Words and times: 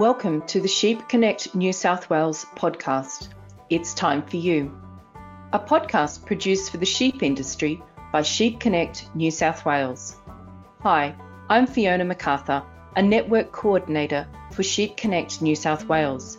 Welcome 0.00 0.42
to 0.48 0.60
the 0.60 0.66
Sheep 0.66 1.08
Connect 1.08 1.54
New 1.54 1.72
South 1.72 2.10
Wales 2.10 2.46
podcast. 2.56 3.28
It's 3.68 3.94
time 3.94 4.22
for 4.22 4.36
you. 4.38 4.76
A 5.52 5.60
podcast 5.60 6.26
produced 6.26 6.72
for 6.72 6.78
the 6.78 6.86
sheep 6.86 7.22
industry 7.22 7.80
by 8.12 8.22
Sheep 8.22 8.58
Connect 8.58 9.14
New 9.14 9.30
South 9.30 9.64
Wales. 9.64 10.16
Hi, 10.80 11.14
I'm 11.48 11.68
Fiona 11.68 12.04
MacArthur, 12.04 12.64
a 12.96 13.02
network 13.02 13.52
coordinator 13.52 14.26
for 14.50 14.64
Sheep 14.64 14.96
Connect 14.96 15.40
New 15.40 15.54
South 15.54 15.86
Wales, 15.86 16.38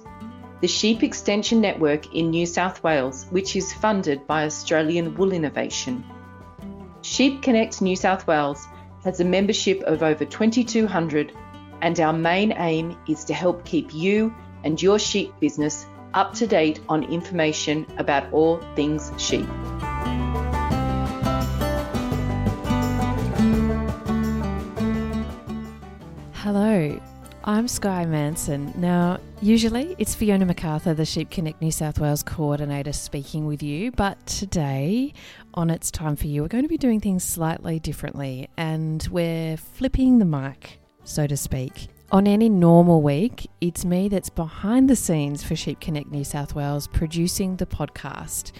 the 0.59 0.67
sheep 0.67 1.03
extension 1.03 1.61
network 1.61 2.13
in 2.13 2.31
New 2.31 2.45
South 2.45 2.83
Wales, 2.83 3.27
which 3.29 3.55
is 3.55 3.71
funded 3.71 4.27
by 4.27 4.43
Australian 4.43 5.15
Wool 5.15 5.31
Innovation. 5.31 6.03
Sheep 7.11 7.41
Connect 7.41 7.81
New 7.81 7.97
South 7.97 8.25
Wales 8.25 8.65
has 9.03 9.19
a 9.19 9.25
membership 9.25 9.81
of 9.81 10.01
over 10.01 10.23
2,200 10.23 11.33
and 11.81 11.99
our 11.99 12.13
main 12.13 12.53
aim 12.53 12.97
is 13.05 13.25
to 13.25 13.33
help 13.33 13.65
keep 13.65 13.93
you 13.93 14.33
and 14.63 14.81
your 14.81 14.97
sheep 14.97 15.33
business 15.41 15.85
up 16.13 16.33
to 16.35 16.47
date 16.47 16.79
on 16.87 17.03
information 17.03 17.85
about 17.97 18.31
all 18.31 18.61
things 18.77 19.11
sheep. 19.17 19.45
I'm 27.43 27.67
Sky 27.67 28.05
Manson. 28.05 28.71
Now, 28.77 29.19
usually 29.41 29.95
it's 29.97 30.13
Fiona 30.13 30.45
MacArthur, 30.45 30.93
the 30.93 31.05
Sheep 31.05 31.31
Connect 31.31 31.59
New 31.59 31.71
South 31.71 31.99
Wales 31.99 32.21
coordinator, 32.21 32.93
speaking 32.93 33.47
with 33.47 33.63
you, 33.63 33.91
but 33.91 34.23
today 34.27 35.13
on 35.55 35.71
It's 35.71 35.89
Time 35.89 36.15
for 36.15 36.27
You, 36.27 36.43
we're 36.43 36.49
going 36.49 36.63
to 36.63 36.69
be 36.69 36.77
doing 36.77 36.99
things 36.99 37.23
slightly 37.23 37.79
differently 37.79 38.47
and 38.57 39.07
we're 39.11 39.57
flipping 39.57 40.19
the 40.19 40.25
mic 40.25 40.81
so 41.03 41.27
to 41.27 41.37
speak. 41.37 41.87
On 42.11 42.27
any 42.27 42.49
normal 42.49 43.01
week, 43.01 43.49
it's 43.61 43.85
me 43.85 44.09
that's 44.09 44.29
behind 44.29 44.89
the 44.89 44.95
scenes 44.95 45.43
for 45.43 45.55
Sheep 45.55 45.79
Connect 45.79 46.11
New 46.11 46.23
South 46.23 46.53
Wales 46.53 46.87
producing 46.87 47.55
the 47.55 47.65
podcast. 47.65 48.51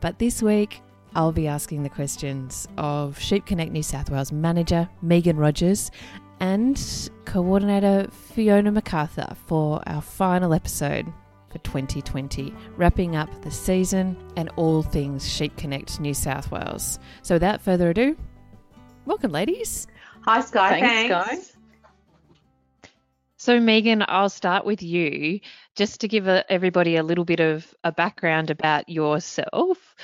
But 0.00 0.18
this 0.18 0.42
week, 0.42 0.82
I'll 1.14 1.32
be 1.32 1.48
asking 1.48 1.82
the 1.82 1.88
questions 1.88 2.68
of 2.78 3.18
Sheep 3.18 3.46
Connect 3.46 3.72
New 3.72 3.82
South 3.82 4.10
Wales 4.10 4.30
manager 4.30 4.88
Megan 5.02 5.36
Rogers 5.36 5.90
and 6.40 7.10
coordinator 7.26 8.08
Fiona 8.10 8.72
MacArthur 8.72 9.34
for 9.46 9.82
our 9.86 10.02
final 10.02 10.52
episode 10.52 11.06
for 11.50 11.58
2020, 11.58 12.54
wrapping 12.76 13.16
up 13.16 13.28
the 13.42 13.50
season 13.50 14.16
and 14.36 14.48
all 14.56 14.82
things 14.82 15.28
Sheep 15.28 15.56
Connect 15.56 16.00
New 16.00 16.14
South 16.14 16.50
Wales. 16.50 16.98
So 17.22 17.34
without 17.36 17.60
further 17.60 17.90
ado, 17.90 18.16
welcome, 19.04 19.32
ladies. 19.32 19.86
Hi, 20.22 20.40
Sky. 20.40 20.80
Thanks, 20.80 21.14
Thanks. 21.14 21.46
Sky. 21.48 21.56
So, 23.36 23.58
Megan, 23.58 24.04
I'll 24.06 24.28
start 24.28 24.66
with 24.66 24.82
you 24.82 25.40
just 25.74 26.02
to 26.02 26.08
give 26.08 26.28
a, 26.28 26.44
everybody 26.52 26.96
a 26.96 27.02
little 27.02 27.24
bit 27.24 27.40
of 27.40 27.74
a 27.84 27.90
background 27.90 28.50
about 28.50 28.88
yourself. 28.88 29.96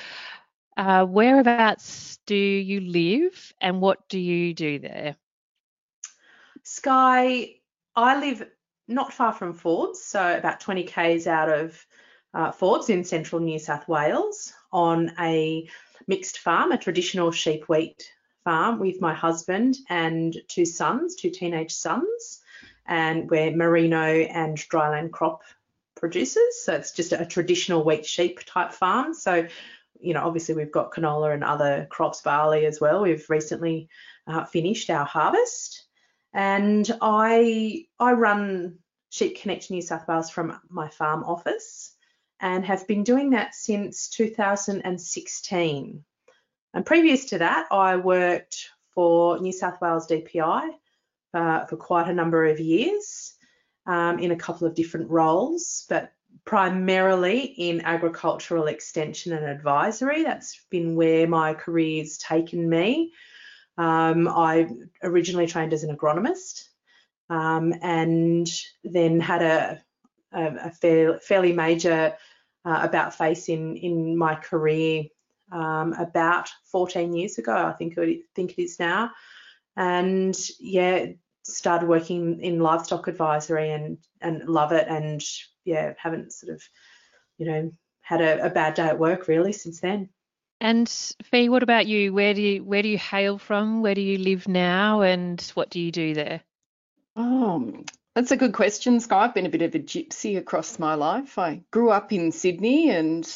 Uh, 0.75 1.05
whereabouts 1.05 2.17
do 2.25 2.35
you 2.35 2.81
live 2.81 3.53
and 3.61 3.79
what 3.79 4.09
do 4.09 4.19
you 4.19 4.55
do 4.55 4.79
there? 4.79 5.15
Sky, 6.69 7.55
I 7.95 8.19
live 8.19 8.45
not 8.89 9.13
far 9.13 9.31
from 9.31 9.53
Forbes, 9.53 10.03
so 10.03 10.37
about 10.37 10.59
20 10.59 10.83
k's 10.83 11.25
out 11.25 11.47
of 11.47 11.85
uh, 12.33 12.51
Forbes 12.51 12.89
in 12.89 13.05
central 13.05 13.39
New 13.39 13.57
South 13.57 13.87
Wales 13.87 14.51
on 14.73 15.13
a 15.17 15.69
mixed 16.09 16.39
farm, 16.39 16.73
a 16.73 16.77
traditional 16.77 17.31
sheep 17.31 17.69
wheat 17.69 18.11
farm 18.43 18.79
with 18.79 18.99
my 18.99 19.13
husband 19.13 19.77
and 19.87 20.35
two 20.49 20.65
sons, 20.65 21.15
two 21.15 21.29
teenage 21.29 21.71
sons 21.71 22.41
and 22.85 23.31
we're 23.31 23.55
merino 23.55 24.23
and 24.23 24.57
dryland 24.57 25.11
crop 25.11 25.43
producers. 25.95 26.65
So 26.65 26.73
it's 26.73 26.91
just 26.91 27.13
a 27.13 27.25
traditional 27.25 27.85
wheat 27.85 28.05
sheep 28.05 28.41
type 28.45 28.73
farm. 28.73 29.13
So, 29.13 29.47
you 30.01 30.13
know, 30.13 30.27
obviously 30.27 30.55
we've 30.55 30.71
got 30.73 30.91
canola 30.91 31.33
and 31.33 31.45
other 31.45 31.87
crops, 31.89 32.21
barley 32.21 32.65
as 32.65 32.81
well. 32.81 33.03
We've 33.03 33.29
recently 33.29 33.87
uh, 34.27 34.43
finished 34.43 34.89
our 34.89 35.05
harvest, 35.05 35.86
and 36.33 36.89
I 37.01 37.85
I 37.99 38.13
run 38.13 38.79
Sheep 39.09 39.39
Connect 39.39 39.71
New 39.71 39.81
South 39.81 40.07
Wales 40.07 40.29
from 40.29 40.59
my 40.69 40.89
farm 40.89 41.23
office, 41.23 41.95
and 42.39 42.65
have 42.65 42.87
been 42.87 43.03
doing 43.03 43.31
that 43.31 43.55
since 43.55 44.09
2016. 44.09 46.03
And 46.73 46.85
previous 46.85 47.25
to 47.25 47.39
that, 47.39 47.67
I 47.71 47.95
worked 47.95 48.69
for 48.93 49.39
New 49.39 49.51
South 49.51 49.81
Wales 49.81 50.07
DPI 50.07 50.69
uh, 51.33 51.65
for 51.65 51.77
quite 51.77 52.09
a 52.09 52.13
number 52.13 52.45
of 52.45 52.59
years 52.59 53.33
um, 53.85 54.19
in 54.19 54.31
a 54.31 54.35
couple 54.35 54.67
of 54.67 54.75
different 54.75 55.09
roles, 55.09 55.85
but 55.89 56.11
primarily 56.45 57.41
in 57.41 57.81
agricultural 57.81 58.67
extension 58.67 59.33
and 59.33 59.45
advisory. 59.45 60.23
That's 60.23 60.59
been 60.69 60.95
where 60.95 61.27
my 61.27 61.53
career's 61.53 62.17
taken 62.17 62.69
me. 62.69 63.13
Um, 63.77 64.27
I 64.27 64.69
originally 65.03 65.47
trained 65.47 65.73
as 65.73 65.83
an 65.83 65.95
agronomist 65.95 66.63
um, 67.29 67.73
and 67.81 68.47
then 68.83 69.19
had 69.19 69.41
a, 69.41 69.81
a, 70.31 70.55
a 70.67 70.71
fair, 70.71 71.19
fairly 71.19 71.53
major 71.53 72.15
uh, 72.65 72.79
about 72.81 73.15
face 73.15 73.49
in, 73.49 73.75
in 73.77 74.17
my 74.17 74.35
career 74.35 75.05
um, 75.51 75.93
about 75.93 76.49
14 76.71 77.13
years 77.13 77.37
ago, 77.37 77.55
I 77.55 77.71
think, 77.73 77.97
I 77.97 78.19
think 78.35 78.57
it 78.57 78.63
is 78.63 78.79
now 78.79 79.11
and 79.77 80.35
yeah, 80.59 81.05
started 81.43 81.87
working 81.87 82.41
in 82.41 82.59
livestock 82.59 83.07
advisory 83.07 83.71
and 83.71 83.99
and 84.19 84.49
love 84.49 84.73
it 84.73 84.87
and 84.89 85.23
yeah, 85.63 85.93
haven't 85.97 86.33
sort 86.33 86.53
of 86.53 86.63
you 87.37 87.45
know 87.45 87.71
had 88.01 88.21
a, 88.21 88.47
a 88.47 88.49
bad 88.49 88.73
day 88.73 88.87
at 88.87 88.99
work 88.99 89.27
really 89.27 89.53
since 89.53 89.79
then. 89.79 90.09
And 90.59 90.89
Fee, 91.23 91.49
what 91.49 91.63
about 91.63 91.85
you? 91.87 92.13
Where 92.13 92.33
do 92.33 92.41
you 92.41 92.63
where 92.63 92.81
do 92.81 92.89
you 92.89 92.97
hail 92.97 93.37
from? 93.37 93.81
Where 93.81 93.95
do 93.95 94.01
you 94.01 94.17
live 94.17 94.47
now, 94.47 95.01
and 95.01 95.39
what 95.53 95.69
do 95.69 95.79
you 95.79 95.91
do 95.91 96.13
there? 96.13 96.41
Oh, 97.15 97.83
that's 98.15 98.31
a 98.31 98.37
good 98.37 98.53
question, 98.53 98.99
Sky. 98.99 99.25
I've 99.25 99.33
been 99.33 99.45
a 99.45 99.49
bit 99.49 99.61
of 99.61 99.75
a 99.75 99.79
gypsy 99.79 100.37
across 100.37 100.79
my 100.79 100.95
life. 100.95 101.37
I 101.37 101.61
grew 101.71 101.91
up 101.91 102.11
in 102.11 102.31
Sydney 102.31 102.89
and 102.89 103.27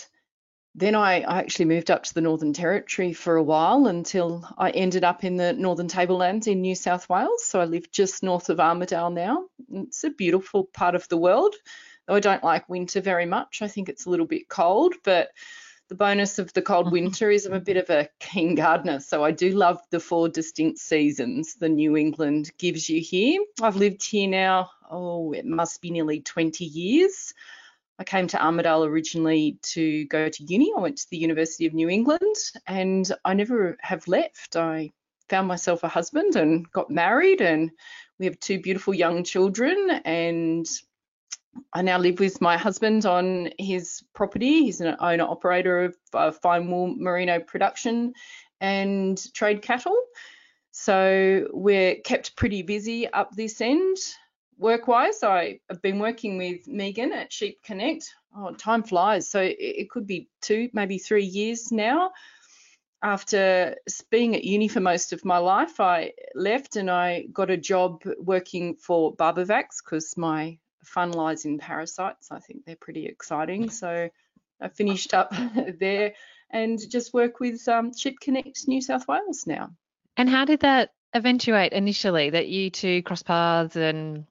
then 0.73 0.95
I, 0.95 1.21
I, 1.21 1.39
actually 1.39 1.65
moved 1.65 1.91
up 1.91 2.03
to 2.03 2.13
the 2.13 2.21
Northern 2.21 2.53
Territory 2.53 3.11
for 3.11 3.35
a 3.35 3.43
while 3.43 3.88
until 3.88 4.47
I 4.57 4.69
ended 4.69 5.03
up 5.03 5.23
in 5.23 5.35
the 5.35 5.51
Northern 5.51 5.88
Tablelands 5.88 6.47
in 6.47 6.61
New 6.61 6.75
South 6.75 7.09
Wales. 7.09 7.43
So 7.43 7.59
I 7.59 7.65
live 7.65 7.91
just 7.91 8.23
north 8.23 8.49
of 8.49 8.59
Armidale 8.59 9.13
now. 9.13 9.45
It's 9.71 10.03
a 10.03 10.09
beautiful 10.09 10.63
part 10.63 10.95
of 10.95 11.07
the 11.09 11.17
world, 11.17 11.55
though 12.07 12.15
I 12.15 12.21
don't 12.21 12.43
like 12.43 12.69
winter 12.69 13.01
very 13.01 13.25
much. 13.25 13.61
I 13.61 13.67
think 13.67 13.89
it's 13.89 14.05
a 14.05 14.09
little 14.09 14.25
bit 14.25 14.47
cold, 14.47 14.95
but 15.03 15.29
the 15.91 15.96
bonus 15.96 16.40
of 16.40 16.53
the 16.53 16.62
cold 16.62 16.90
winter 16.90 17.29
is 17.29 17.46
I'm 17.46 17.52
a 17.52 17.59
bit 17.59 17.75
of 17.75 17.90
a 17.90 18.07
keen 18.22 18.56
gardener, 18.56 19.02
so 19.02 19.25
I 19.25 19.31
do 19.31 19.50
love 19.50 19.78
the 19.90 20.00
four 20.00 20.29
distinct 20.29 20.79
seasons 20.79 21.56
the 21.56 21.68
New 21.68 21.97
England 21.97 22.50
gives 22.57 22.90
you 22.90 23.02
here. 23.02 23.41
I've 23.62 23.75
lived 23.75 24.01
here 24.01 24.30
now, 24.30 24.69
oh, 24.90 25.34
it 25.34 25.46
must 25.46 25.81
be 25.81 25.91
nearly 25.91 26.22
20 26.22 26.63
years. 26.63 27.34
I 28.00 28.06
came 28.06 28.28
to 28.28 28.38
Armidale 28.38 28.88
originally 28.88 29.59
to 29.63 30.06
go 30.06 30.30
to 30.30 30.44
uni. 30.46 30.72
I 30.78 30.80
went 30.80 30.97
to 31.00 31.09
the 31.09 31.18
University 31.18 31.66
of 31.66 31.74
New 31.74 31.90
England 31.90 32.38
and 32.68 33.12
I 33.25 33.34
never 33.34 33.75
have 33.81 34.07
left. 34.07 34.56
I 34.56 34.91
found 35.28 35.50
myself 35.50 35.84
a 35.84 35.90
husband 35.90 36.38
and 36.38 36.72
got 36.72 36.90
married, 36.90 37.41
and 37.41 37.69
we 38.18 38.28
have 38.28 38.40
two 38.40 38.62
beautiful 38.62 38.94
young 38.94 39.25
children. 39.25 39.90
And 40.06 40.66
I 41.73 41.81
now 41.81 41.97
live 41.97 42.19
with 42.19 42.41
my 42.41 42.57
husband 42.57 43.06
on 43.06 43.50
his 43.57 44.03
property. 44.13 44.63
He's 44.63 44.81
an 44.81 44.95
owner 45.00 45.23
operator 45.23 45.85
of 45.85 45.97
uh, 46.13 46.31
fine 46.31 46.69
wool 46.69 46.95
merino 46.97 47.39
production 47.39 48.13
and 48.59 49.21
trade 49.33 49.62
cattle. 49.62 49.98
So 50.71 51.48
we're 51.51 51.95
kept 51.95 52.36
pretty 52.36 52.62
busy 52.62 53.07
up 53.12 53.31
this 53.36 53.59
end 53.62 53.98
work 54.62 54.88
wise, 54.88 55.24
I 55.24 55.59
have 55.69 55.81
been 55.81 56.00
working 56.00 56.38
with 56.38 56.68
Megan 56.68 57.12
at 57.12 57.33
Sheep 57.33 57.62
Connect. 57.63 58.13
Oh, 58.38 58.53
time 58.53 58.83
flies. 58.83 59.27
So 59.30 59.42
it, 59.42 59.57
it 59.59 59.89
could 59.89 60.07
be 60.07 60.30
two, 60.42 60.69
maybe 60.71 61.00
three 61.00 61.25
years 61.25 61.71
now. 61.71 62.12
After 63.03 63.75
being 64.12 64.36
at 64.36 64.44
uni 64.44 64.68
for 64.68 64.80
most 64.80 65.12
of 65.12 65.25
my 65.25 65.39
life, 65.39 65.80
I 65.80 66.13
left 66.36 66.75
and 66.75 66.89
I 66.89 67.25
got 67.33 67.50
a 67.50 67.57
job 67.57 68.03
working 68.19 68.75
for 68.75 69.15
Barbervax 69.15 69.83
because 69.83 70.15
my 70.15 70.59
fun 70.83 71.12
parasites. 71.60 72.31
I 72.31 72.39
think 72.39 72.66
they're 72.66 72.75
pretty 72.75 73.06
exciting. 73.06 73.69
So 73.69 74.10
I 74.62 74.68
finished 74.69 75.13
up 75.13 75.33
there 75.80 76.13
and 76.50 76.80
just 76.89 77.13
work 77.13 77.39
with 77.39 77.68
um, 77.68 77.94
Sheep 77.94 78.19
Connect 78.19 78.68
New 78.68 78.81
South 78.81 79.07
Wales 79.07 79.45
now. 79.48 79.72
And 80.18 80.30
how 80.30 80.45
did 80.45 80.62
that 80.62 80.92
eventuate 81.13 81.74
initially 81.74 82.30
that 82.30 82.48
you 82.48 82.69
two 82.69 83.01
cross 83.04 83.24
paths 83.24 83.75
and 83.75 84.25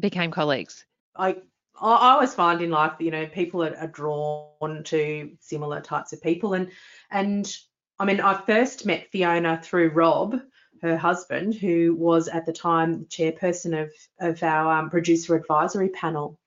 became 0.00 0.30
colleagues? 0.30 0.84
I 1.16 1.36
I 1.78 2.12
always 2.12 2.32
find 2.32 2.62
in 2.62 2.70
life, 2.70 2.92
you 3.00 3.10
know, 3.10 3.26
people 3.26 3.62
are, 3.62 3.76
are, 3.76 3.86
drawn 3.86 4.82
to 4.84 5.30
similar 5.40 5.82
types 5.82 6.14
of 6.14 6.22
people, 6.22 6.54
and 6.54 6.70
and 7.10 7.54
I 7.98 8.04
mean, 8.04 8.20
I 8.20 8.34
first 8.34 8.86
met 8.86 9.10
Fiona 9.10 9.60
through 9.62 9.90
Rob, 9.90 10.40
her 10.82 10.96
husband, 10.96 11.54
who 11.54 11.94
was 11.94 12.28
at 12.28 12.46
the 12.46 12.52
time 12.52 13.00
the 13.00 13.04
chairperson 13.06 13.82
of, 13.82 13.92
of 14.20 14.42
our 14.42 14.78
um, 14.78 14.90
producer 14.90 15.34
advisory 15.34 15.88
panel. 15.88 16.38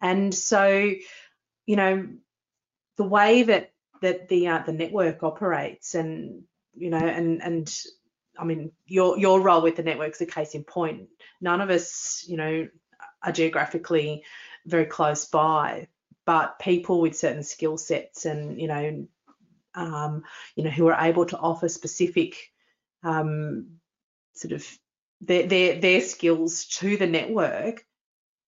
And 0.00 0.34
so, 0.34 0.92
you 1.66 1.76
know, 1.76 2.06
the 2.96 3.04
way 3.04 3.42
that 3.44 3.72
that 4.02 4.28
the 4.28 4.48
uh, 4.48 4.62
the 4.64 4.72
network 4.72 5.22
operates, 5.22 5.94
and 5.94 6.42
you 6.74 6.90
know, 6.90 6.98
and 6.98 7.42
and 7.42 7.74
I 8.38 8.44
mean, 8.44 8.72
your 8.86 9.18
your 9.18 9.40
role 9.40 9.62
with 9.62 9.76
the 9.76 9.82
network 9.82 10.12
is 10.12 10.20
a 10.20 10.26
case 10.26 10.54
in 10.54 10.64
point. 10.64 11.08
None 11.40 11.60
of 11.60 11.70
us, 11.70 12.24
you 12.28 12.36
know, 12.36 12.68
are 13.22 13.32
geographically 13.32 14.24
very 14.66 14.86
close 14.86 15.26
by, 15.26 15.88
but 16.24 16.58
people 16.58 17.00
with 17.00 17.16
certain 17.16 17.42
skill 17.42 17.78
sets 17.78 18.26
and 18.26 18.60
you 18.60 18.68
know, 18.68 19.06
um, 19.74 20.24
you 20.54 20.64
know, 20.64 20.70
who 20.70 20.86
are 20.88 21.04
able 21.06 21.26
to 21.26 21.38
offer 21.38 21.68
specific 21.68 22.36
um, 23.06 23.78
sort 24.34 24.52
of 24.52 24.66
their, 25.20 25.46
their 25.46 25.80
their 25.80 26.00
skills 26.00 26.66
to 26.66 26.96
the 26.96 27.06
network 27.06 27.84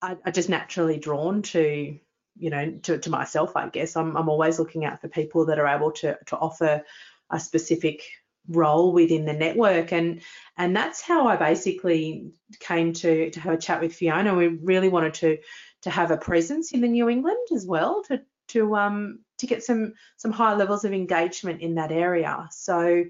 are, 0.03 0.19
are 0.25 0.33
just 0.33 0.49
naturally 0.49 0.99
drawn 0.99 1.43
to 1.43 1.99
you 2.37 2.51
know 2.51 2.79
to, 2.83 2.99
to 2.99 3.11
myself 3.11 3.57
i 3.57 3.69
guess. 3.69 3.97
I'm, 3.97 4.17
I'm 4.17 4.29
always 4.29 4.59
looking 4.59 4.85
out 4.85 5.01
for 5.01 5.09
people 5.09 5.47
that 5.47 5.59
are 5.59 5.67
able 5.67 5.93
to 5.93 6.19
to 6.27 6.37
offer 6.37 6.85
a 7.31 7.41
specific 7.41 8.03
role 8.49 8.93
within 8.93 9.25
the 9.25 9.33
network. 9.33 9.93
And 9.93 10.23
and 10.57 10.75
that's 10.75 11.01
how 11.01 11.29
i 11.29 11.37
basically 11.37 12.33
came 12.59 12.93
to 12.95 13.31
to 13.31 13.41
have 13.41 13.55
a 13.55 13.59
chat 13.59 13.81
with 13.81 13.95
fiona. 13.95 14.35
We 14.35 14.49
really 14.49 14.89
wanted 14.89 15.15
to 15.15 15.39
to 15.83 15.91
have 15.91 16.11
a 16.11 16.17
presence 16.17 16.73
in 16.73 16.81
the 16.81 16.89
new 16.89 17.09
england 17.09 17.47
as 17.55 17.65
well 17.65 18.03
to 18.09 18.21
to 18.49 18.75
um 18.77 19.21
to 19.39 19.47
get 19.47 19.63
some 19.63 19.95
some 20.17 20.33
high 20.33 20.55
levels 20.55 20.85
of 20.85 20.93
engagement 20.93 21.61
in 21.61 21.77
that 21.77 21.93
area. 21.93 22.49
So 22.51 23.05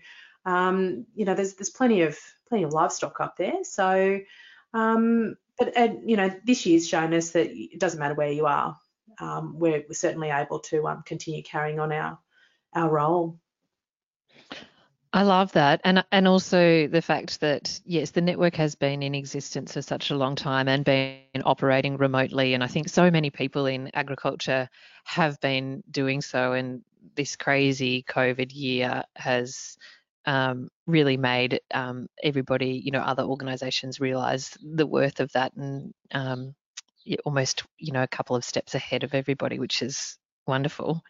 um 0.49 1.07
you 1.15 1.25
know 1.25 1.35
there's 1.35 1.55
there's 1.55 1.71
plenty 1.71 2.03
of 2.03 2.19
plenty 2.49 2.65
of 2.65 2.73
livestock 2.73 3.21
up 3.21 3.37
there. 3.37 3.65
So 3.65 4.21
um 4.75 5.37
but 5.59 5.77
you 6.09 6.17
know 6.17 6.31
this 6.45 6.67
year's 6.67 6.89
shown 6.89 7.13
us 7.15 7.31
that 7.31 7.51
it 7.51 7.81
doesn't 7.81 8.01
matter 8.01 8.15
where 8.15 8.33
you 8.33 8.47
are 8.47 8.77
um, 9.21 9.59
we're, 9.59 9.85
we're, 9.89 9.95
certainly 9.95 10.31
able 10.31 10.61
to 10.61 10.87
um, 10.87 11.03
continue 11.05 11.43
carrying 11.43 11.81
on 11.81 11.93
our 11.93 12.19
our 12.75 12.89
role. 12.89 13.39
I 15.13 15.23
love 15.23 15.53
that, 15.53 15.81
and 15.85 16.05
and 16.13 16.29
also 16.29 16.87
the 16.87 17.01
fact 17.01 17.41
that 17.41 17.81
yes, 17.85 18.11
the 18.11 18.21
network 18.21 18.55
has 18.57 18.75
been 18.75 19.03
in 19.03 19.15
existence 19.15 19.73
for 19.73 19.83
such 19.83 20.11
a 20.11 20.17
long 20.17 20.37
time 20.37 20.69
and 20.69 20.85
been 20.85 21.23
operating 21.45 21.97
remotely, 21.97 22.55
and 22.55 22.63
I 22.63 22.67
think 22.67 22.89
so 22.89 23.11
many 23.11 23.31
people 23.31 23.67
in 23.67 23.91
agriculture 23.95 24.69
have 25.05 25.41
been 25.41 25.83
doing 25.91 26.21
so, 26.21 26.53
and 26.53 26.83
this 27.15 27.37
crazy 27.37 28.05
COVID 28.07 28.55
year 28.55 29.03
has 29.17 29.79
um, 30.29 30.69
really 30.87 31.17
made 31.17 31.59
um, 31.73 32.07
everybody, 32.23 32.83
you 32.85 32.91
know, 32.91 33.01
other 33.01 33.23
organisations 33.23 33.99
realise 33.99 34.59
the 34.61 34.87
worth 34.87 35.21
of 35.21 35.33
that, 35.33 35.55
and 35.57 35.95
um, 36.13 36.55
almost 37.25 37.65
you 37.79 37.93
know 37.93 38.03
a 38.03 38.09
couple 38.09 38.37
of 38.37 38.45
steps 38.45 38.75
ahead 38.75 39.05
of 39.05 39.15
everybody, 39.15 39.59
which 39.59 39.81
is 39.81 40.19
wonderful. 40.47 41.01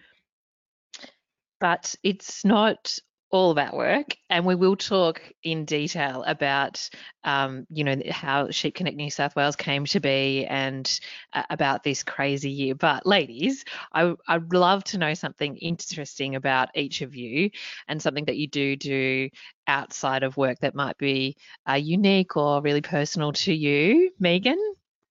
But 1.59 1.97
it's 2.05 2.45
not 2.45 2.97
all 3.31 3.51
of 3.51 3.59
about 3.59 3.77
work, 3.77 4.17
and 4.31 4.47
we 4.47 4.55
will 4.55 4.77
talk 4.77 5.21
in 5.43 5.65
detail 5.65 6.25
about, 6.27 6.89
um, 7.25 7.67
you 7.69 7.85
know, 7.85 8.01
how 8.11 8.51
Sheep 8.51 8.75
Connect 8.75 8.97
New 8.97 9.11
South 9.11 9.37
Wales 9.37 9.57
came 9.57 9.85
to 9.87 10.01
be 10.01 10.47
and 10.47 11.01
uh, 11.33 11.43
about 11.51 11.83
this 11.83 12.03
crazy 12.03 12.51
year. 12.51 12.75
But 12.75 13.05
ladies, 13.05 13.65
I, 13.93 14.15
I'd 14.27 14.53
love 14.53 14.85
to 14.85 14.99
know 14.99 15.13
something 15.15 15.57
interesting 15.57 16.37
about 16.37 16.71
each 16.75 17.03
of 17.03 17.15
you 17.15 17.51
and 17.87 18.01
something 18.01 18.25
that 18.27 18.37
you 18.37 18.47
do 18.47 18.77
do 18.77 19.29
outside 19.67 20.23
of 20.23 20.37
work 20.37 20.61
that 20.61 20.75
might 20.75 20.97
be 20.97 21.37
uh, 21.69 21.75
unique 21.75 22.37
or 22.37 22.63
really 22.63 22.83
personal 22.83 23.33
to 23.33 23.53
you. 23.53 24.11
Megan? 24.19 24.59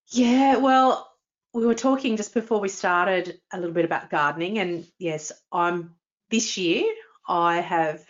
Yeah, 0.09 0.57
well, 0.57 1.11
we 1.53 1.65
were 1.65 1.75
talking 1.75 2.17
just 2.17 2.33
before 2.33 2.59
we 2.59 2.69
started 2.69 3.39
a 3.53 3.57
little 3.57 3.73
bit 3.73 3.85
about 3.85 4.09
gardening, 4.09 4.57
and 4.57 4.87
yes, 4.97 5.31
I'm 5.51 5.95
this 6.29 6.57
year 6.57 6.83
I 7.27 7.61
have 7.61 8.05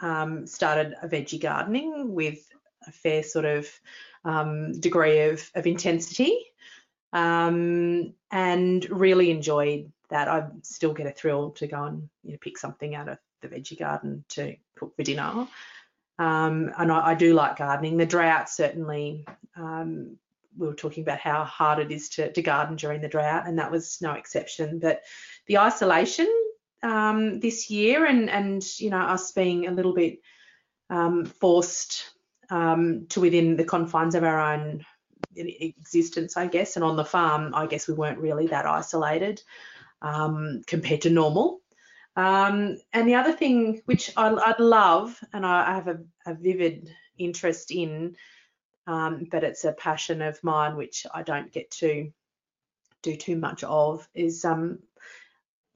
um, 0.00 0.46
started 0.46 0.94
a 1.02 1.08
veggie 1.08 1.40
gardening 1.40 2.14
with 2.14 2.46
a 2.86 2.92
fair 2.92 3.22
sort 3.22 3.44
of 3.44 3.68
um, 4.24 4.78
degree 4.80 5.20
of, 5.20 5.48
of 5.54 5.66
intensity, 5.66 6.38
um, 7.12 8.12
and 8.30 8.88
really 8.90 9.30
enjoyed 9.30 9.90
that. 10.10 10.28
I 10.28 10.48
still 10.62 10.92
get 10.92 11.06
a 11.06 11.12
thrill 11.12 11.50
to 11.52 11.66
go 11.66 11.84
and 11.84 12.08
you 12.24 12.32
know, 12.32 12.38
pick 12.40 12.58
something 12.58 12.94
out 12.94 13.08
of 13.08 13.18
the 13.42 13.48
veggie 13.48 13.78
garden 13.78 14.24
to 14.30 14.56
cook 14.76 14.94
for 14.96 15.02
dinner. 15.02 15.48
Um, 16.18 16.72
and 16.78 16.90
I, 16.90 17.08
I, 17.08 17.14
do 17.14 17.34
like 17.34 17.58
gardening. 17.58 17.98
The 17.98 18.06
drought 18.06 18.48
certainly 18.48 19.26
um, 19.54 20.16
we 20.56 20.66
were 20.66 20.74
talking 20.74 21.02
about 21.02 21.18
how 21.18 21.44
hard 21.44 21.78
it 21.78 21.92
is 21.92 22.08
to, 22.10 22.32
to 22.32 22.42
garden 22.42 22.76
during 22.76 23.00
the 23.00 23.08
drought, 23.08 23.46
and 23.46 23.58
that 23.58 23.70
was 23.70 23.98
no 24.00 24.12
exception. 24.12 24.78
But 24.78 25.02
the 25.46 25.58
isolation 25.58 26.28
um, 26.82 27.40
this 27.40 27.70
year, 27.70 28.04
and 28.04 28.30
and 28.30 28.64
you 28.78 28.90
know 28.90 29.00
us 29.00 29.32
being 29.32 29.66
a 29.66 29.72
little 29.72 29.94
bit 29.94 30.20
um, 30.90 31.24
forced 31.24 32.04
um, 32.50 33.06
to 33.08 33.20
within 33.20 33.56
the 33.56 33.64
confines 33.64 34.14
of 34.14 34.24
our 34.24 34.40
own 34.40 34.84
existence, 35.36 36.36
I 36.36 36.46
guess, 36.46 36.76
and 36.76 36.84
on 36.84 36.96
the 36.96 37.04
farm, 37.04 37.54
I 37.54 37.66
guess 37.66 37.88
we 37.88 37.94
weren't 37.94 38.18
really 38.18 38.46
that 38.48 38.66
isolated 38.66 39.42
um, 40.02 40.62
compared 40.66 41.02
to 41.02 41.10
normal. 41.10 41.60
Um, 42.16 42.78
and 42.92 43.06
the 43.06 43.16
other 43.16 43.32
thing 43.32 43.82
which 43.84 44.10
I, 44.16 44.32
would 44.32 44.60
love, 44.60 45.18
and 45.32 45.44
I, 45.44 45.70
I 45.70 45.74
have 45.74 45.88
a, 45.88 45.98
a 46.26 46.34
vivid 46.34 46.90
interest 47.18 47.70
in, 47.70 48.16
um, 48.86 49.26
but 49.30 49.44
it's 49.44 49.64
a 49.64 49.72
passion 49.72 50.22
of 50.22 50.42
mine 50.42 50.76
which 50.76 51.06
I 51.12 51.22
don't 51.22 51.52
get 51.52 51.70
to 51.72 52.10
do 53.02 53.16
too 53.16 53.36
much 53.36 53.64
of. 53.64 54.08
Is 54.14 54.44
um, 54.46 54.78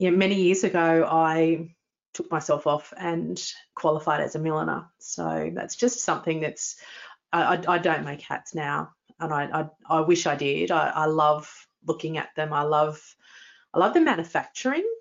you 0.01 0.09
know, 0.09 0.17
many 0.17 0.33
years 0.33 0.63
ago 0.63 1.07
I 1.07 1.75
took 2.15 2.31
myself 2.31 2.65
off 2.65 2.91
and 2.97 3.39
qualified 3.75 4.19
as 4.19 4.33
a 4.33 4.39
milliner. 4.39 4.87
So 4.97 5.51
that's 5.53 5.75
just 5.75 5.99
something 5.99 6.39
that's 6.39 6.77
I, 7.31 7.55
I, 7.55 7.75
I 7.75 7.77
don't 7.77 8.03
make 8.03 8.21
hats 8.21 8.55
now, 8.55 8.89
and 9.19 9.31
I 9.31 9.43
I, 9.43 9.97
I 9.97 10.01
wish 10.01 10.25
I 10.25 10.35
did. 10.35 10.71
I, 10.71 10.89
I 10.89 11.05
love 11.05 11.67
looking 11.85 12.17
at 12.17 12.29
them. 12.35 12.51
I 12.51 12.63
love 12.63 12.99
I 13.75 13.79
love 13.79 13.93
the 13.93 14.01
manufacturing 14.01 14.91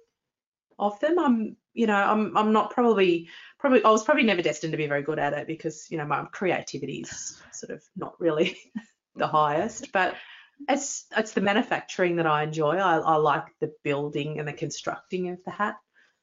of 0.79 1.00
them. 1.00 1.19
I'm 1.19 1.56
you 1.73 1.87
know 1.87 1.97
I'm 1.97 2.37
I'm 2.37 2.52
not 2.52 2.70
probably 2.70 3.31
probably 3.58 3.82
I 3.82 3.88
was 3.88 4.05
probably 4.05 4.25
never 4.25 4.43
destined 4.43 4.73
to 4.73 4.76
be 4.76 4.87
very 4.87 5.02
good 5.02 5.19
at 5.19 5.32
it 5.32 5.47
because 5.47 5.87
you 5.90 5.97
know 5.97 6.04
my 6.04 6.25
creativity 6.25 7.00
is 7.00 7.40
sort 7.52 7.71
of 7.71 7.83
not 7.97 8.21
really 8.21 8.59
the 9.16 9.26
highest, 9.26 9.92
but 9.92 10.14
it's 10.69 11.07
it's 11.17 11.33
the 11.33 11.40
manufacturing 11.40 12.17
that 12.17 12.26
I 12.26 12.43
enjoy. 12.43 12.76
I, 12.76 12.99
I 12.99 13.17
like 13.17 13.47
the 13.61 13.73
building 13.83 14.38
and 14.38 14.47
the 14.47 14.52
constructing 14.52 15.29
of 15.31 15.43
the 15.45 15.50
hat. 15.50 15.76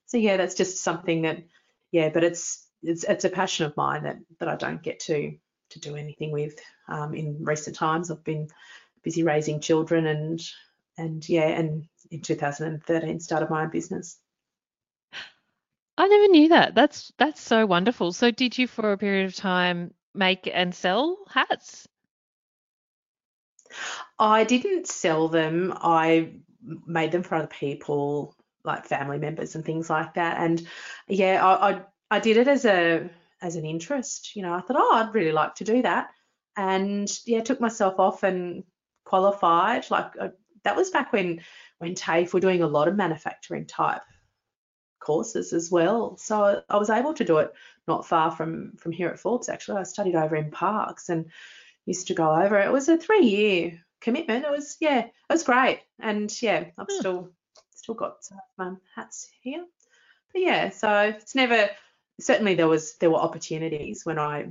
So 0.06 0.18
yeah, 0.18 0.38
that's 0.38 0.56
just 0.56 0.84
something 0.84 1.24
that 1.24 1.44
yeah, 1.92 2.10
but 2.10 2.24
it's 2.24 2.66
it's 2.84 3.04
it's 3.04 3.26
a 3.26 3.30
passion 3.30 3.66
of 3.66 3.78
mine 3.78 4.04
that 4.04 4.18
that 4.40 4.50
I 4.50 4.56
don't 4.56 4.82
get 4.82 5.00
to 5.02 5.36
to 5.72 5.80
do 5.80 5.96
anything 5.96 6.32
with 6.32 6.60
um, 6.88 7.14
in 7.14 7.44
recent 7.44 7.76
times. 7.76 8.10
I've 8.10 8.24
been 8.24 8.48
busy 9.04 9.24
raising 9.24 9.60
children 9.60 10.08
and 10.08 10.42
and 10.98 11.28
yeah, 11.28 11.48
and 11.48 11.86
in 12.12 12.22
2013 12.22 13.20
started 13.20 13.50
my 13.50 13.64
own 13.64 13.70
business. 13.70 14.18
I 15.98 16.08
never 16.08 16.28
knew 16.28 16.50
that. 16.50 16.76
That's 16.76 17.12
that's 17.18 17.42
so 17.42 17.66
wonderful. 17.66 18.14
So 18.14 18.32
did 18.32 18.58
you 18.58 18.68
for 18.68 18.92
a 18.92 18.98
period 18.98 19.26
of 19.26 19.36
time 19.36 19.94
make 20.14 20.50
and 20.52 20.74
sell 20.74 21.18
hats? 21.30 21.88
I 24.20 24.44
didn't 24.44 24.88
sell 24.88 25.28
them. 25.28 25.74
I 25.76 26.34
made 26.86 27.12
them 27.12 27.24
for 27.24 27.36
other 27.36 27.48
people, 27.48 28.36
like 28.64 28.86
family 28.86 29.18
members 29.18 29.56
and 29.56 29.64
things 29.64 29.90
like 29.90 30.16
that. 30.16 30.38
And 30.40 30.68
yeah, 31.08 31.46
I 31.46 31.72
I, 31.72 31.82
I 32.12 32.20
did 32.20 32.38
it 32.38 32.48
as 32.48 32.66
a 32.66 33.10
as 33.42 33.56
an 33.56 33.66
interest. 33.66 34.36
You 34.36 34.44
know, 34.44 34.54
I 34.54 34.62
thought, 34.62 34.78
oh, 34.80 34.96
I'd 34.96 35.14
really 35.14 35.32
like 35.32 35.56
to 35.56 35.64
do 35.64 35.82
that. 35.84 36.10
And 36.56 37.08
yeah, 37.26 37.42
took 37.42 37.62
myself 37.62 38.00
off 38.00 38.24
and 38.24 38.64
qualified. 39.06 39.90
Like 39.90 40.12
uh, 40.20 40.30
that 40.64 40.76
was 40.76 40.90
back 40.90 41.14
when 41.14 41.42
when 41.80 41.96
TAFE 41.96 42.34
were 42.34 42.40
doing 42.40 42.64
a 42.64 42.68
lot 42.68 42.88
of 42.88 42.96
manufacturing 42.96 43.66
type 43.66 44.02
courses 45.00 45.54
as 45.54 45.72
well. 45.72 46.18
So 46.18 46.62
I 46.70 46.78
was 46.78 46.90
able 46.90 47.14
to 47.14 47.24
do 47.24 47.38
it 47.38 47.54
not 47.88 48.08
far 48.08 48.32
from 48.32 48.74
from 48.78 48.92
here 48.92 49.10
at 49.10 49.20
Forbes. 49.20 49.50
Actually, 49.50 49.80
I 49.80 49.84
studied 49.84 50.16
over 50.16 50.36
in 50.36 50.52
Parkes 50.52 51.10
and 51.10 51.32
used 51.88 52.08
to 52.08 52.14
go 52.14 52.36
over. 52.36 52.60
It 52.60 52.72
was 52.72 52.90
a 52.90 52.98
three 52.98 53.26
year 53.26 53.84
commitment. 54.02 54.46
It 54.46 54.52
was 54.52 54.78
yeah, 54.80 55.00
it 55.00 55.14
was 55.30 55.44
great. 55.44 55.82
And 56.00 56.32
yeah, 56.42 56.66
I've 56.78 56.88
hmm. 56.90 57.00
still 57.00 57.32
still 57.74 57.96
got 57.96 58.24
some 58.24 58.40
my 58.58 58.74
hats 58.96 59.30
here. 59.42 59.66
But 60.34 60.42
yeah, 60.42 60.70
so 60.70 61.14
it's 61.18 61.34
never 61.34 61.70
certainly 62.20 62.56
there 62.56 62.68
was 62.68 62.96
there 62.98 63.10
were 63.10 63.18
opportunities 63.18 64.06
when 64.06 64.20
I 64.20 64.50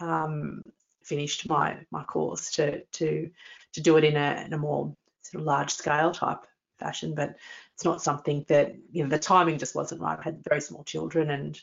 um, 0.00 0.62
finished 1.04 1.48
my 1.48 1.78
my 1.90 2.02
course 2.04 2.50
to 2.52 2.82
to 2.84 3.30
to 3.74 3.80
do 3.80 3.96
it 3.98 4.04
in 4.04 4.16
a 4.16 4.42
in 4.46 4.52
a 4.52 4.58
more 4.58 4.96
sort 5.22 5.40
of 5.40 5.46
large 5.46 5.70
scale 5.70 6.12
type 6.12 6.40
fashion, 6.78 7.14
but 7.14 7.36
it's 7.74 7.84
not 7.84 8.02
something 8.02 8.44
that 8.48 8.74
you 8.90 9.02
know 9.02 9.10
the 9.10 9.18
timing 9.18 9.58
just 9.58 9.74
wasn't 9.74 10.00
right. 10.00 10.18
I 10.18 10.22
had 10.22 10.44
very 10.48 10.60
small 10.60 10.84
children 10.84 11.30
and 11.30 11.60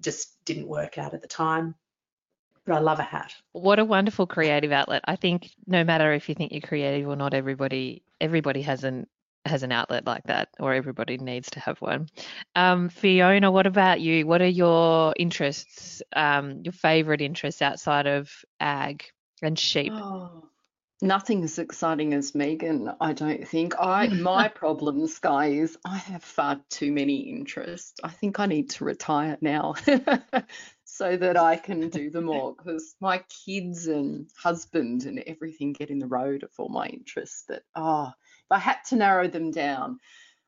just 0.00 0.42
didn't 0.44 0.66
work 0.66 0.98
out 0.98 1.14
at 1.14 1.22
the 1.22 1.28
time. 1.28 1.74
But 2.66 2.76
I 2.76 2.78
love 2.80 2.98
a 2.98 3.04
hat. 3.04 3.34
What 3.52 3.78
a 3.78 3.84
wonderful 3.84 4.26
creative 4.26 4.72
outlet. 4.72 5.02
I 5.06 5.16
think 5.16 5.50
no 5.66 5.82
matter 5.82 6.12
if 6.12 6.28
you 6.28 6.34
think 6.34 6.52
you're 6.52 6.60
creative 6.60 7.08
or 7.08 7.16
not, 7.16 7.34
everybody 7.34 8.02
everybody 8.20 8.62
has 8.62 8.84
an 8.84 9.06
has 9.46 9.62
an 9.62 9.72
outlet 9.72 10.06
like 10.06 10.24
that, 10.24 10.48
or 10.58 10.74
everybody 10.74 11.16
needs 11.16 11.50
to 11.50 11.60
have 11.60 11.80
one. 11.80 12.08
Um, 12.54 12.88
Fiona, 12.88 13.50
what 13.50 13.66
about 13.66 14.00
you? 14.00 14.26
What 14.26 14.42
are 14.42 14.46
your 14.46 15.14
interests, 15.18 16.02
um, 16.14 16.60
your 16.62 16.72
favourite 16.72 17.22
interests 17.22 17.62
outside 17.62 18.06
of 18.06 18.30
ag 18.60 19.04
and 19.42 19.58
sheep? 19.58 19.92
Oh, 19.94 20.44
nothing 21.00 21.42
as 21.42 21.58
exciting 21.58 22.12
as 22.12 22.34
Megan, 22.34 22.92
I 23.00 23.12
don't 23.12 23.46
think. 23.46 23.74
I 23.80 24.08
my 24.08 24.48
problem, 24.54 25.06
Sky, 25.06 25.48
is 25.48 25.76
I 25.84 25.96
have 25.96 26.22
far 26.22 26.60
too 26.68 26.92
many 26.92 27.30
interests. 27.30 27.94
I 28.04 28.08
think 28.08 28.38
I 28.40 28.46
need 28.46 28.70
to 28.70 28.84
retire 28.84 29.38
now. 29.40 29.74
so 30.92 31.16
that 31.16 31.36
I 31.36 31.56
can 31.56 31.88
do 31.88 32.10
them 32.10 32.28
all 32.28 32.52
because 32.52 32.96
my 33.00 33.22
kids 33.46 33.86
and 33.86 34.28
husband 34.36 35.04
and 35.04 35.20
everything 35.26 35.72
get 35.72 35.90
in 35.90 35.98
the 35.98 36.06
road 36.06 36.42
of 36.42 36.50
all 36.58 36.68
my 36.68 36.86
interests. 36.86 37.44
But 37.46 37.62
oh, 37.74 38.08
if 38.08 38.50
I 38.50 38.58
had 38.58 38.78
to 38.88 38.96
narrow 38.96 39.28
them 39.28 39.50
down, 39.50 39.98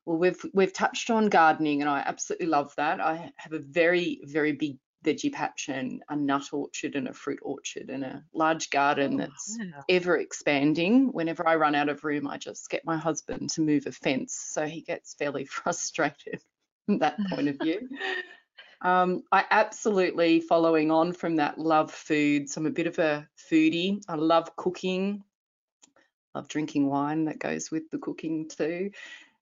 well, 0.04 0.18
we've 0.18 0.44
we've 0.52 0.72
touched 0.72 1.10
on 1.10 1.28
gardening, 1.28 1.80
and 1.80 1.88
I 1.88 2.02
absolutely 2.04 2.48
love 2.48 2.74
that. 2.76 3.00
I 3.00 3.32
have 3.36 3.52
a 3.52 3.60
very 3.60 4.20
very 4.24 4.52
big 4.52 4.78
veggie 5.04 5.32
patch 5.32 5.68
and 5.68 6.02
a 6.08 6.16
nut 6.16 6.52
orchard 6.52 6.94
and 6.94 7.08
a 7.08 7.12
fruit 7.12 7.40
orchard 7.42 7.90
and 7.90 8.04
a 8.04 8.22
large 8.32 8.70
garden 8.70 9.14
oh, 9.14 9.18
that's 9.18 9.58
wow. 9.58 9.84
ever 9.88 10.16
expanding. 10.16 11.12
Whenever 11.12 11.46
I 11.46 11.56
run 11.56 11.74
out 11.74 11.88
of 11.88 12.04
room, 12.04 12.26
I 12.26 12.38
just 12.38 12.70
get 12.70 12.84
my 12.84 12.96
husband 12.96 13.50
to 13.50 13.60
move 13.60 13.86
a 13.86 13.92
fence, 13.92 14.34
so 14.34 14.64
he 14.66 14.80
gets 14.80 15.14
fairly 15.14 15.44
frustrated 15.46 16.42
from 16.86 16.98
that 16.98 17.16
point 17.30 17.48
of 17.48 17.58
view. 17.60 17.88
Um, 18.82 19.22
I 19.30 19.44
absolutely, 19.50 20.40
following 20.40 20.90
on 20.90 21.12
from 21.12 21.36
that, 21.36 21.58
love 21.58 21.92
food. 21.92 22.50
So 22.50 22.60
I'm 22.60 22.66
a 22.66 22.70
bit 22.70 22.86
of 22.86 22.98
a 22.98 23.28
foodie. 23.50 24.02
I 24.08 24.16
love 24.16 24.54
cooking 24.56 25.22
love 26.34 26.48
drinking 26.48 26.86
wine 26.86 27.26
that 27.26 27.38
goes 27.38 27.70
with 27.70 27.90
the 27.90 27.98
cooking 27.98 28.48
too. 28.48 28.90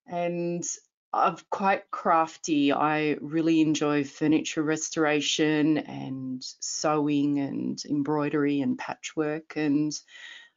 And 0.07 0.65
I'm 1.13 1.37
quite 1.51 1.91
crafty. 1.91 2.73
I 2.73 3.17
really 3.21 3.61
enjoy 3.61 4.05
furniture 4.05 4.63
restoration 4.63 5.79
and 5.79 6.45
sewing 6.61 7.39
and 7.41 7.83
embroidery 7.85 8.61
and 8.61 8.79
patchwork 8.79 9.57
and 9.57 9.93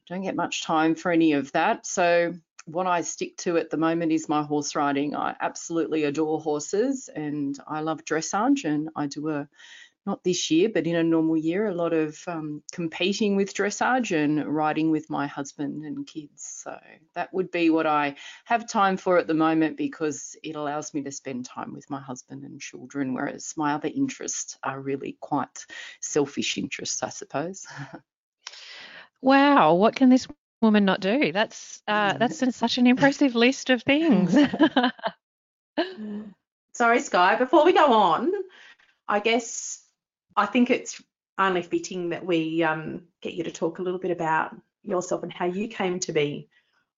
don't 0.08 0.22
get 0.22 0.36
much 0.36 0.64
time 0.64 0.96
for 0.96 1.12
any 1.12 1.34
of 1.34 1.52
that. 1.54 1.86
So 1.86 2.34
what 2.66 2.88
I 2.88 3.02
stick 3.02 3.38
to 3.38 3.58
at 3.58 3.70
the 3.70 3.78
moment 3.78 4.12
is 4.12 4.30
my 4.30 4.44
horse 4.44 4.76
riding. 4.76 5.16
I 5.16 5.36
absolutely 5.40 6.06
adore 6.06 6.40
horses 6.40 7.10
and 7.14 7.58
I 7.68 7.82
love 7.82 8.06
dressage 8.06 8.66
and 8.66 8.90
I 8.96 9.08
do 9.08 9.30
a 9.30 9.48
not 10.06 10.24
this 10.24 10.52
year, 10.52 10.70
but 10.74 10.86
in 10.86 10.96
a 10.96 11.04
normal 11.04 11.38
year, 11.38 11.68
a 11.68 11.74
lot 11.74 11.94
of 11.94 12.20
um, 12.28 12.62
competing 12.74 13.36
with 13.36 13.54
dressage 13.54 14.12
and 14.16 14.46
riding 14.46 14.92
with 14.92 15.10
my 15.10 15.28
husband 15.28 15.86
and 15.86 16.06
kids. 16.06 16.62
So 16.64 16.78
that 17.16 17.34
would 17.34 17.52
be 17.52 17.70
what 17.70 17.86
I 17.86 18.16
have 18.44 18.68
time 18.68 18.98
for 18.98 19.18
at 19.18 19.28
the 19.28 19.34
moment 19.34 19.78
because 19.78 20.36
it 20.44 20.58
allows 20.58 20.94
me 20.94 21.04
to 21.04 21.12
spend 21.12 21.46
time 21.46 21.74
with 21.74 21.90
my 21.90 22.02
husband 22.02 22.44
and 22.44 22.60
children, 22.60 23.14
whereas 23.14 23.54
my 23.56 23.74
other 23.74 23.90
interests 23.94 24.58
are 24.62 24.80
really 24.80 25.18
quite 25.22 25.66
selfish 26.02 26.58
interests, 26.58 27.02
I 27.02 27.10
suppose. 27.10 27.66
wow, 29.22 29.74
what 29.76 29.96
can 29.96 30.10
this 30.10 30.28
woman 30.64 30.86
not 30.86 31.02
do? 31.02 31.32
That's 31.32 31.82
uh, 31.88 32.18
that's 32.18 32.56
such 32.56 32.78
an 32.78 32.88
impressive 32.88 33.36
list 33.36 33.70
of 33.70 33.84
things. 33.84 34.36
Sorry, 36.74 37.00
Sky. 37.00 37.36
Before 37.36 37.66
we 37.66 37.74
go 37.74 37.94
on, 37.94 38.32
I 39.08 39.20
guess 39.20 39.84
I 40.36 40.48
think 40.48 40.72
it's 40.72 41.02
only 41.38 41.62
fitting 41.62 42.10
that 42.10 42.26
we 42.26 42.64
um, 42.64 43.04
get 43.22 43.34
you 43.34 43.44
to 43.44 43.52
talk 43.52 43.80
a 43.80 43.82
little 43.82 44.00
bit 44.00 44.12
about 44.12 44.56
yourself 44.84 45.24
and 45.24 45.32
how 45.32 45.46
you 45.46 45.68
came 45.68 46.00
to 46.00 46.12
be 46.12 46.48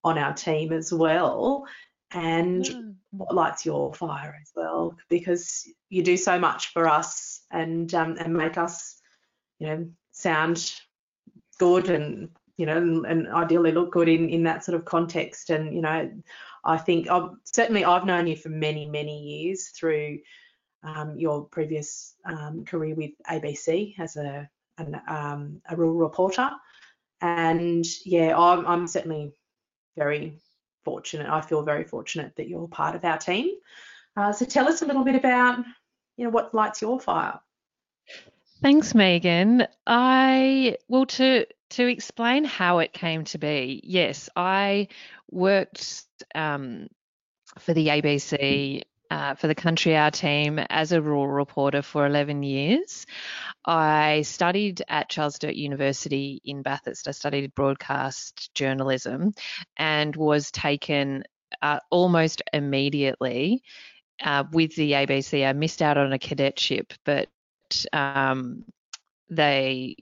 on 0.03 0.17
our 0.17 0.33
team 0.33 0.71
as 0.71 0.93
well 0.93 1.65
and 2.11 2.67
yeah. 2.67 2.81
what 3.11 3.33
lights 3.33 3.65
your 3.65 3.93
fire 3.93 4.37
as 4.41 4.51
well 4.55 4.95
because 5.09 5.67
you 5.89 6.03
do 6.03 6.15
so 6.15 6.39
much 6.39 6.71
for 6.71 6.87
us 6.87 7.41
and 7.51 7.93
um, 7.93 8.15
and 8.19 8.33
make 8.33 8.57
us 8.57 9.01
you 9.59 9.67
know 9.67 9.87
sound 10.11 10.73
good 11.57 11.89
and 11.89 12.29
you 12.57 12.65
know 12.65 12.77
and, 12.77 13.05
and, 13.05 13.27
ideally 13.29 13.71
look 13.71 13.91
good 13.91 14.07
in 14.07 14.29
in 14.29 14.43
that 14.43 14.63
sort 14.63 14.75
of 14.75 14.85
context 14.85 15.49
and 15.49 15.73
you 15.75 15.81
know 15.81 16.09
I 16.63 16.77
think 16.77 17.09
I've, 17.09 17.29
certainly 17.43 17.85
I've 17.85 18.05
known 18.05 18.27
you 18.27 18.35
for 18.35 18.49
many 18.49 18.85
many 18.85 19.21
years 19.21 19.69
through 19.69 20.19
um, 20.85 21.17
your 21.17 21.45
previous 21.45 22.15
um, 22.25 22.63
career 22.63 22.95
with 22.95 23.11
ABC 23.29 23.95
as 23.99 24.15
a, 24.15 24.47
an, 24.77 25.01
um, 25.07 25.61
a 25.69 25.75
rural 25.75 25.95
reporter. 25.95 26.49
And 27.21 27.85
yeah, 28.05 28.37
I'm, 28.37 28.65
I'm, 28.67 28.87
certainly 28.87 29.33
very 29.97 30.37
fortunate. 30.83 31.27
I 31.27 31.41
feel 31.41 31.63
very 31.63 31.85
fortunate 31.85 32.35
that 32.35 32.47
you're 32.47 32.67
part 32.67 32.95
of 32.95 33.03
our 33.03 33.17
team. 33.17 33.49
Uh, 34.15 34.31
so 34.31 34.45
tell 34.45 34.67
us 34.67 34.81
a 34.81 34.85
little 34.85 35.03
bit 35.03 35.15
about, 35.15 35.59
you 36.17 36.25
know, 36.25 36.29
what 36.29 36.53
lights 36.53 36.81
your 36.81 36.99
fire. 36.99 37.39
Thanks, 38.65 38.95
Megan. 38.95 39.67
I 39.85 40.77
well 40.87 41.05
to 41.05 41.45
to 41.69 41.85
explain 41.85 42.45
how 42.45 42.79
it 42.79 42.93
came 42.93 43.23
to 43.25 43.37
be. 43.37 43.79
Yes, 43.83 44.27
I 44.35 44.87
worked 45.29 46.03
um, 46.33 46.87
for 47.59 47.75
the 47.75 47.89
ABC 47.89 48.81
uh, 49.11 49.35
for 49.35 49.45
the 49.45 49.53
Country 49.53 49.95
Hour 49.95 50.09
team 50.09 50.57
as 50.57 50.93
a 50.93 50.99
rural 50.99 51.27
reporter 51.27 51.83
for 51.83 52.07
11 52.07 52.41
years. 52.41 53.05
I 53.65 54.23
studied 54.23 54.81
at 54.87 55.09
Charles 55.09 55.35
Sturt 55.35 55.53
University 55.53 56.41
in 56.43 56.63
Bathurst. 56.63 57.07
I 57.07 57.11
studied 57.11 57.53
broadcast 57.53 58.51
journalism 58.55 59.35
and 59.77 60.15
was 60.15 60.49
taken 60.49 61.23
uh, 61.61 61.81
almost 61.91 62.41
immediately 62.51 63.61
uh, 64.23 64.45
with 64.51 64.75
the 64.75 64.93
ABC. 64.93 65.47
I 65.47 65.53
missed 65.53 65.83
out 65.83 65.99
on 65.99 66.13
a 66.13 66.17
cadetship, 66.19 66.93
but 67.03 67.29
um, 67.93 68.65
they 69.29 69.95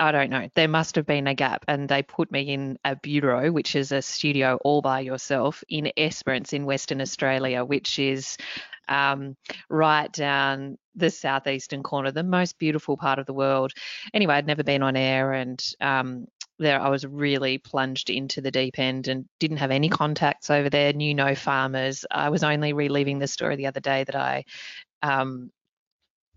I 0.00 0.12
don't 0.12 0.30
know. 0.30 0.48
There 0.54 0.66
must 0.66 0.94
have 0.94 1.04
been 1.04 1.26
a 1.26 1.34
gap, 1.34 1.66
and 1.68 1.86
they 1.86 2.02
put 2.02 2.32
me 2.32 2.54
in 2.54 2.78
a 2.84 2.96
bureau, 2.96 3.52
which 3.52 3.76
is 3.76 3.92
a 3.92 4.00
studio 4.00 4.58
all 4.62 4.80
by 4.80 5.00
yourself 5.00 5.62
in 5.68 5.92
Esperance 5.94 6.54
in 6.54 6.64
Western 6.64 7.02
Australia, 7.02 7.66
which 7.66 7.98
is 7.98 8.38
um, 8.88 9.36
right 9.68 10.10
down 10.10 10.78
the 10.96 11.10
southeastern 11.10 11.82
corner, 11.82 12.10
the 12.10 12.22
most 12.22 12.58
beautiful 12.58 12.96
part 12.96 13.18
of 13.18 13.26
the 13.26 13.34
world. 13.34 13.72
Anyway, 14.14 14.34
I'd 14.34 14.46
never 14.46 14.64
been 14.64 14.82
on 14.82 14.96
air, 14.96 15.34
and 15.34 15.62
um, 15.82 16.26
there 16.58 16.80
I 16.80 16.88
was 16.88 17.04
really 17.04 17.58
plunged 17.58 18.08
into 18.08 18.40
the 18.40 18.50
deep 18.50 18.78
end 18.78 19.06
and 19.06 19.26
didn't 19.38 19.58
have 19.58 19.70
any 19.70 19.90
contacts 19.90 20.48
over 20.48 20.70
there. 20.70 20.94
Knew 20.94 21.14
no 21.14 21.34
farmers. 21.34 22.06
I 22.10 22.30
was 22.30 22.42
only 22.42 22.72
reliving 22.72 23.18
the 23.18 23.28
story 23.28 23.56
the 23.56 23.66
other 23.66 23.80
day 23.80 24.04
that 24.04 24.16
I. 24.16 24.44
Um, 25.02 25.50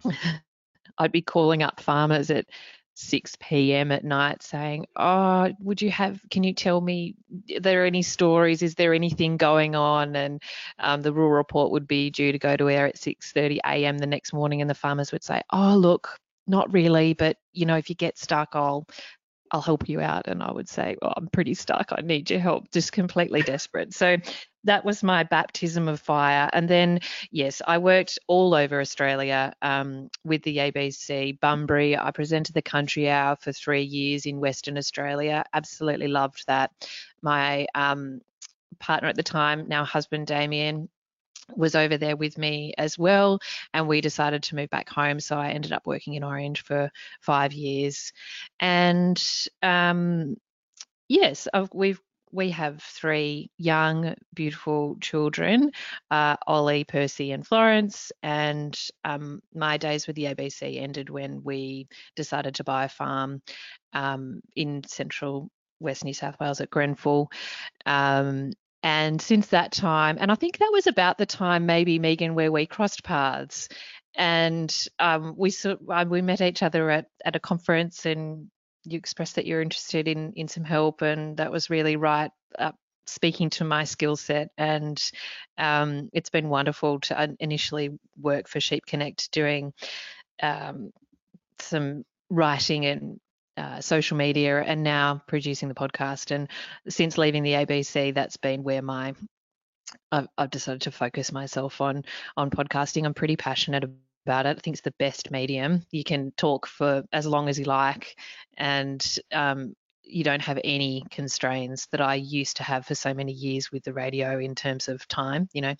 I'd 0.98 1.12
be 1.12 1.22
calling 1.22 1.64
up 1.64 1.80
farmers 1.80 2.30
at 2.30 2.46
6 2.96 3.36
p.m. 3.40 3.92
at 3.92 4.04
night 4.04 4.44
saying, 4.44 4.86
"Oh, 4.96 5.52
would 5.60 5.82
you 5.82 5.90
have? 5.92 6.22
Can 6.30 6.44
you 6.44 6.54
tell 6.54 6.80
me? 6.80 7.16
Are 7.56 7.60
there 7.60 7.86
any 7.86 8.02
stories? 8.04 8.62
Is 8.62 8.76
there 8.76 8.94
anything 8.94 9.38
going 9.38 9.76
on?" 9.76 10.16
And 10.16 10.42
um, 10.80 11.02
the 11.02 11.14
rural 11.14 11.32
report 11.32 11.72
would 11.72 11.88
be 11.88 12.10
due 12.12 12.32
to 12.32 12.40
go 12.40 12.56
to 12.56 12.70
air 12.70 12.88
at 12.88 12.98
6:30 12.98 13.60
a.m. 13.66 13.98
the 13.98 14.08
next 14.08 14.34
morning, 14.34 14.62
and 14.62 14.70
the 14.70 14.76
farmers 14.76 15.12
would 15.12 15.24
say, 15.24 15.42
"Oh, 15.52 15.76
look, 15.76 16.20
not 16.48 16.72
really, 16.74 17.14
but 17.14 17.38
you 17.54 17.66
know, 17.66 17.78
if 17.78 17.90
you 17.90 17.96
get 17.96 18.18
stuck, 18.18 18.50
I'll 18.54 18.86
I'll 19.52 19.62
help 19.62 19.88
you 19.88 20.02
out. 20.02 20.28
And 20.28 20.42
I 20.42 20.52
would 20.52 20.68
say, 20.68 20.98
well, 21.02 21.14
I'm 21.16 21.28
pretty 21.28 21.54
stuck. 21.54 21.92
I 21.92 22.02
need 22.02 22.30
your 22.30 22.40
help, 22.40 22.72
just 22.72 22.92
completely 22.92 23.44
desperate. 23.44 23.94
So 23.94 24.18
that 24.66 24.86
was 24.86 25.04
my 25.04 25.24
baptism 25.24 25.88
of 25.88 26.00
fire. 26.00 26.50
And 26.54 26.70
then, 26.70 27.00
yes, 27.32 27.62
I 27.66 27.78
worked 27.78 28.20
all 28.28 28.54
over 28.54 28.80
Australia 28.80 29.54
um, 29.62 30.10
with 30.24 30.44
the 30.44 30.58
ABC, 30.58 31.40
Bunbury. 31.40 31.98
I 31.98 32.12
presented 32.12 32.54
the 32.54 32.62
Country 32.62 33.10
Hour 33.10 33.36
for 33.36 33.52
three 33.52 33.84
years 33.84 34.26
in 34.26 34.40
Western 34.40 34.78
Australia. 34.78 35.44
Absolutely 35.54 36.08
loved 36.08 36.46
that. 36.48 36.72
My 37.22 37.68
um, 37.76 38.22
partner 38.80 39.10
at 39.10 39.16
the 39.16 39.24
time, 39.24 39.68
now 39.68 39.84
husband 39.84 40.28
Damien, 40.28 40.90
was 41.56 41.76
over 41.76 41.98
there 41.98 42.16
with 42.16 42.38
me 42.38 42.74
as 42.78 42.98
well 42.98 43.38
and 43.74 43.86
we 43.86 44.00
decided 44.00 44.44
to 44.44 44.56
move 44.56 44.70
back 44.70 44.88
home 44.88 45.20
so 45.20 45.38
i 45.38 45.50
ended 45.50 45.74
up 45.74 45.86
working 45.86 46.14
in 46.14 46.24
orange 46.24 46.64
for 46.64 46.90
five 47.20 47.52
years 47.52 48.14
and 48.62 49.22
um, 49.62 50.38
yes 51.10 51.50
we've 51.74 52.00
we 52.34 52.50
have 52.50 52.82
three 52.82 53.52
young, 53.58 54.16
beautiful 54.34 54.98
children 55.00 55.72
uh, 56.12 56.36
Ollie, 56.48 56.84
Percy, 56.84 57.32
and 57.32 57.46
Florence. 57.46 58.12
And 58.24 58.78
um, 59.06 59.42
my 59.54 59.78
days 59.78 60.08
with 60.08 60.16
the 60.16 60.26
ABC 60.26 60.82
ended 60.82 61.10
when 61.10 61.44
we 61.44 61.88
decided 62.16 62.56
to 62.56 62.64
buy 62.64 62.86
a 62.86 62.90
farm 62.90 63.42
um, 63.94 64.42
in 64.56 64.84
central 64.88 65.50
West 65.80 66.04
New 66.04 66.14
South 66.14 66.40
Wales 66.40 66.62
at 66.62 66.72
Grenfell. 66.72 67.32
Um, 67.86 68.54
and 68.82 69.22
since 69.22 69.48
that 69.48 69.72
time, 69.72 70.18
and 70.20 70.32
I 70.32 70.36
think 70.36 70.58
that 70.58 70.72
was 70.74 70.88
about 70.88 71.18
the 71.18 71.26
time 71.26 71.66
maybe 71.66 72.00
Megan 72.00 72.36
where 72.36 72.52
we 72.52 72.66
crossed 72.66 73.04
paths. 73.04 73.70
and 74.16 74.88
um, 75.00 75.36
we 75.38 75.50
saw, 75.52 75.76
uh, 75.90 76.06
we 76.08 76.22
met 76.22 76.42
each 76.42 76.64
other 76.64 76.90
at, 76.90 77.06
at 77.24 77.36
a 77.36 77.40
conference, 77.40 78.06
and 78.06 78.50
you 78.86 78.98
expressed 78.98 79.36
that 79.36 79.46
you're 79.46 79.62
interested 79.62 80.08
in 80.08 80.34
in 80.36 80.48
some 80.48 80.64
help, 80.64 81.02
and 81.02 81.38
that 81.38 81.52
was 81.52 81.70
really 81.70 81.96
right 81.96 82.32
up 82.58 82.76
speaking 83.06 83.50
to 83.50 83.64
my 83.64 83.84
skill 83.84 84.16
set 84.16 84.50
and 84.58 85.12
um, 85.58 86.10
it's 86.14 86.30
been 86.30 86.50
wonderful 86.50 87.00
to 87.02 87.36
initially 87.40 87.90
work 88.18 88.48
for 88.48 88.60
sheep 88.62 88.86
connect 88.86 89.32
doing 89.32 89.74
um, 90.42 90.92
some 91.60 92.04
writing 92.30 92.86
and 92.86 93.20
uh, 93.58 93.82
social 93.82 94.18
media 94.18 94.62
and 94.62 94.84
now 94.84 95.22
producing 95.28 95.68
the 95.68 95.76
podcast 95.76 96.32
and 96.32 96.50
since 96.88 97.18
leaving 97.18 97.44
the 97.44 97.52
abc 97.52 98.14
that's 98.14 98.38
been 98.38 98.64
where 98.64 98.82
my 98.82 99.14
I've, 100.12 100.28
I've 100.38 100.50
decided 100.50 100.82
to 100.84 100.92
focus 100.92 101.32
myself 101.32 101.82
on 101.82 102.04
on 102.36 102.50
podcasting. 102.50 103.06
I'm 103.06 103.14
pretty 103.14 103.36
passionate 103.36 103.84
about 103.84 104.13
it. 104.28 104.50
I 104.50 104.54
think 104.54 104.76
it's 104.76 104.82
the 104.82 104.94
best 105.00 105.32
medium. 105.32 105.86
You 105.92 106.04
can 106.04 106.32
talk 106.38 106.68
for 106.68 107.04
as 107.12 107.26
long 107.26 107.50
as 107.50 107.60
you 107.60 107.66
like, 107.66 108.16
and 108.58 109.04
um, 109.32 109.76
you 110.04 110.24
don't 110.24 110.42
have 110.42 110.60
any 110.64 111.04
constraints 111.10 111.88
that 111.88 112.02
I 112.02 112.16
used 112.16 112.58
to 112.58 112.64
have 112.64 112.86
for 112.86 112.96
so 112.96 113.14
many 113.14 113.32
years 113.32 113.72
with 113.72 113.84
the 113.84 113.94
radio 113.94 114.40
in 114.40 114.56
terms 114.56 114.88
of 114.88 115.08
time. 115.08 115.50
You 115.54 115.62
know, 115.62 115.76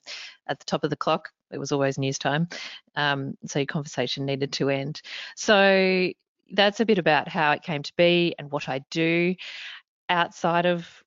at 0.48 0.60
the 0.60 0.66
top 0.66 0.84
of 0.84 0.90
the 0.90 0.96
clock, 0.96 1.30
it 1.52 1.58
was 1.58 1.72
always 1.72 1.98
news 1.98 2.18
time. 2.18 2.48
Um, 2.96 3.38
so 3.46 3.60
your 3.60 3.66
conversation 3.66 4.26
needed 4.26 4.54
to 4.54 4.70
end. 4.70 5.02
So 5.36 6.10
that's 6.52 6.80
a 6.80 6.86
bit 6.86 7.00
about 7.00 7.28
how 7.28 7.52
it 7.52 7.64
came 7.64 7.84
to 7.84 7.94
be 7.98 8.36
and 8.38 8.52
what 8.52 8.70
I 8.70 8.82
do 8.92 9.36
outside 10.10 10.66
of 10.66 11.03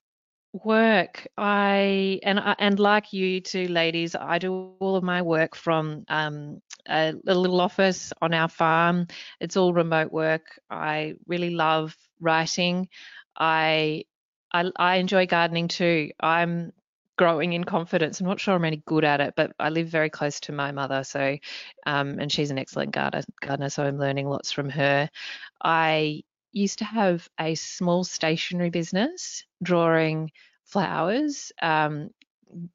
work 0.53 1.27
i 1.37 2.19
and 2.23 2.39
and 2.57 2.79
like 2.79 3.13
you 3.13 3.41
two 3.41 3.67
ladies 3.67 4.15
i 4.15 4.39
do 4.39 4.73
all 4.79 4.95
of 4.95 5.03
my 5.03 5.21
work 5.21 5.55
from 5.55 6.03
um, 6.07 6.61
a, 6.87 7.13
a, 7.27 7.35
little 7.35 7.61
office 7.61 8.13
on 8.21 8.33
our 8.33 8.47
farm. 8.47 9.07
It's 9.39 9.57
all 9.57 9.73
remote 9.73 10.11
work. 10.11 10.59
I 10.69 11.15
really 11.27 11.51
love 11.51 11.95
writing. 12.19 12.87
I 13.37 14.05
i, 14.53 14.71
I 14.75 14.95
enjoy 14.97 15.27
gardening 15.27 15.67
too. 15.67 16.11
I'm 16.19 16.71
growing 17.17 17.53
in 17.53 17.63
confidence. 17.63 18.19
I'm 18.19 18.27
not 18.27 18.39
sure 18.39 18.55
i'm 18.55 18.65
any 18.65 18.83
good 18.85 19.03
at 19.03 19.21
it 19.21 19.33
but 19.35 19.51
i 19.59 19.69
live 19.69 19.87
very 19.87 20.09
close 20.09 20.39
to 20.41 20.51
my 20.51 20.71
mother 20.71 21.03
so 21.03 21.37
um, 21.87 22.19
and 22.19 22.31
she's 22.31 22.51
an 22.51 22.59
excellent 22.59 22.91
gardener, 22.91 23.23
gardener 23.41 23.69
so 23.69 23.83
i'm 23.83 23.97
learning 23.97 24.29
lots 24.29 24.51
from 24.51 24.69
her. 24.69 25.09
I 25.63 26.23
used 26.57 26.79
to 26.79 26.85
have 26.85 27.27
a 27.39 27.55
small 27.55 28.03
stationery 28.03 28.69
business 28.69 29.45
drawing 29.63 30.31
flowers, 30.65 31.51
um, 31.61 32.09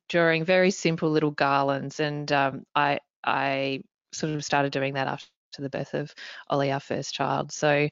drawing 0.08 0.44
very 0.44 0.70
simple 0.70 1.10
little 1.10 1.30
garlands, 1.30 2.00
and 2.00 2.30
um, 2.32 2.64
I 2.74 3.00
I 3.24 3.82
sort 4.12 4.32
of 4.34 4.44
started 4.44 4.72
doing 4.72 4.94
that 4.94 5.08
after 5.08 5.28
the 5.58 5.70
birth 5.70 5.94
of 5.94 6.14
Ollie, 6.48 6.72
our 6.72 6.80
first 6.80 7.14
child. 7.14 7.52
So 7.52 7.88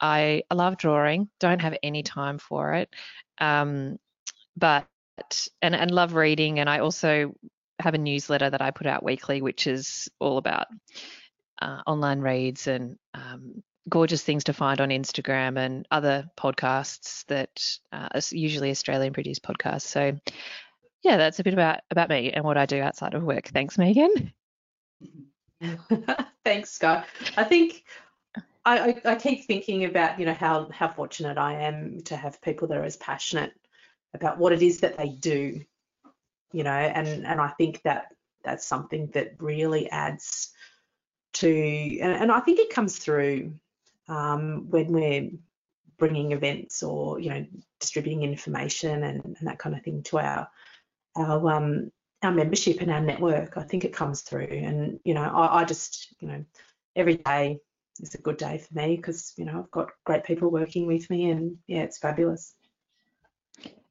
I, 0.00 0.42
I 0.50 0.54
love 0.54 0.76
drawing. 0.78 1.28
Don't 1.40 1.62
have 1.62 1.76
any 1.82 2.02
time 2.02 2.38
for 2.38 2.74
it, 2.74 2.94
um, 3.38 3.98
but 4.56 4.86
and 5.62 5.74
and 5.74 5.90
love 5.90 6.14
reading. 6.14 6.58
And 6.60 6.68
I 6.68 6.80
also 6.80 7.34
have 7.80 7.94
a 7.94 7.98
newsletter 7.98 8.50
that 8.50 8.62
I 8.62 8.70
put 8.70 8.86
out 8.86 9.02
weekly, 9.04 9.42
which 9.42 9.66
is 9.66 10.08
all 10.20 10.38
about 10.38 10.66
uh, 11.60 11.82
online 11.86 12.20
reads 12.20 12.66
and 12.66 12.96
um, 13.14 13.62
gorgeous 13.88 14.22
things 14.22 14.44
to 14.44 14.52
find 14.52 14.80
on 14.80 14.88
Instagram 14.88 15.58
and 15.58 15.86
other 15.90 16.30
podcasts 16.36 17.24
that 17.26 17.78
uh, 17.92 18.08
are 18.14 18.20
usually 18.30 18.70
Australian 18.70 19.12
produced 19.12 19.42
podcasts. 19.42 19.82
So 19.82 20.18
yeah, 21.02 21.16
that's 21.16 21.38
a 21.38 21.44
bit 21.44 21.52
about 21.52 21.80
about 21.90 22.08
me 22.08 22.32
and 22.32 22.44
what 22.44 22.56
I 22.56 22.66
do 22.66 22.80
outside 22.80 23.14
of 23.14 23.22
work. 23.22 23.48
Thanks, 23.48 23.76
Megan. 23.76 24.32
Thanks, 26.44 26.70
Scott. 26.70 27.06
I 27.36 27.44
think 27.44 27.84
I, 28.64 28.78
I, 28.78 29.00
I, 29.04 29.14
keep 29.16 29.44
thinking 29.44 29.84
about 29.84 30.18
you 30.18 30.26
know 30.26 30.34
how 30.34 30.68
how 30.70 30.88
fortunate 30.88 31.36
I 31.36 31.62
am 31.62 32.00
to 32.04 32.16
have 32.16 32.40
people 32.40 32.68
that 32.68 32.78
are 32.78 32.84
as 32.84 32.96
passionate 32.96 33.52
about 34.14 34.38
what 34.38 34.52
it 34.52 34.62
is 34.62 34.80
that 34.80 34.96
they 34.96 35.08
do, 35.08 35.60
you 36.52 36.64
know, 36.64 36.70
and 36.70 37.26
and 37.26 37.40
I 37.40 37.48
think 37.48 37.82
that 37.82 38.06
that's 38.42 38.64
something 38.64 39.08
that 39.08 39.34
really 39.38 39.90
adds 39.90 40.50
to 41.34 41.48
and, 42.00 42.12
and 42.12 42.32
I 42.32 42.40
think 42.40 42.60
it 42.60 42.70
comes 42.70 42.96
through 42.98 43.54
um, 44.08 44.70
when 44.70 44.92
we're 44.92 45.30
bringing 45.98 46.32
events 46.32 46.82
or 46.82 47.20
you 47.20 47.30
know 47.30 47.46
distributing 47.80 48.22
information 48.22 49.02
and, 49.04 49.24
and 49.24 49.48
that 49.48 49.58
kind 49.58 49.76
of 49.76 49.82
thing 49.82 50.02
to 50.02 50.18
our 50.18 50.48
our 51.16 51.50
um, 51.52 51.90
our 52.22 52.32
membership 52.32 52.80
and 52.80 52.90
our 52.90 53.00
network. 53.00 53.56
I 53.56 53.62
think 53.62 53.84
it 53.84 53.92
comes 53.92 54.22
through, 54.22 54.48
and 54.50 54.98
you 55.04 55.14
know 55.14 55.22
I, 55.22 55.60
I 55.60 55.64
just 55.64 56.14
you 56.20 56.28
know 56.28 56.44
every 56.96 57.16
day 57.16 57.58
is 58.00 58.14
a 58.14 58.18
good 58.18 58.36
day 58.36 58.58
for 58.58 58.74
me 58.74 58.96
because 58.96 59.32
you 59.36 59.44
know 59.44 59.60
I've 59.60 59.70
got 59.70 59.90
great 60.04 60.24
people 60.24 60.50
working 60.50 60.86
with 60.86 61.08
me, 61.10 61.30
and 61.30 61.56
yeah, 61.66 61.82
it's 61.82 61.98
fabulous. 61.98 62.54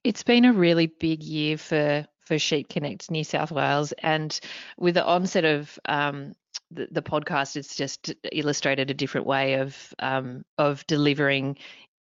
It's 0.04 0.23
been 0.23 0.45
a 0.45 0.54
really 0.54 0.88
big 0.88 1.23
year 1.23 1.58
for 1.58 2.06
for 2.21 2.39
Sheep 2.39 2.69
Connect 2.69 3.12
New 3.12 3.23
South 3.23 3.52
Wales, 3.52 3.93
and 3.99 4.38
with 4.78 4.95
the 4.95 5.06
onset 5.06 5.45
of 5.45 5.78
um, 5.86 6.34
the, 6.73 6.88
the 6.91 7.01
podcast 7.01 7.55
it's 7.55 7.75
just 7.75 8.13
illustrated 8.31 8.89
a 8.89 8.93
different 8.93 9.27
way 9.27 9.55
of 9.55 9.93
um, 9.99 10.43
of 10.57 10.86
delivering 10.88 11.57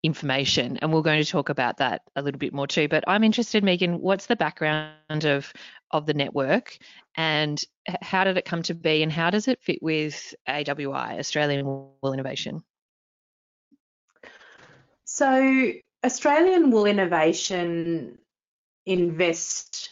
information 0.02 0.78
and 0.78 0.94
we're 0.94 1.02
going 1.02 1.22
to 1.22 1.30
talk 1.30 1.50
about 1.50 1.78
that 1.78 2.02
a 2.16 2.22
little 2.22 2.40
bit 2.40 2.54
more 2.54 2.68
too. 2.68 2.88
But 2.88 3.04
i'm 3.08 3.24
interested 3.24 3.64
megan 3.64 4.00
what's 4.00 4.28
the 4.28 4.36
background 4.36 5.26
of 5.26 5.52
of 5.92 6.06
the 6.06 6.14
network 6.14 6.78
and 7.16 7.62
how 8.02 8.24
did 8.24 8.38
it 8.38 8.46
come 8.46 8.64
to 8.64 8.74
be 8.74 9.04
and 9.04 9.12
how 9.12 9.30
does 9.30 9.48
it 9.48 9.62
fit 9.62 9.80
with 9.82 10.34
awi 10.48 11.20
australian 11.20 11.66
wool 11.66 12.14
innovation? 12.14 12.64
So 15.04 15.74
australian 16.06 16.72
wool 16.72 16.86
innovation 16.86 18.20
invest 18.86 19.90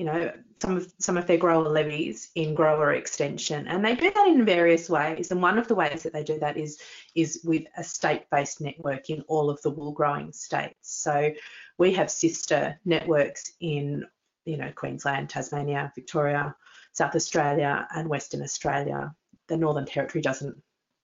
you 0.00 0.06
know, 0.06 0.32
some 0.62 0.78
of 0.78 0.90
some 0.98 1.18
of 1.18 1.26
their 1.26 1.36
grower 1.36 1.68
levies 1.68 2.30
in 2.34 2.54
grower 2.54 2.94
extension, 2.94 3.68
and 3.68 3.84
they 3.84 3.94
do 3.94 4.10
that 4.10 4.28
in 4.28 4.46
various 4.46 4.88
ways. 4.88 5.30
And 5.30 5.42
one 5.42 5.58
of 5.58 5.68
the 5.68 5.74
ways 5.74 6.04
that 6.04 6.14
they 6.14 6.24
do 6.24 6.38
that 6.38 6.56
is 6.56 6.80
is 7.14 7.42
with 7.44 7.64
a 7.76 7.84
state-based 7.84 8.62
network 8.62 9.10
in 9.10 9.20
all 9.28 9.50
of 9.50 9.60
the 9.60 9.68
wool 9.68 9.92
growing 9.92 10.32
states. 10.32 10.90
So 11.02 11.34
we 11.76 11.92
have 11.92 12.10
sister 12.10 12.80
networks 12.86 13.52
in 13.60 14.06
you 14.46 14.56
know 14.56 14.72
Queensland, 14.74 15.28
Tasmania, 15.28 15.92
Victoria, 15.94 16.56
South 16.94 17.14
Australia, 17.14 17.86
and 17.94 18.08
Western 18.08 18.40
Australia. 18.40 19.14
The 19.48 19.58
Northern 19.58 19.84
Territory 19.84 20.22
doesn't 20.22 20.56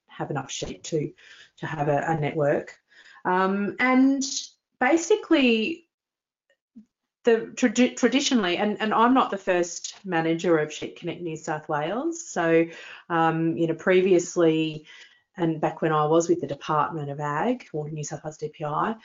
have 0.06 0.30
enough 0.30 0.50
sheep 0.50 0.82
to 0.84 1.12
to 1.58 1.66
have 1.66 1.88
a, 1.88 1.98
a 1.98 2.18
network, 2.18 2.78
um, 3.26 3.76
and 3.78 4.24
basically 4.80 5.85
the 7.26 7.52
trad- 7.54 7.96
traditionally, 7.96 8.56
and, 8.56 8.80
and 8.80 8.94
I'm 8.94 9.12
not 9.12 9.30
the 9.30 9.36
first 9.36 9.96
manager 10.04 10.56
of 10.58 10.72
Sheep 10.72 10.96
Connect 10.96 11.20
New 11.20 11.36
South 11.36 11.68
Wales. 11.68 12.26
So, 12.26 12.66
um, 13.10 13.56
you 13.58 13.66
know, 13.66 13.74
previously, 13.74 14.86
and 15.36 15.60
back 15.60 15.82
when 15.82 15.92
I 15.92 16.06
was 16.06 16.28
with 16.28 16.40
the 16.40 16.46
Department 16.46 17.10
of 17.10 17.20
Ag 17.20 17.66
or 17.74 17.90
New 17.90 18.04
South 18.04 18.24
Wales 18.24 18.38
DPI, 18.38 18.96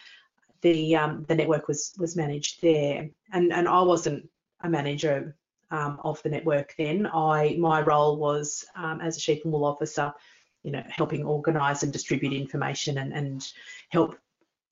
the 0.62 0.96
um, 0.96 1.26
the 1.28 1.36
network 1.36 1.68
was 1.68 1.94
was 1.98 2.16
managed 2.16 2.62
there, 2.62 3.10
and 3.34 3.52
and 3.52 3.68
I 3.68 3.82
wasn't 3.82 4.30
a 4.62 4.70
manager 4.70 5.36
um, 5.72 6.00
of 6.04 6.22
the 6.24 6.30
network 6.30 6.76
then. 6.78 7.08
I 7.12 7.58
my 7.60 7.82
role 7.82 8.18
was 8.18 8.64
um, 8.76 9.02
as 9.02 9.18
a 9.18 9.20
sheep 9.20 9.44
and 9.44 9.52
wool 9.52 9.66
officer, 9.66 10.14
you 10.64 10.72
know, 10.72 10.84
helping 10.88 11.26
organise 11.26 11.84
and 11.84 11.92
distribute 11.92 12.34
information 12.34 13.00
and 13.00 13.12
and 13.12 13.52
help 13.90 14.16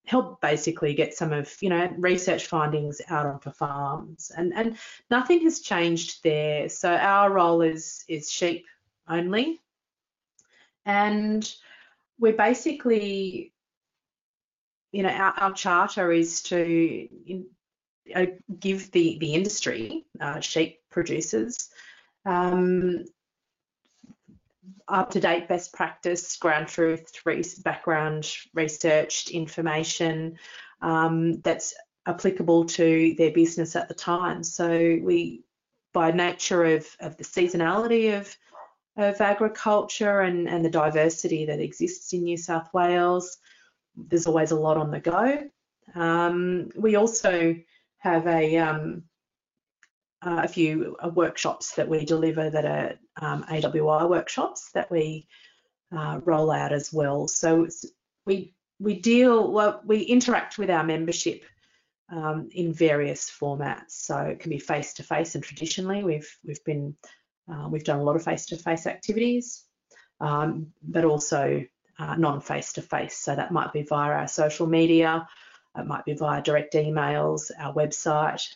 help 0.09 0.41
basically 0.41 0.95
get 0.95 1.13
some 1.13 1.31
of 1.31 1.55
you 1.61 1.69
know 1.69 1.87
research 1.97 2.47
findings 2.47 2.99
out 3.09 3.27
onto 3.27 3.51
farms. 3.51 4.31
And 4.35 4.53
and 4.55 4.77
nothing 5.11 5.41
has 5.41 5.59
changed 5.59 6.23
there. 6.23 6.67
So 6.67 6.91
our 6.91 7.31
role 7.31 7.61
is 7.61 8.03
is 8.07 8.31
sheep 8.31 8.65
only. 9.07 9.59
And 10.85 11.49
we're 12.17 12.33
basically 12.33 13.53
you 14.91 15.03
know 15.03 15.09
our, 15.09 15.33
our 15.37 15.53
charter 15.53 16.11
is 16.11 16.41
to 16.43 17.07
in, 17.27 17.45
uh, 18.15 18.25
give 18.59 18.91
the 18.91 19.19
the 19.19 19.35
industry 19.35 20.05
uh, 20.19 20.39
sheep 20.39 20.79
producers 20.89 21.69
um, 22.25 23.05
up-to-date 24.87 25.47
best 25.47 25.73
practice, 25.73 26.37
ground 26.37 26.67
truth, 26.67 27.11
background 27.63 28.31
researched 28.53 29.29
information 29.29 30.37
um, 30.81 31.41
that's 31.41 31.73
applicable 32.05 32.65
to 32.65 33.15
their 33.17 33.31
business 33.31 33.75
at 33.75 33.87
the 33.87 33.93
time. 33.93 34.43
So 34.43 34.69
we, 35.01 35.43
by 35.93 36.11
nature 36.11 36.63
of, 36.65 36.87
of 36.99 37.17
the 37.17 37.23
seasonality 37.23 38.17
of 38.17 38.35
of 38.97 39.21
agriculture 39.21 40.21
and, 40.21 40.49
and 40.49 40.63
the 40.63 40.69
diversity 40.69 41.45
that 41.45 41.61
exists 41.61 42.11
in 42.11 42.23
New 42.23 42.35
South 42.35 42.67
Wales, 42.73 43.37
there's 43.95 44.27
always 44.27 44.51
a 44.51 44.59
lot 44.59 44.75
on 44.75 44.91
the 44.91 44.99
go. 44.99 45.49
Um, 45.95 46.69
we 46.75 46.95
also 46.95 47.55
have 47.99 48.27
a 48.27 48.57
um, 48.57 49.03
uh, 50.21 50.41
a 50.43 50.47
few 50.47 50.97
uh, 51.03 51.09
workshops 51.09 51.75
that 51.75 51.87
we 51.87 52.05
deliver 52.05 52.49
that 52.49 52.65
are 52.65 52.93
um, 53.21 53.43
AWI 53.43 54.09
workshops 54.09 54.71
that 54.73 54.91
we 54.91 55.27
uh, 55.95 56.19
roll 56.23 56.51
out 56.51 56.73
as 56.73 56.91
well. 56.91 57.27
So 57.27 57.67
we 58.25 58.53
we 58.79 58.99
deal 58.99 59.51
well, 59.51 59.81
we 59.85 60.01
interact 60.01 60.57
with 60.57 60.69
our 60.69 60.83
membership 60.83 61.43
um, 62.11 62.49
in 62.51 62.73
various 62.73 63.29
formats. 63.29 63.91
So 63.91 64.17
it 64.17 64.39
can 64.39 64.49
be 64.49 64.59
face 64.59 64.93
to 64.95 65.03
face, 65.03 65.35
and 65.35 65.43
traditionally 65.43 66.03
we've 66.03 66.37
we've 66.45 66.63
been 66.63 66.95
uh, 67.51 67.67
we've 67.69 67.83
done 67.83 67.99
a 67.99 68.03
lot 68.03 68.15
of 68.15 68.23
face 68.23 68.47
to 68.47 68.57
face 68.57 68.87
activities, 68.87 69.63
um, 70.19 70.67
but 70.83 71.05
also 71.05 71.65
uh, 71.97 72.15
non 72.15 72.41
face 72.41 72.73
to 72.73 72.81
face. 72.81 73.17
So 73.17 73.35
that 73.35 73.51
might 73.51 73.73
be 73.73 73.83
via 73.83 74.11
our 74.11 74.27
social 74.27 74.67
media, 74.67 75.27
it 75.77 75.85
might 75.85 76.05
be 76.05 76.13
via 76.13 76.41
direct 76.41 76.73
emails, 76.73 77.51
our 77.57 77.73
website, 77.73 78.47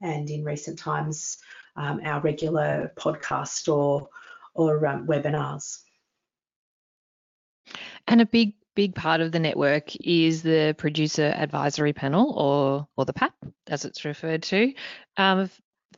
and 0.00 0.28
in 0.30 0.44
recent 0.44 0.78
times 0.78 1.38
um, 1.76 2.00
our 2.04 2.20
regular 2.20 2.92
podcast 2.96 3.72
or 3.72 4.08
or 4.54 4.86
um, 4.86 5.06
webinars. 5.06 5.78
And 8.08 8.20
a 8.20 8.26
big 8.26 8.54
big 8.74 8.94
part 8.94 9.20
of 9.20 9.32
the 9.32 9.38
network 9.38 9.94
is 9.96 10.42
the 10.42 10.74
producer 10.78 11.34
advisory 11.36 11.92
panel 11.92 12.32
or 12.32 12.88
or 12.96 13.04
the 13.04 13.12
PAP 13.12 13.34
as 13.66 13.84
it's 13.84 14.04
referred 14.04 14.42
to. 14.44 14.72
Um, 15.16 15.50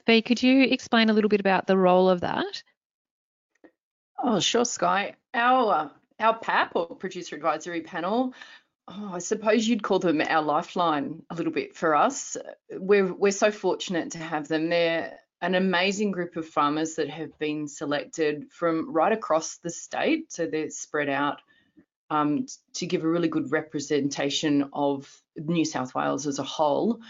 Fee, 0.06 0.22
could 0.22 0.42
you 0.42 0.64
explain 0.64 1.10
a 1.10 1.12
little 1.12 1.28
bit 1.28 1.40
about 1.40 1.66
the 1.66 1.76
role 1.76 2.08
of 2.08 2.22
that? 2.22 2.62
Oh, 4.22 4.40
sure, 4.40 4.64
Sky. 4.64 5.14
Our 5.34 5.72
uh, 5.72 5.88
our 6.20 6.38
PAP 6.38 6.72
or 6.74 6.86
producer 6.96 7.36
advisory 7.36 7.82
panel. 7.82 8.34
Oh, 8.88 9.10
I 9.14 9.18
suppose 9.18 9.66
you'd 9.66 9.82
call 9.82 10.00
them 10.00 10.20
our 10.20 10.42
lifeline 10.42 11.22
a 11.30 11.34
little 11.34 11.52
bit 11.52 11.76
for 11.76 11.94
us. 11.94 12.36
We're 12.70 13.12
we're 13.12 13.30
so 13.32 13.50
fortunate 13.50 14.12
to 14.12 14.18
have 14.18 14.48
them. 14.48 14.68
They're 14.68 15.18
an 15.40 15.54
amazing 15.54 16.10
group 16.10 16.36
of 16.36 16.48
farmers 16.48 16.96
that 16.96 17.08
have 17.08 17.38
been 17.38 17.68
selected 17.68 18.50
from 18.50 18.92
right 18.92 19.12
across 19.12 19.56
the 19.58 19.70
state. 19.70 20.32
So 20.32 20.46
they're 20.46 20.70
spread 20.70 21.08
out 21.08 21.40
um, 22.10 22.46
to 22.74 22.86
give 22.86 23.04
a 23.04 23.08
really 23.08 23.28
good 23.28 23.50
representation 23.50 24.68
of 24.72 25.10
New 25.36 25.64
South 25.64 25.94
Wales 25.94 26.26
as 26.26 26.38
a 26.38 26.44
whole. 26.44 27.00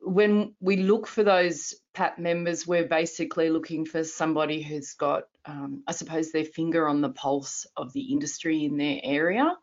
When 0.00 0.54
we 0.60 0.76
look 0.76 1.06
for 1.06 1.22
those 1.22 1.74
PAP 1.94 2.18
members, 2.18 2.66
we're 2.66 2.88
basically 2.88 3.50
looking 3.50 3.84
for 3.84 4.04
somebody 4.04 4.62
who's 4.62 4.94
got, 4.94 5.24
um, 5.44 5.82
I 5.86 5.92
suppose, 5.92 6.32
their 6.32 6.44
finger 6.44 6.88
on 6.88 7.02
the 7.02 7.10
pulse 7.10 7.66
of 7.76 7.92
the 7.92 8.12
industry 8.12 8.64
in 8.64 8.78
their 8.78 9.00
area. 9.02 9.54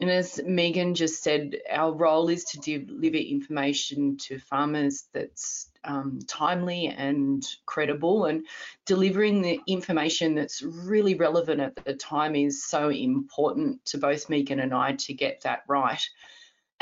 And 0.00 0.10
as 0.10 0.40
Megan 0.46 0.94
just 0.94 1.22
said, 1.22 1.58
our 1.70 1.92
role 1.92 2.30
is 2.30 2.44
to 2.44 2.58
deliver 2.58 3.18
information 3.18 4.16
to 4.22 4.38
farmers 4.38 5.04
that's 5.12 5.68
um, 5.84 6.20
timely 6.26 6.86
and 6.86 7.46
credible, 7.66 8.24
and 8.24 8.46
delivering 8.86 9.42
the 9.42 9.60
information 9.66 10.34
that's 10.34 10.62
really 10.62 11.14
relevant 11.14 11.60
at 11.60 11.76
the 11.84 11.94
time 11.94 12.34
is 12.34 12.64
so 12.64 12.88
important 12.88 13.84
to 13.86 13.98
both 13.98 14.30
Megan 14.30 14.60
and 14.60 14.74
I 14.74 14.92
to 14.92 15.12
get 15.12 15.42
that 15.42 15.64
right. 15.68 16.02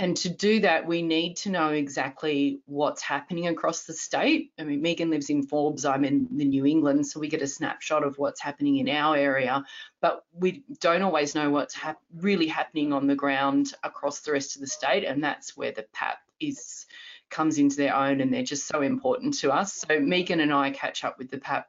And 0.01 0.17
to 0.19 0.29
do 0.29 0.61
that, 0.61 0.87
we 0.87 1.03
need 1.03 1.39
to 1.39 1.51
know 1.51 1.71
exactly 1.71 2.61
what's 2.67 3.03
happening 3.03 3.49
across 3.49 3.83
the 3.83 3.93
state. 3.93 4.53
I 4.57 4.63
mean, 4.63 4.81
Megan 4.81 5.11
lives 5.11 5.29
in 5.29 5.43
Forbes, 5.43 5.85
I'm 5.85 6.05
in 6.05 6.29
the 6.31 6.45
New 6.45 6.65
England, 6.67 7.05
so 7.09 7.19
we 7.19 7.27
get 7.27 7.43
a 7.43 7.49
snapshot 7.49 8.05
of 8.05 8.17
what's 8.17 8.41
happening 8.41 8.77
in 8.77 8.89
our 8.89 9.17
area, 9.17 9.65
but 10.01 10.25
we 10.33 10.63
don't 10.79 11.03
always 11.03 11.35
know 11.35 11.51
what's 11.51 11.75
hap 11.75 11.99
really 12.17 12.47
happening 12.47 12.93
on 12.93 13.09
the 13.09 13.17
ground 13.17 13.75
across 13.83 14.21
the 14.21 14.31
rest 14.31 14.55
of 14.55 14.61
the 14.61 14.69
state, 14.69 15.05
and 15.05 15.23
that's 15.23 15.57
where 15.57 15.73
the 15.73 15.85
PAP 15.93 16.19
is 16.39 16.87
comes 17.29 17.59
into 17.59 17.77
their 17.77 17.95
own, 17.95 18.21
and 18.21 18.33
they're 18.33 18.45
just 18.45 18.69
so 18.69 18.83
important 18.83 19.35
to 19.39 19.51
us. 19.51 19.85
So 19.89 19.99
Megan 19.99 20.39
and 20.39 20.53
I 20.53 20.71
catch 20.71 21.03
up 21.03 21.19
with 21.19 21.29
the 21.29 21.39
PAP 21.39 21.69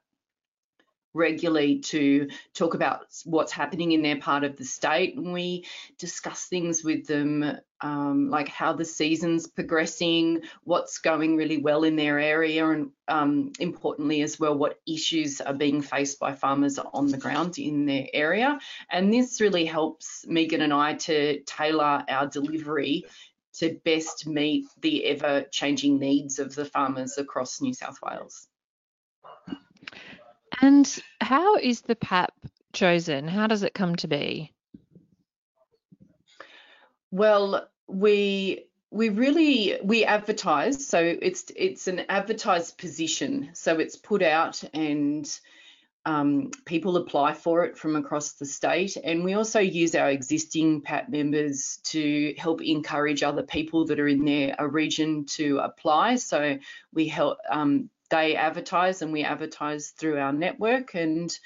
regularly 1.14 1.80
to 1.80 2.30
talk 2.54 2.74
about 2.74 3.06
what's 3.26 3.52
happening 3.52 3.92
in 3.92 4.02
their 4.02 4.18
part 4.18 4.44
of 4.44 4.58
the 4.58 4.66
state 4.66 5.16
and 5.16 5.34
we 5.34 5.66
discuss 5.98 6.46
things 6.46 6.84
with 6.84 7.08
them 7.08 7.58
um, 7.82 8.30
like 8.30 8.50
how 8.50 8.74
the 8.74 8.86
season's 8.86 9.48
progressing 9.48 10.42
what's 10.64 11.00
going 11.00 11.36
really 11.36 11.58
well 11.58 11.84
in 11.84 11.96
their 11.96 12.20
area 12.20 12.70
and 12.70 12.92
um, 13.08 13.52
importantly 13.60 14.22
as 14.22 14.40
well 14.40 14.56
what 14.56 14.80
issues 14.88 15.42
are 15.42 15.54
being 15.54 15.82
faced 15.82 16.20
by 16.20 16.34
farmers 16.34 16.78
on 16.78 17.08
the 17.08 17.18
ground 17.18 17.58
in 17.58 17.86
their 17.86 18.08
area 18.14 18.60
and 18.90 19.12
this 19.14 19.42
really 19.42 19.66
helps 19.66 20.26
Megan 20.28 20.62
and 20.62 20.74
I 20.74 20.94
to 20.96 21.42
tailor 21.42 22.04
our 22.08 22.28
delivery 22.28 23.06
to 23.60 23.80
best 23.84 24.26
meet 24.28 24.68
the 24.80 25.06
ever 25.06 25.44
changing 25.52 26.00
needs 26.00 26.40
of 26.40 26.56
the 26.56 26.66
farmers 26.66 27.18
across 27.18 27.62
New 27.62 27.74
South 27.74 28.00
Wales. 28.02 28.48
And 30.62 31.04
how 31.22 31.56
is 31.56 31.82
the 31.82 31.96
PAP 31.96 32.34
chosen? 32.74 33.28
How 33.28 33.48
does 33.48 33.64
it 33.64 33.74
come 33.74 33.96
to 33.98 34.08
be? 34.08 34.54
Well, 37.12 37.68
we 37.88 38.66
we 38.92 39.10
really 39.10 39.78
we 39.84 40.04
advertise 40.04 40.88
so 40.88 41.00
it's 41.00 41.52
it's 41.56 41.88
an 41.88 42.02
advertised 42.10 42.78
position 42.78 43.50
so 43.54 43.78
it's 43.78 43.96
put 43.96 44.24
out 44.24 44.64
and 44.74 45.40
um, 46.06 46.50
people 46.66 46.98
apply 46.98 47.34
for 47.34 47.66
it 47.66 47.78
from 47.78 47.96
across 47.96 48.34
the 48.34 48.46
state 48.46 48.98
and 48.98 49.24
we 49.24 49.34
also 49.34 49.60
use 49.60 49.94
our 49.94 50.10
existing 50.10 50.82
PAP 50.82 51.10
members 51.10 51.78
to 51.84 52.34
help 52.38 52.64
encourage 52.64 53.22
other 53.22 53.44
people 53.44 53.86
that 53.86 54.00
are 54.00 54.08
in 54.08 54.26
their 54.26 54.56
region 54.70 55.26
to 55.26 55.60
apply 55.60 56.16
so 56.16 56.58
we 56.94 57.08
help 57.08 57.38
um, 57.52 57.92
they 58.10 58.36
advertise 58.36 59.02
and 59.02 59.12
we 59.12 59.24
advertise 59.24 59.90
through 59.90 60.18
our 60.18 60.34
network 60.34 60.96
and 60.96 61.38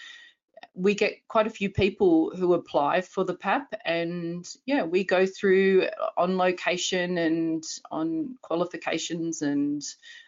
we 0.75 0.95
get 0.95 1.13
quite 1.27 1.45
a 1.45 1.51
few 1.51 1.69
people 1.69 2.31
who 2.35 2.53
apply 2.53 3.01
for 3.01 3.23
the 3.23 3.35
PAP 3.35 3.73
and 3.85 4.45
yeah 4.65 4.83
we 4.83 5.03
go 5.03 5.25
through 5.25 5.87
on 6.17 6.37
location 6.37 7.17
and 7.17 7.63
on 7.91 8.35
qualifications 8.41 9.41
and 9.41 9.83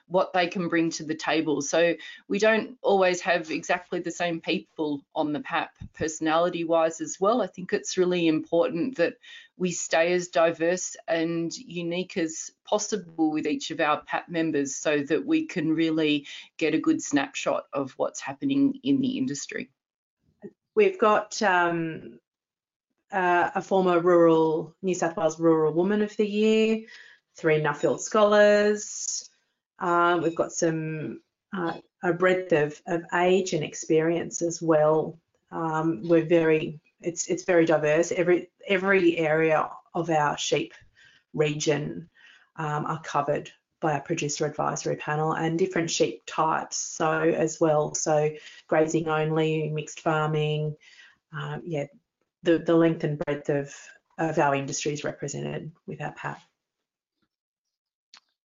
what 0.08 0.34
they 0.34 0.48
can 0.48 0.68
bring 0.68 0.90
to 0.92 1.04
the 1.04 1.16
table. 1.16 1.62
So 1.62 1.96
we 2.28 2.40
don't 2.40 2.78
always 2.82 3.22
have 3.22 3.50
exactly 3.50 4.00
the 4.00 4.12
same 4.12 4.40
people 4.40 5.04
on 5.16 5.34
the 5.34 5.40
PAP 5.40 5.72
personality 5.94 6.64
wise 6.64 7.02
as 7.02 7.18
well. 7.20 7.42
I 7.42 7.48
think 7.48 7.74
it's 7.74 7.98
really 7.98 8.28
important 8.28 8.98
that 8.98 9.16
we 9.58 9.72
stay 9.72 10.14
as 10.14 10.28
diverse 10.28 10.96
and 11.08 11.56
unique 11.56 12.18
as 12.18 12.52
possible 12.66 13.32
with 13.32 13.48
each 13.48 13.72
of 13.72 13.80
our 13.80 14.02
PAP 14.04 14.30
members 14.30 14.76
so 14.76 15.02
that 15.04 15.26
we 15.26 15.46
can 15.46 15.74
really 15.74 16.28
get 16.58 16.76
a 16.76 16.80
good 16.80 17.02
snapshot 17.02 17.64
of 17.74 17.94
what's 17.98 18.20
happening 18.20 18.80
in 18.84 19.02
the 19.02 19.18
industry. 19.18 19.70
We've 20.76 21.00
got 21.00 21.42
um, 21.42 22.20
uh, 23.12 23.50
a 23.56 23.62
former 23.62 24.00
rural 24.00 24.76
New 24.82 24.94
South 24.94 25.16
Wales 25.16 25.40
Rural 25.40 25.74
Woman 25.74 26.02
of 26.02 26.16
the 26.18 26.28
Year, 26.28 26.82
three 27.38 27.62
Nuffield 27.62 28.02
Scholars, 28.02 29.30
um, 29.80 30.22
we've 30.22 30.36
got 30.36 30.52
some 30.52 31.22
uh, 31.56 31.74
a 32.04 32.14
breadth 32.14 32.52
of, 32.52 32.80
of 32.88 33.04
age 33.14 33.54
and 33.54 33.64
experience 33.64 34.42
as 34.42 34.62
well. 34.62 35.18
Um, 35.52 36.02
we're 36.04 36.26
very 36.26 36.80
it's 37.02 37.28
it's 37.28 37.44
very 37.44 37.66
diverse. 37.66 38.12
Every 38.12 38.50
every 38.68 39.18
area 39.18 39.70
of 39.94 40.10
our 40.10 40.38
sheep 40.38 40.74
region 41.34 42.10
um, 42.56 42.86
are 42.86 43.02
covered 43.02 43.52
by 43.82 43.94
our 43.94 44.02
producer 44.02 44.46
advisory 44.46 44.96
panel 44.96 45.34
and 45.34 45.60
different 45.60 45.92
sheep 45.92 46.24
types 46.26 46.78
so 46.78 47.12
as 47.12 47.60
well 47.60 47.94
so 47.94 48.32
grazing 48.68 49.10
only 49.10 49.70
mixed 49.70 50.00
farming 50.00 50.74
um, 51.34 51.62
yeah 51.66 51.86
the, 52.44 52.58
the 52.58 52.74
length 52.74 53.04
and 53.04 53.20
breadth 53.20 53.50
of 53.50 53.76
of 54.18 54.38
our 54.40 54.56
industry 54.56 54.94
is 54.94 55.04
represented 55.04 55.72
with 55.86 56.02
our 56.02 56.12
PAP. 56.14 56.42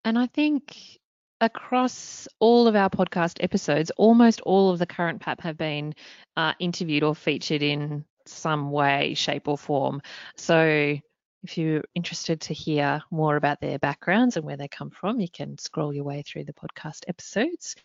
And 0.05 0.19
I 0.19 0.27
think 0.27 0.99
across 1.41 2.29
all 2.39 2.67
of 2.67 2.77
our 2.77 2.91
podcast 2.91 3.43
episodes, 3.43 3.91
almost 3.97 4.41
all 4.43 4.71
of 4.71 4.79
the 4.79 4.87
current 4.87 5.21
PAP 5.21 5.41
have 5.43 5.57
been 5.57 5.95
uh, 6.37 6.55
interviewed 6.59 7.03
or 7.03 7.15
featured 7.15 7.63
in 7.63 8.05
some 8.27 8.71
way, 8.71 9.15
shape, 9.15 9.49
or 9.49 9.59
form. 9.59 10.03
So 10.37 10.99
if 11.43 11.57
you're 11.57 11.85
interested 11.95 12.43
to 12.43 12.55
hear 12.55 13.03
more 13.11 13.37
about 13.37 13.61
their 13.61 13.79
backgrounds 13.79 14.37
and 14.37 14.45
where 14.45 14.57
they 14.57 14.69
come 14.69 14.91
from, 14.91 15.21
you 15.21 15.29
can 15.29 15.57
scroll 15.59 15.93
your 15.93 16.05
way 16.05 16.23
through 16.23 16.45
the 16.45 16.53
podcast 16.53 17.05
episodes. 17.09 17.77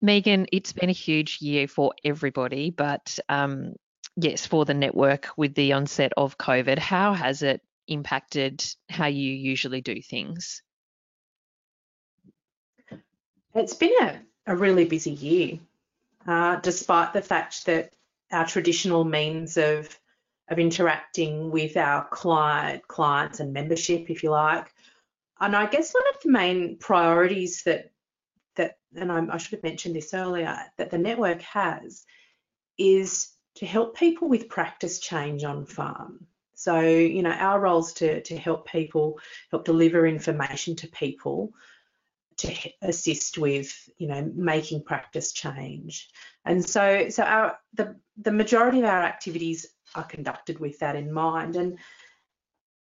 Megan, 0.00 0.46
it's 0.52 0.72
been 0.72 0.90
a 0.90 0.92
huge 0.92 1.38
year 1.40 1.66
for 1.66 1.92
everybody, 2.04 2.70
but 2.70 3.18
um, 3.28 3.74
yes, 4.16 4.46
for 4.46 4.64
the 4.64 4.74
network 4.74 5.28
with 5.36 5.54
the 5.54 5.72
onset 5.72 6.12
of 6.16 6.38
COVID, 6.38 6.78
how 6.78 7.14
has 7.14 7.42
it 7.42 7.60
impacted 7.88 8.64
how 8.88 9.06
you 9.06 9.32
usually 9.32 9.80
do 9.80 10.00
things? 10.00 10.62
It's 13.58 13.74
been 13.74 13.94
a, 14.00 14.20
a 14.46 14.56
really 14.56 14.84
busy 14.84 15.10
year, 15.10 15.58
uh, 16.26 16.56
despite 16.56 17.12
the 17.12 17.22
fact 17.22 17.66
that 17.66 17.92
our 18.30 18.46
traditional 18.46 19.04
means 19.04 19.56
of 19.56 19.98
of 20.50 20.58
interacting 20.58 21.50
with 21.50 21.76
our 21.76 22.08
client 22.08 22.86
clients 22.88 23.40
and 23.40 23.52
membership, 23.52 24.08
if 24.08 24.22
you 24.22 24.30
like. 24.30 24.72
And 25.40 25.54
I 25.54 25.66
guess 25.66 25.92
one 25.92 26.08
of 26.14 26.22
the 26.22 26.30
main 26.30 26.78
priorities 26.78 27.64
that 27.64 27.90
that, 28.56 28.78
and 28.94 29.12
I, 29.12 29.26
I 29.34 29.36
should 29.36 29.52
have 29.52 29.62
mentioned 29.62 29.94
this 29.94 30.14
earlier, 30.14 30.56
that 30.78 30.90
the 30.90 30.98
network 30.98 31.42
has 31.42 32.04
is 32.78 33.28
to 33.56 33.66
help 33.66 33.96
people 33.96 34.28
with 34.28 34.48
practice 34.48 35.00
change 35.00 35.44
on 35.44 35.66
farm. 35.66 36.26
So, 36.54 36.80
you 36.80 37.22
know, 37.22 37.30
our 37.30 37.60
roles 37.60 37.92
to, 37.94 38.20
to 38.22 38.36
help 38.36 38.66
people, 38.68 39.20
help 39.50 39.64
deliver 39.64 40.06
information 40.06 40.76
to 40.76 40.88
people 40.88 41.52
to 42.38 42.54
assist 42.82 43.38
with, 43.38 43.88
you 43.98 44.08
know, 44.08 44.30
making 44.34 44.82
practice 44.82 45.32
change. 45.32 46.08
And 46.44 46.64
so, 46.64 47.08
so 47.10 47.22
our 47.22 47.58
the 47.74 47.96
the 48.16 48.32
majority 48.32 48.78
of 48.78 48.84
our 48.84 49.02
activities 49.02 49.66
are 49.94 50.04
conducted 50.04 50.58
with 50.58 50.78
that 50.78 50.96
in 50.96 51.12
mind. 51.12 51.56
And 51.56 51.78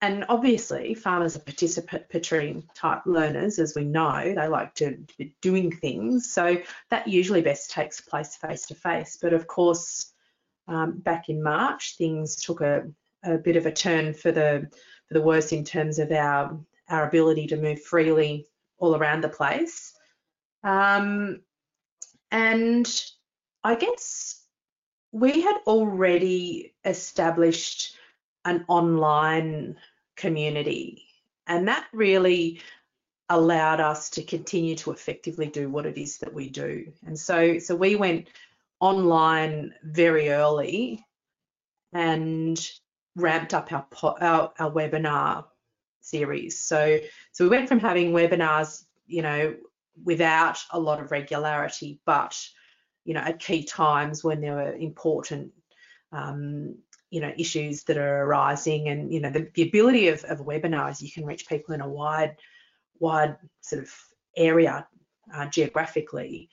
and 0.03 0.27
obviously, 0.29 0.95
farmers 0.95 1.37
are 1.37 1.41
participatory 1.41 2.63
type 2.75 3.03
learners, 3.07 3.59
as 3.59 3.75
we 3.75 3.85
know. 3.85 4.35
They 4.37 4.47
like 4.47 4.75
to 4.75 4.99
be 5.17 5.35
doing 5.41 5.73
things, 5.73 6.31
so 6.31 6.59
that 6.91 7.09
usually 7.09 7.41
best 7.41 7.71
takes 7.71 8.01
place 8.01 8.37
face 8.37 8.67
to 8.67 8.75
face. 8.75 9.19
But 9.21 9.33
of 9.33 9.47
course, 9.47 10.13
um, 10.69 10.99
back 10.99 11.29
in 11.29 11.43
March, 11.43 11.97
things 11.97 12.37
took 12.37 12.61
a, 12.61 12.85
a 13.25 13.39
bit 13.39 13.57
of 13.57 13.65
a 13.65 13.73
turn 13.73 14.13
for 14.13 14.33
the 14.33 14.69
for 15.09 15.15
the 15.15 15.23
worse 15.23 15.53
in 15.53 15.65
terms 15.65 15.99
of 15.99 16.13
our 16.13 16.61
our 16.89 17.09
ability 17.09 17.47
to 17.49 17.57
move 17.57 17.83
freely 17.83 18.47
all 18.79 18.97
around 18.97 19.23
the 19.23 19.29
place. 19.29 19.95
Um, 20.62 21.41
and 22.31 23.03
I 23.62 23.75
guess 23.75 24.43
we 25.12 25.41
had 25.41 25.57
already 25.67 26.75
established 26.85 27.97
an 28.45 28.65
online 28.69 29.77
community, 30.17 31.05
and 31.47 31.69
that 31.69 31.87
really 31.93 32.61
allowed 33.29 33.81
us 33.81 34.11
to 34.11 34.23
continue 34.23 34.77
to 34.77 34.93
effectively 34.93 35.47
do 35.47 35.69
what 35.69 35.87
it 35.87 35.99
is 35.99 36.19
that 36.19 36.33
we 36.33 36.49
do. 36.49 36.93
And 37.07 37.19
so, 37.19 37.59
so 37.59 37.75
we 37.75 37.97
went 37.97 38.29
online 38.81 39.75
very 39.83 40.31
early 40.31 41.05
and 41.93 42.71
ramped 43.17 43.55
up 43.55 43.73
our, 43.73 43.87
our, 44.21 44.53
our 44.59 44.71
webinar 44.71 45.45
series. 46.07 46.59
So, 46.59 46.99
so 47.33 47.45
we 47.45 47.51
went 47.51 47.69
from 47.69 47.81
having 47.81 48.12
webinars, 48.12 48.85
you 49.07 49.23
know, 49.23 49.55
without 50.05 50.59
a 50.71 50.79
lot 50.79 51.01
of 51.01 51.11
regularity, 51.11 52.01
but 52.05 52.38
you 53.05 53.14
know, 53.14 53.21
at 53.21 53.38
key 53.38 53.62
times 53.62 54.25
when 54.25 54.40
there 54.40 54.55
were 54.55 54.75
important, 54.75 55.53
um, 56.12 56.77
you 57.11 57.21
know, 57.21 57.33
issues 57.38 57.85
that 57.85 57.97
are 57.97 58.25
arising, 58.25 58.88
and 58.88 59.12
you 59.12 59.21
know, 59.21 59.31
the, 59.31 59.49
the 59.55 59.62
ability 59.62 60.09
of, 60.09 60.25
of 60.25 60.40
webinars, 60.40 61.01
you 61.01 61.11
can 61.11 61.25
reach 61.25 61.49
people 61.49 61.75
in 61.75 61.81
a 61.81 61.88
wide, 61.88 62.37
wide 62.99 63.37
sort 63.61 63.83
of 63.83 63.95
area 64.37 64.87
uh, 65.33 65.47
geographically, 65.47 66.51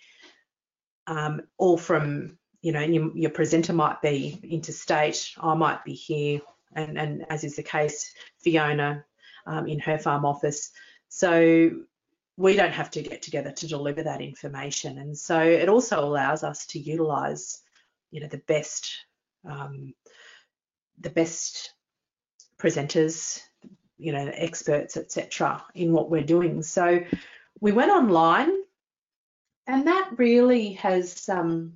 um, 1.07 1.41
all 1.57 1.77
from 1.77 2.37
you 2.63 2.71
know, 2.71 2.79
your, 2.79 3.15
your 3.15 3.29
presenter 3.29 3.73
might 3.73 4.01
be 4.01 4.39
interstate, 4.41 5.31
I 5.37 5.53
might 5.53 5.83
be 5.83 5.93
here, 5.93 6.39
and, 6.75 6.97
and 6.97 7.25
as 7.29 7.43
is 7.43 7.57
the 7.57 7.63
case, 7.63 8.13
Fiona 8.39 9.03
um, 9.45 9.67
in 9.67 9.79
her 9.79 9.97
farm 9.97 10.25
office. 10.25 10.71
So 11.10 11.71
we 12.38 12.56
don't 12.56 12.71
have 12.71 12.91
to 12.91 13.01
get 13.01 13.21
together 13.21 13.51
to 13.51 13.67
deliver 13.67 14.03
that 14.03 14.21
information. 14.21 14.97
And 14.97 15.17
so 15.17 15.39
it 15.39 15.69
also 15.69 16.03
allows 16.03 16.43
us 16.43 16.65
to 16.67 16.79
utilize, 16.79 17.62
you 18.12 18.21
know, 18.21 18.27
the 18.27 18.39
best, 18.39 18.91
um, 19.47 19.93
the 20.99 21.12
best 21.12 21.73
presenters, 22.58 23.41
you 23.97 24.12
know, 24.12 24.32
experts, 24.34 24.97
etc., 24.97 25.63
in 25.75 25.91
what 25.91 26.10
we're 26.10 26.23
doing. 26.23 26.63
So 26.63 27.03
we 27.60 27.71
went 27.71 27.91
online, 27.91 28.51
and 29.67 29.88
that 29.88 30.12
really 30.17 30.73
has 30.73 31.29
um, 31.29 31.73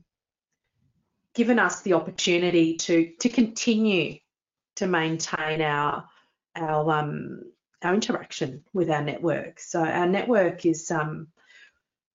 given 1.34 1.60
us 1.60 1.82
the 1.82 1.94
opportunity 1.94 2.76
to 2.78 3.14
to 3.20 3.30
continue 3.30 4.18
to 4.76 4.88
maintain 4.88 5.62
our 5.62 6.04
our 6.56 6.92
um, 6.92 7.44
our 7.84 7.94
interaction 7.94 8.64
with 8.74 8.90
our 8.90 9.04
network. 9.04 9.60
So 9.60 9.84
our 9.84 10.08
network 10.08 10.66
is, 10.66 10.90
um, 10.92 11.28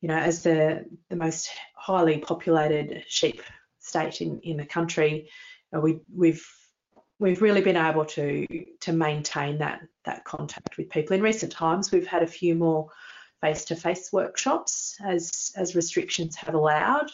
you 0.01 0.09
know, 0.09 0.17
as 0.17 0.43
the 0.43 0.85
the 1.09 1.17
most 1.17 1.51
highly 1.75 2.19
populated 2.19 3.05
sheep 3.07 3.43
state 3.79 4.21
in 4.21 4.41
in 4.41 4.57
the 4.57 4.67
country, 4.67 5.31
uh, 5.75 5.81
we 5.81 6.01
we've 6.15 6.47
we've 7.19 7.43
really 7.43 7.61
been 7.61 7.77
able 7.77 8.05
to 8.05 8.47
to 8.81 8.93
maintain 8.93 9.59
that 9.59 9.81
that 10.05 10.25
contact 10.25 10.77
with 10.77 10.91
people. 10.91 11.15
In 11.17 11.23
recent 11.23 11.53
times, 11.53 11.93
we've 11.93 12.07
had 12.07 12.23
a 12.23 12.27
few 12.27 12.55
more 12.55 12.89
face-to-face 13.41 14.13
workshops 14.13 14.97
as 15.05 15.53
as 15.57 15.77
restrictions 15.77 16.37
have 16.37 16.55
allowed, 16.55 17.11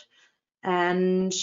and 0.62 1.34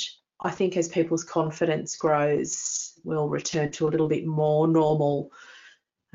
I 0.41 0.49
think 0.49 0.77
as 0.77 0.89
people's 0.89 1.23
confidence 1.23 1.95
grows, 1.95 2.93
we'll 3.03 3.29
return 3.29 3.71
to 3.73 3.87
a 3.87 3.89
little 3.89 4.07
bit 4.07 4.25
more 4.25 4.67
normal 4.67 5.31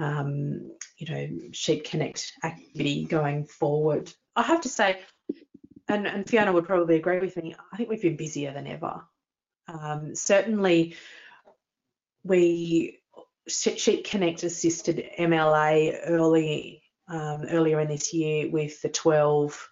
um, 0.00 0.72
you 0.96 1.12
know, 1.12 1.28
Sheep 1.52 1.84
Connect 1.84 2.32
activity 2.42 3.04
going 3.04 3.44
forward. 3.44 4.12
I 4.34 4.42
have 4.42 4.62
to 4.62 4.68
say, 4.68 5.00
and, 5.88 6.06
and 6.06 6.28
Fiona 6.28 6.52
would 6.52 6.66
probably 6.66 6.96
agree 6.96 7.20
with 7.20 7.36
me, 7.36 7.54
I 7.72 7.76
think 7.76 7.90
we've 7.90 8.02
been 8.02 8.16
busier 8.16 8.52
than 8.52 8.66
ever. 8.66 9.02
Um, 9.68 10.14
certainly, 10.14 10.96
we 12.24 12.98
Sheep 13.46 14.04
Connect 14.04 14.42
assisted 14.42 15.04
MLA 15.18 15.98
early 16.06 16.82
um, 17.08 17.44
earlier 17.50 17.80
in 17.80 17.88
this 17.88 18.14
year 18.14 18.48
with 18.48 18.80
the 18.82 18.88
12 18.88 19.68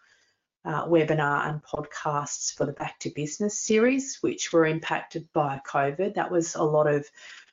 uh, 0.64 0.86
webinar 0.86 1.48
and 1.48 1.62
podcasts 1.62 2.52
for 2.52 2.66
the 2.66 2.72
Back 2.72 2.98
to 3.00 3.10
Business 3.10 3.58
series, 3.58 4.18
which 4.20 4.52
were 4.52 4.66
impacted 4.66 5.28
by 5.32 5.60
COVID. 5.66 6.14
That 6.14 6.32
was 6.32 6.56
a 6.56 6.62
lot 6.62 6.88
of 6.88 7.08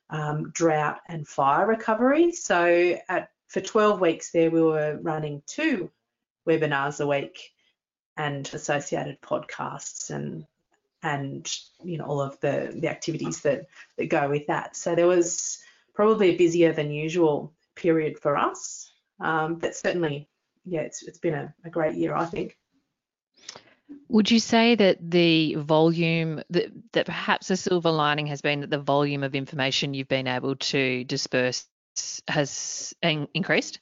um, 0.10 0.52
drought 0.52 1.00
and 1.08 1.28
fire 1.28 1.66
recovery. 1.66 2.32
So 2.32 2.98
at, 3.10 3.30
for 3.48 3.62
12 3.62 4.00
weeks 4.00 4.32
there, 4.32 4.52
we 4.52 4.62
were 4.62 5.00
running 5.02 5.42
two 5.48 5.90
webinars 6.48 7.00
a 7.00 7.08
week 7.08 7.52
and 8.18 8.50
associated 8.54 9.22
podcasts 9.22 10.10
and 10.10 10.46
and 11.04 11.56
you 11.84 11.98
know 11.98 12.06
all 12.06 12.22
of 12.22 12.40
the 12.40 12.76
the 12.80 12.90
activities 12.90 13.42
that 13.42 13.68
that 13.98 14.08
go 14.08 14.30
with 14.30 14.48
that. 14.48 14.76
So 14.76 14.96
there 14.96 15.08
was 15.08 15.60
probably 15.94 16.30
a 16.30 16.38
busier 16.38 16.74
than 16.74 16.92
usual 16.92 17.54
period 17.76 18.20
for 18.20 18.38
us, 18.38 18.92
um, 19.20 19.56
but 19.56 19.76
certainly 19.76 20.28
yeah, 20.66 20.82
it's 20.82 21.04
it's 21.04 21.20
been 21.20 21.36
a, 21.36 21.54
a 21.64 21.70
great 21.70 21.96
year 21.96 22.16
I 22.16 22.26
think. 22.26 22.58
Would 24.10 24.32
you 24.32 24.40
say 24.40 24.76
that 24.76 24.98
the 25.12 25.56
volume, 25.56 26.42
that, 26.50 26.72
that 26.94 27.06
perhaps 27.06 27.50
a 27.50 27.58
silver 27.58 27.92
lining 27.92 28.28
has 28.28 28.42
been 28.42 28.62
that 28.62 28.70
the 28.70 28.80
volume 28.80 29.24
of 29.24 29.36
information 29.36 29.94
you've 29.94 30.08
been 30.08 30.28
able 30.28 30.56
to 30.56 31.04
disperse 31.04 31.66
has 32.28 32.94
in, 33.02 33.28
increased? 33.34 33.80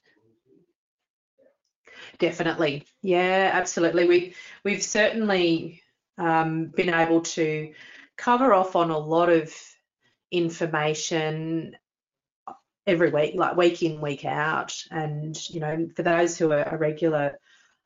Definitely, 2.19 2.85
yeah, 3.01 3.51
absolutely. 3.53 4.07
We 4.07 4.35
we've 4.63 4.83
certainly 4.83 5.81
um, 6.17 6.67
been 6.67 6.93
able 6.93 7.21
to 7.21 7.73
cover 8.17 8.53
off 8.53 8.75
on 8.75 8.91
a 8.91 8.97
lot 8.97 9.29
of 9.29 9.53
information 10.31 11.75
every 12.85 13.09
week, 13.09 13.35
like 13.35 13.55
week 13.55 13.81
in, 13.83 14.01
week 14.01 14.25
out. 14.25 14.75
And 14.91 15.37
you 15.49 15.59
know, 15.59 15.87
for 15.95 16.03
those 16.03 16.37
who 16.37 16.51
are 16.51 16.77
regular 16.77 17.39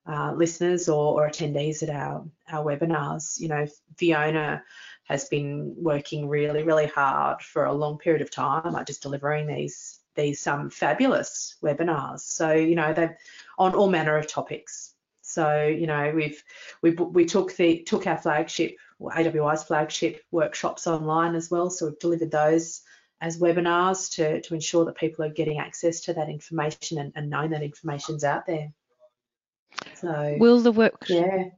uh, 0.07 0.33
listeners 0.33 0.87
or, 0.87 1.21
or, 1.21 1.29
attendees 1.29 1.83
at 1.83 1.89
our, 1.89 2.25
our 2.49 2.63
webinars. 2.63 3.39
You 3.39 3.49
know, 3.49 3.67
Fiona 3.97 4.63
has 5.03 5.25
been 5.25 5.75
working 5.77 6.27
really, 6.29 6.63
really 6.63 6.87
hard 6.87 7.41
for 7.41 7.65
a 7.65 7.73
long 7.73 7.97
period 7.97 8.21
of 8.21 8.31
time, 8.31 8.73
like 8.73 8.87
just 8.87 9.01
delivering 9.01 9.47
these 9.47 9.99
these 10.15 10.47
um, 10.47 10.69
fabulous 10.69 11.57
webinars. 11.61 12.21
So 12.21 12.53
you 12.53 12.75
know, 12.75 12.93
they've 12.93 13.15
on 13.57 13.75
all 13.75 13.89
manner 13.89 14.17
of 14.17 14.27
topics. 14.27 14.93
So 15.21 15.65
you 15.65 15.87
know, 15.87 16.11
we've 16.15 16.41
we 16.81 16.91
we 16.91 17.25
took 17.25 17.55
the 17.55 17.83
took 17.83 18.07
our 18.07 18.17
flagship 18.17 18.77
AWI's 19.01 19.63
flagship 19.63 20.23
workshops 20.31 20.87
online 20.87 21.35
as 21.35 21.51
well. 21.51 21.69
So 21.69 21.87
we've 21.87 21.99
delivered 21.99 22.31
those 22.31 22.81
as 23.21 23.39
webinars 23.39 24.11
to, 24.15 24.41
to 24.41 24.53
ensure 24.53 24.85
that 24.85 24.95
people 24.95 25.25
are 25.25 25.29
getting 25.29 25.59
access 25.59 26.01
to 26.01 26.13
that 26.13 26.29
information 26.29 26.99
and, 26.99 27.11
and 27.15 27.29
knowing 27.29 27.51
that 27.51 27.63
information's 27.63 28.23
out 28.23 28.45
there. 28.45 28.71
So 29.95 30.37
will 30.39 30.59
the 30.61 30.71
work 30.71 31.05
yeah 31.07 31.49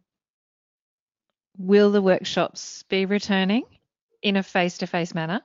will 1.60 1.92
the 1.92 2.02
workshops 2.02 2.84
be 2.90 3.06
returning 3.06 3.64
in 4.22 4.38
a 4.38 4.44
face-to-face 4.44 5.14
manner? 5.14 5.42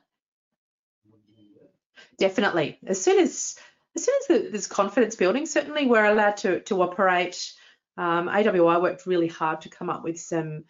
Definitely. 2.17 2.79
As 2.87 3.01
soon 3.01 3.19
as 3.19 3.57
as 3.95 4.03
soon 4.03 4.15
as 4.29 4.51
there's 4.51 4.67
confidence 4.67 5.15
building, 5.15 5.45
certainly 5.45 5.85
we're 5.85 6.05
allowed 6.05 6.37
to 6.37 6.61
to 6.61 6.81
operate. 6.81 7.53
Um, 7.97 8.27
AWI 8.27 8.81
worked 8.81 9.05
really 9.05 9.27
hard 9.27 9.61
to 9.61 9.69
come 9.69 9.89
up 9.89 10.03
with 10.03 10.19
some 10.19 10.65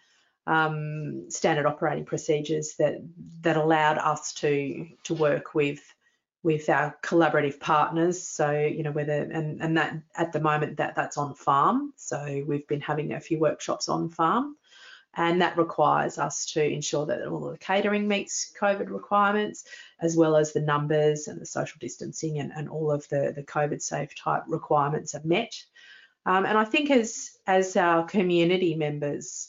um, 0.46 1.28
standard 1.30 1.66
operating 1.66 2.04
procedures 2.04 2.74
that 2.78 2.96
that 3.42 3.56
allowed 3.56 3.98
us 3.98 4.32
to 4.34 4.86
to 5.04 5.14
work 5.14 5.54
with 5.54 5.80
with 6.46 6.68
our 6.68 6.96
collaborative 7.02 7.58
partners. 7.58 8.22
So, 8.22 8.52
you 8.52 8.84
know, 8.84 8.92
whether 8.92 9.18
and 9.38 9.60
and 9.60 9.76
that 9.76 10.00
at 10.14 10.32
the 10.32 10.40
moment 10.40 10.76
that 10.76 10.94
that's 10.94 11.18
on 11.18 11.34
farm. 11.34 11.92
So 11.96 12.44
we've 12.46 12.68
been 12.68 12.80
having 12.80 13.12
a 13.12 13.20
few 13.20 13.40
workshops 13.40 13.88
on 13.88 14.10
farm. 14.10 14.56
And 15.18 15.40
that 15.42 15.58
requires 15.58 16.18
us 16.18 16.46
to 16.52 16.62
ensure 16.62 17.06
that 17.06 17.26
all 17.26 17.46
of 17.46 17.52
the 17.52 17.58
catering 17.58 18.06
meets 18.06 18.52
COVID 18.60 18.90
requirements, 18.90 19.64
as 19.98 20.14
well 20.14 20.36
as 20.36 20.52
the 20.52 20.60
numbers 20.60 21.26
and 21.26 21.40
the 21.40 21.46
social 21.46 21.78
distancing 21.80 22.38
and, 22.38 22.52
and 22.52 22.68
all 22.68 22.92
of 22.92 23.08
the, 23.08 23.32
the 23.34 23.42
COVID 23.42 23.80
safe 23.82 24.14
type 24.14 24.44
requirements 24.46 25.14
are 25.14 25.22
met. 25.24 25.54
Um, 26.26 26.44
and 26.44 26.58
I 26.58 26.64
think 26.64 26.90
as, 26.90 27.30
as 27.46 27.76
our 27.76 28.04
community 28.04 28.76
members' 28.76 29.48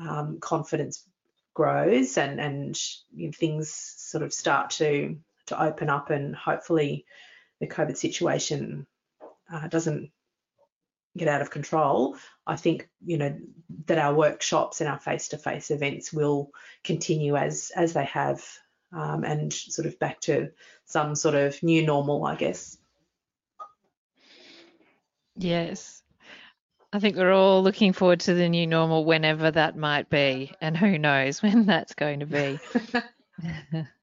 um, 0.00 0.38
confidence 0.40 1.06
grows 1.52 2.18
and, 2.18 2.40
and 2.40 2.80
you 3.14 3.26
know, 3.26 3.32
things 3.32 3.70
sort 3.98 4.24
of 4.24 4.32
start 4.32 4.70
to, 4.70 5.18
to 5.46 5.62
open 5.62 5.90
up 5.90 6.10
and 6.10 6.34
hopefully 6.34 7.06
the 7.60 7.66
COVID 7.66 7.96
situation 7.96 8.86
uh, 9.52 9.68
doesn't 9.68 10.10
get 11.16 11.28
out 11.28 11.40
of 11.40 11.50
control, 11.50 12.16
I 12.46 12.56
think 12.56 12.88
you 13.04 13.18
know 13.18 13.36
that 13.86 13.98
our 13.98 14.14
workshops 14.14 14.80
and 14.80 14.88
our 14.88 14.98
face-to-face 14.98 15.70
events 15.70 16.12
will 16.12 16.50
continue 16.84 17.36
as 17.36 17.72
as 17.74 17.92
they 17.92 18.04
have, 18.04 18.44
um, 18.92 19.24
and 19.24 19.52
sort 19.52 19.86
of 19.86 19.98
back 19.98 20.20
to 20.22 20.50
some 20.84 21.14
sort 21.14 21.34
of 21.34 21.62
new 21.62 21.84
normal, 21.84 22.24
I 22.24 22.36
guess. 22.36 22.76
Yes. 25.36 26.02
I 26.92 26.98
think 26.98 27.16
we're 27.16 27.32
all 27.32 27.62
looking 27.62 27.92
forward 27.92 28.20
to 28.20 28.34
the 28.34 28.48
new 28.48 28.66
normal 28.66 29.04
whenever 29.04 29.50
that 29.50 29.76
might 29.76 30.08
be, 30.08 30.52
and 30.60 30.76
who 30.76 30.98
knows 30.98 31.42
when 31.42 31.66
that's 31.66 31.94
going 31.94 32.20
to 32.20 32.26
be. 32.26 32.58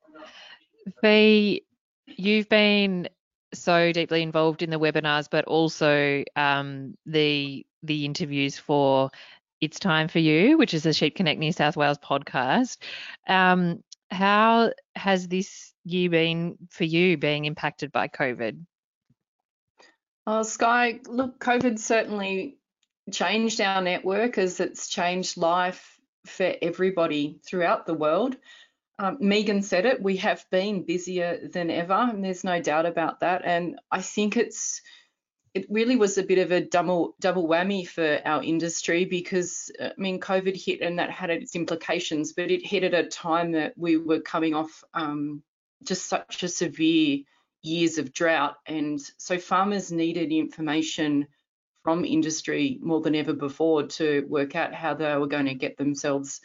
Fee, 1.01 1.63
you've 2.07 2.49
been 2.49 3.09
so 3.53 3.91
deeply 3.91 4.21
involved 4.21 4.61
in 4.61 4.69
the 4.69 4.79
webinars, 4.79 5.27
but 5.29 5.45
also 5.45 6.23
um, 6.35 6.95
the 7.05 7.65
the 7.83 8.05
interviews 8.05 8.57
for 8.57 9.11
It's 9.61 9.79
Time 9.79 10.07
for 10.07 10.19
You, 10.19 10.57
which 10.57 10.73
is 10.73 10.83
the 10.83 10.93
Sheep 10.93 11.15
Connect 11.15 11.39
New 11.39 11.51
South 11.51 11.75
Wales 11.75 11.97
podcast. 11.97 12.77
Um, 13.27 13.83
how 14.09 14.71
has 14.95 15.27
this 15.27 15.73
year 15.83 16.09
been 16.09 16.57
for 16.69 16.83
you 16.85 17.17
being 17.17 17.45
impacted 17.45 17.91
by 17.91 18.07
COVID? 18.07 18.63
Oh, 20.25 20.43
Sky, 20.43 21.01
look, 21.05 21.39
COVID 21.39 21.77
certainly 21.79 22.57
changed 23.11 23.59
our 23.59 23.81
network 23.81 24.37
as 24.37 24.59
it's 24.61 24.87
changed 24.87 25.35
life 25.35 25.99
for 26.25 26.53
everybody 26.61 27.39
throughout 27.45 27.85
the 27.85 27.93
world. 27.93 28.37
Um, 28.99 29.17
Megan 29.19 29.61
said 29.63 29.85
it, 29.85 30.01
we 30.01 30.17
have 30.17 30.45
been 30.51 30.83
busier 30.83 31.47
than 31.51 31.69
ever, 31.71 31.93
and 31.93 32.23
there's 32.23 32.43
no 32.43 32.61
doubt 32.61 32.85
about 32.85 33.21
that. 33.21 33.41
And 33.43 33.79
I 33.91 34.01
think 34.01 34.37
it's 34.37 34.81
it 35.53 35.67
really 35.69 35.95
was 35.95 36.17
a 36.17 36.23
bit 36.23 36.39
of 36.39 36.51
a 36.51 36.61
double 36.61 37.15
double 37.19 37.47
whammy 37.47 37.87
for 37.87 38.19
our 38.25 38.43
industry 38.43 39.05
because 39.05 39.71
I 39.79 39.91
mean 39.97 40.19
COVID 40.19 40.55
hit 40.55 40.81
and 40.81 40.99
that 40.99 41.11
had 41.11 41.29
its 41.29 41.55
implications, 41.55 42.33
but 42.33 42.51
it 42.51 42.65
hit 42.65 42.83
at 42.83 42.93
a 42.93 43.07
time 43.07 43.51
that 43.53 43.73
we 43.77 43.97
were 43.97 44.19
coming 44.19 44.53
off 44.53 44.83
um, 44.93 45.43
just 45.83 46.07
such 46.07 46.43
a 46.43 46.47
severe 46.47 47.19
years 47.61 47.97
of 47.97 48.13
drought, 48.13 48.57
and 48.67 48.99
so 49.17 49.39
farmers 49.39 49.91
needed 49.91 50.31
information 50.31 51.27
from 51.83 52.05
industry 52.05 52.79
more 52.81 53.01
than 53.01 53.15
ever 53.15 53.33
before 53.33 53.83
to 53.83 54.25
work 54.29 54.55
out 54.55 54.73
how 54.73 54.93
they 54.93 55.17
were 55.17 55.27
going 55.27 55.47
to 55.47 55.53
get 55.53 55.77
themselves 55.77 56.39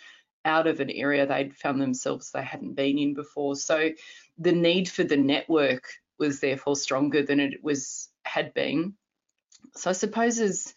out 0.48 0.66
of 0.66 0.80
an 0.80 0.90
area 0.90 1.26
they'd 1.26 1.54
found 1.54 1.80
themselves 1.80 2.30
they 2.30 2.42
hadn't 2.42 2.74
been 2.74 2.98
in 2.98 3.14
before. 3.14 3.54
So 3.54 3.90
the 4.38 4.52
need 4.52 4.88
for 4.88 5.04
the 5.04 5.16
network 5.16 5.84
was 6.18 6.40
therefore 6.40 6.74
stronger 6.74 7.22
than 7.22 7.38
it 7.38 7.62
was 7.62 8.08
had 8.24 8.54
been. 8.54 8.94
So 9.76 9.90
I 9.90 9.92
suppose 9.92 10.40
as 10.40 10.74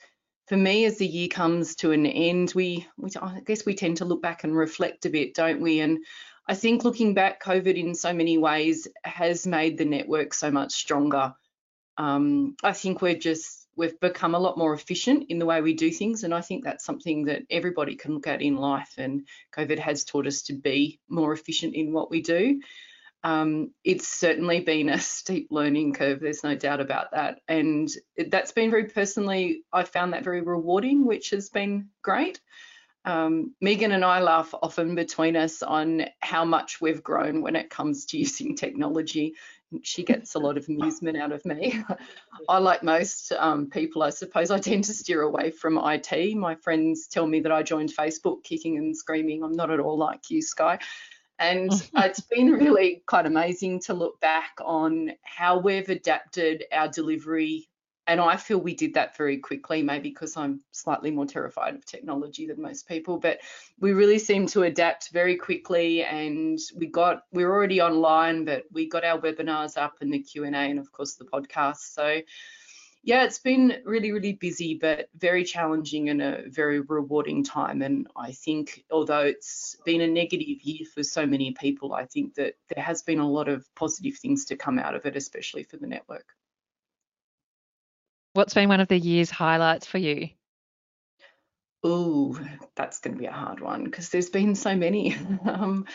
for 0.48 0.58
me, 0.58 0.86
as 0.86 0.98
the 0.98 1.08
year 1.08 1.30
comes 1.30 1.76
to 1.78 1.92
an 1.92 2.06
end, 2.06 2.52
we, 2.54 2.86
we 2.98 3.10
I 3.20 3.40
guess 3.46 3.66
we 3.66 3.74
tend 3.74 3.98
to 3.98 4.06
look 4.06 4.22
back 4.22 4.44
and 4.44 4.56
reflect 4.56 5.06
a 5.06 5.10
bit, 5.10 5.34
don't 5.34 5.62
we? 5.62 5.80
And 5.80 6.00
I 6.48 6.56
think 6.56 6.84
looking 6.84 7.14
back, 7.14 7.42
COVID 7.42 7.76
in 7.76 7.96
so 7.96 8.14
many 8.14 8.38
ways 8.38 8.88
has 9.04 9.48
made 9.48 9.78
the 9.78 9.86
network 9.86 10.34
so 10.34 10.52
much 10.52 10.74
stronger. 10.74 11.34
Um, 11.98 12.56
I 12.64 12.74
think 12.74 13.02
we're 13.02 13.16
just 13.16 13.61
we've 13.82 14.00
become 14.00 14.36
a 14.36 14.40
lot 14.40 14.60
more 14.60 14.76
efficient 14.76 15.26
in 15.30 15.40
the 15.40 15.46
way 15.46 15.60
we 15.60 15.74
do 15.74 15.90
things. 15.90 16.24
And 16.24 16.36
I 16.36 16.42
think 16.42 16.64
that's 16.64 16.86
something 16.86 17.26
that 17.26 17.42
everybody 17.50 17.96
can 17.96 18.14
look 18.14 18.28
at 18.28 18.40
in 18.40 18.56
life. 18.56 18.94
And 19.00 19.28
COVID 19.58 19.80
has 19.80 20.04
taught 20.04 20.28
us 20.28 20.44
to 20.44 20.54
be 20.54 21.00
more 21.10 21.34
efficient 21.34 21.74
in 21.74 21.92
what 21.92 22.12
we 22.12 22.22
do. 22.22 22.62
Um, 23.24 23.72
it's 23.84 24.08
certainly 24.08 24.60
been 24.60 24.90
a 24.90 25.00
steep 25.16 25.48
learning 25.50 25.94
curve, 25.94 26.20
there's 26.20 26.44
no 26.44 26.56
doubt 26.56 26.80
about 26.80 27.12
that. 27.14 27.40
And 27.48 27.90
that's 28.30 28.52
been 28.52 28.70
very 28.70 28.86
personally, 28.86 29.64
I 29.74 29.84
found 29.84 30.14
that 30.14 30.24
very 30.24 30.42
rewarding, 30.42 31.04
which 31.04 31.32
has 31.32 31.50
been 31.50 31.90
great. 32.04 32.40
Um, 33.04 33.56
Megan 33.62 33.94
and 33.94 34.06
I 34.06 34.22
laugh 34.22 34.54
often 34.62 34.94
between 34.94 35.36
us 35.36 35.64
on 35.64 36.06
how 36.20 36.46
much 36.46 36.80
we've 36.80 37.02
grown 37.02 37.42
when 37.42 37.56
it 37.56 37.72
comes 37.72 38.06
to 38.08 38.18
using 38.26 38.56
technology 38.56 39.34
she 39.84 40.04
gets 40.04 40.36
a 40.36 40.40
lot 40.40 40.58
of 40.58 40.68
amusement 40.68 41.18
out 41.18 41.32
of 41.32 41.44
me. 41.46 41.84
I, 42.50 42.58
like 42.58 42.84
most 42.84 43.32
um, 43.34 43.70
people, 43.70 44.04
I 44.04 44.10
suppose, 44.10 44.52
I 44.52 44.60
tend 44.60 44.84
to 44.86 44.94
steer 44.94 45.22
away 45.22 45.52
from 45.52 45.78
IT. 45.78 46.36
My 46.38 46.56
friends 46.56 47.08
tell 47.08 47.26
me 47.26 47.40
that 47.42 47.52
I 47.52 47.64
joined 47.64 47.96
Facebook 47.96 48.44
kicking 48.44 48.78
and 48.78 48.96
screaming. 48.96 49.44
I'm 49.44 49.56
not 49.56 49.72
at 49.72 49.80
all 49.80 49.98
like 49.98 50.30
you, 50.30 50.42
Sky. 50.42 50.80
And 51.40 51.72
it's 51.96 52.22
been 52.22 52.52
really 52.52 53.04
quite 53.08 53.26
amazing 53.26 53.80
to 53.82 53.94
look 53.94 54.20
back 54.20 54.52
on 54.64 55.12
how 55.24 55.60
we've 55.60 55.90
adapted 55.90 56.66
our 56.72 56.88
delivery 56.88 57.68
and 58.08 58.20
I 58.20 58.36
feel 58.36 58.58
we 58.58 58.74
did 58.74 58.96
that 58.96 59.16
very 59.16 59.38
quickly, 59.38 59.84
maybe 59.84 60.10
because 60.10 60.36
I'm 60.36 60.62
slightly 60.72 61.12
more 61.12 61.26
terrified 61.26 61.76
of 61.76 61.86
technology 61.86 62.48
than 62.48 62.62
most 62.62 62.88
people. 62.88 63.18
But 63.18 63.40
we 63.80 63.94
really 63.94 64.20
seemed 64.20 64.50
to 64.50 64.64
adapt 64.64 65.10
very 65.10 65.36
quickly, 65.36 66.04
and 66.04 66.60
we 66.76 66.88
got 66.88 67.24
we 67.32 67.46
were 67.46 67.54
already 67.54 67.82
online, 67.82 68.46
but 68.46 68.64
we 68.72 68.88
got 68.88 69.06
our 69.06 69.20
webinars 69.20 69.78
up 69.78 69.98
and 70.02 70.12
the 70.12 70.20
Q 70.20 70.46
and 70.46 70.56
A, 70.56 70.60
and 70.60 70.80
of 70.80 70.92
course 70.92 71.16
the 71.16 71.26
podcast. 71.26 71.94
So 71.94 72.22
yeah, 73.04 73.24
it's 73.24 73.40
been 73.40 73.82
really 73.86 74.12
really 74.12 74.34
busy, 74.34 74.76
but 74.76 75.10
very 75.16 75.44
challenging 75.44 76.10
and 76.10 76.22
a 76.22 76.44
very 76.48 76.80
rewarding 76.80 77.44
time. 77.44 77.84
And 77.84 78.08
I 78.16 78.32
think 78.32 78.84
although 78.92 79.26
it's 79.26 79.78
been 79.86 80.02
a 80.02 80.08
negative 80.08 80.62
year 80.64 80.86
for 80.94 81.04
so 81.04 81.26
many 81.28 81.52
people, 81.52 81.94
I 81.94 82.06
think 82.06 82.34
that 82.36 82.56
there 82.74 82.84
has 82.84 83.04
been 83.04 83.20
a 83.20 83.30
lot 83.30 83.48
of 83.48 83.68
positive 83.76 84.18
things 84.18 84.46
to 84.46 84.56
come 84.56 84.80
out 84.80 84.96
of 84.96 85.06
it, 85.06 85.16
especially 85.16 85.64
for 85.64 85.78
the 85.78 85.88
network. 85.88 86.26
What's 88.34 88.54
been 88.54 88.70
one 88.70 88.80
of 88.80 88.88
the 88.88 88.98
year's 88.98 89.30
highlights 89.30 89.86
for 89.86 89.98
you? 89.98 90.30
Oh, 91.84 92.40
that's 92.76 93.00
going 93.00 93.16
to 93.16 93.20
be 93.20 93.26
a 93.26 93.32
hard 93.32 93.60
one 93.60 93.84
because 93.84 94.10
there's 94.10 94.30
been 94.30 94.56
so 94.56 94.76
many. 94.76 95.16
um, 95.46 95.86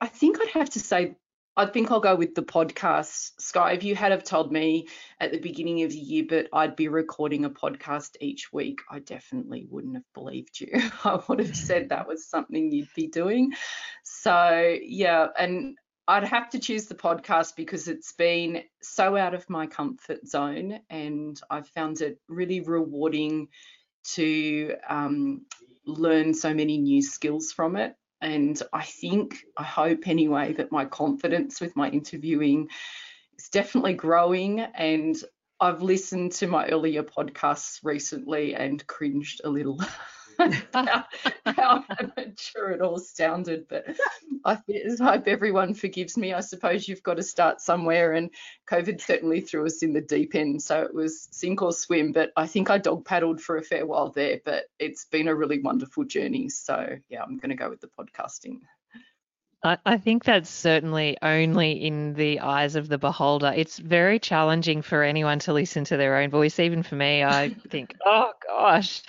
I 0.00 0.06
think 0.06 0.40
I'd 0.40 0.48
have 0.48 0.70
to 0.70 0.80
say, 0.80 1.16
I 1.56 1.66
think 1.66 1.90
I'll 1.90 2.00
go 2.00 2.14
with 2.14 2.34
the 2.34 2.42
podcast. 2.42 3.32
Sky, 3.40 3.72
if 3.72 3.84
you 3.84 3.96
had 3.96 4.12
have 4.12 4.24
told 4.24 4.52
me 4.52 4.88
at 5.20 5.32
the 5.32 5.38
beginning 5.38 5.82
of 5.82 5.90
the 5.90 5.98
year, 5.98 6.24
but 6.28 6.48
I'd 6.52 6.76
be 6.76 6.88
recording 6.88 7.44
a 7.44 7.50
podcast 7.50 8.16
each 8.20 8.52
week, 8.52 8.80
I 8.90 8.98
definitely 8.98 9.66
wouldn't 9.68 9.94
have 9.94 10.12
believed 10.14 10.60
you. 10.60 10.72
I 11.04 11.20
would 11.28 11.38
have 11.40 11.56
said 11.56 11.88
that 11.88 12.06
was 12.06 12.28
something 12.28 12.70
you'd 12.70 12.88
be 12.94 13.06
doing. 13.08 13.52
So, 14.02 14.76
yeah, 14.82 15.28
and 15.38 15.76
I'd 16.06 16.24
have 16.24 16.50
to 16.50 16.58
choose 16.58 16.86
the 16.86 16.94
podcast 16.94 17.56
because 17.56 17.88
it's 17.88 18.12
been 18.12 18.62
so 18.82 19.16
out 19.16 19.34
of 19.34 19.48
my 19.48 19.66
comfort 19.66 20.26
zone 20.26 20.80
and 20.90 21.40
I've 21.50 21.68
found 21.68 22.02
it 22.02 22.20
really 22.28 22.60
rewarding 22.60 23.48
to 24.12 24.74
um, 24.88 25.46
learn 25.86 26.34
so 26.34 26.52
many 26.52 26.76
new 26.78 27.02
skills 27.02 27.52
from 27.52 27.76
it. 27.76 27.94
And 28.20 28.60
I 28.72 28.82
think, 28.82 29.38
I 29.56 29.62
hope 29.62 30.06
anyway, 30.06 30.52
that 30.54 30.72
my 30.72 30.84
confidence 30.84 31.60
with 31.60 31.74
my 31.74 31.88
interviewing 31.88 32.68
is 33.38 33.48
definitely 33.48 33.94
growing. 33.94 34.60
And 34.60 35.16
I've 35.58 35.82
listened 35.82 36.32
to 36.32 36.46
my 36.46 36.68
earlier 36.68 37.02
podcasts 37.02 37.80
recently 37.82 38.54
and 38.54 38.86
cringed 38.86 39.40
a 39.42 39.48
little. 39.48 39.80
how, 40.72 41.04
how 41.46 41.84
amateur 41.98 42.70
it 42.70 42.80
all 42.80 42.98
sounded, 42.98 43.66
but 43.68 43.84
I 44.44 44.58
hope 45.00 45.26
everyone 45.26 45.74
forgives 45.74 46.16
me. 46.16 46.32
I 46.32 46.40
suppose 46.40 46.86
you've 46.88 47.02
got 47.02 47.16
to 47.16 47.22
start 47.22 47.60
somewhere, 47.60 48.12
and 48.12 48.30
COVID 48.70 49.00
certainly 49.00 49.40
threw 49.40 49.66
us 49.66 49.82
in 49.82 49.92
the 49.92 50.00
deep 50.00 50.34
end, 50.34 50.62
so 50.62 50.82
it 50.82 50.94
was 50.94 51.28
sink 51.30 51.62
or 51.62 51.72
swim. 51.72 52.12
But 52.12 52.32
I 52.36 52.46
think 52.46 52.70
I 52.70 52.78
dog 52.78 53.04
paddled 53.04 53.40
for 53.40 53.56
a 53.56 53.62
fair 53.62 53.86
while 53.86 54.10
there, 54.10 54.40
but 54.44 54.64
it's 54.78 55.06
been 55.06 55.28
a 55.28 55.34
really 55.34 55.60
wonderful 55.60 56.04
journey. 56.04 56.48
So 56.48 56.96
yeah, 57.08 57.22
I'm 57.22 57.38
going 57.38 57.50
to 57.50 57.56
go 57.56 57.70
with 57.70 57.80
the 57.80 57.88
podcasting. 57.88 58.60
I, 59.64 59.78
I 59.86 59.96
think 59.96 60.24
that's 60.24 60.50
certainly 60.50 61.16
only 61.22 61.72
in 61.72 62.12
the 62.12 62.40
eyes 62.40 62.76
of 62.76 62.88
the 62.88 62.98
beholder. 62.98 63.50
It's 63.56 63.78
very 63.78 64.18
challenging 64.18 64.82
for 64.82 65.02
anyone 65.02 65.38
to 65.40 65.54
listen 65.54 65.84
to 65.84 65.96
their 65.96 66.16
own 66.16 66.28
voice. 66.28 66.58
Even 66.58 66.82
for 66.82 66.96
me, 66.96 67.24
I 67.24 67.48
think, 67.70 67.96
oh 68.04 68.32
gosh. 68.46 69.02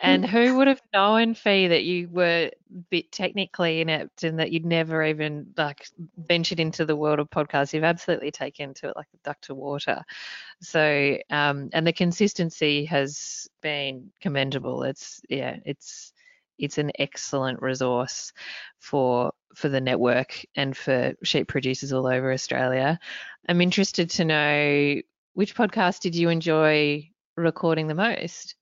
And 0.00 0.26
who 0.26 0.56
would 0.56 0.66
have 0.66 0.82
known, 0.92 1.34
Fee, 1.34 1.68
that 1.68 1.84
you 1.84 2.08
were 2.10 2.50
bit 2.90 3.12
technically 3.12 3.80
inept 3.80 4.24
and 4.24 4.40
that 4.40 4.50
you'd 4.50 4.66
never 4.66 5.04
even 5.04 5.52
like 5.56 5.86
ventured 6.16 6.58
into 6.58 6.84
the 6.84 6.96
world 6.96 7.20
of 7.20 7.30
podcasts? 7.30 7.72
You've 7.72 7.84
absolutely 7.84 8.32
taken 8.32 8.74
to 8.74 8.88
it 8.88 8.96
like 8.96 9.08
a 9.14 9.18
duck 9.22 9.40
to 9.42 9.54
water. 9.54 10.02
So, 10.60 11.18
um, 11.30 11.70
and 11.72 11.86
the 11.86 11.92
consistency 11.92 12.84
has 12.86 13.48
been 13.62 14.10
commendable. 14.20 14.82
It's 14.82 15.22
yeah, 15.28 15.58
it's 15.64 16.12
it's 16.60 16.78
an 16.78 16.92
excellent 16.98 17.62
resource 17.62 18.32
for 18.78 19.32
for 19.54 19.68
the 19.68 19.80
network 19.80 20.44
and 20.54 20.76
for 20.76 21.14
sheep 21.24 21.48
producers 21.48 21.92
all 21.92 22.06
over 22.06 22.32
Australia. 22.32 22.98
I'm 23.48 23.60
interested 23.60 24.10
to 24.10 24.24
know 24.24 25.00
which 25.34 25.56
podcast 25.56 26.00
did 26.00 26.14
you 26.14 26.28
enjoy 26.28 27.10
recording 27.36 27.88
the 27.88 27.94
most? 27.94 28.54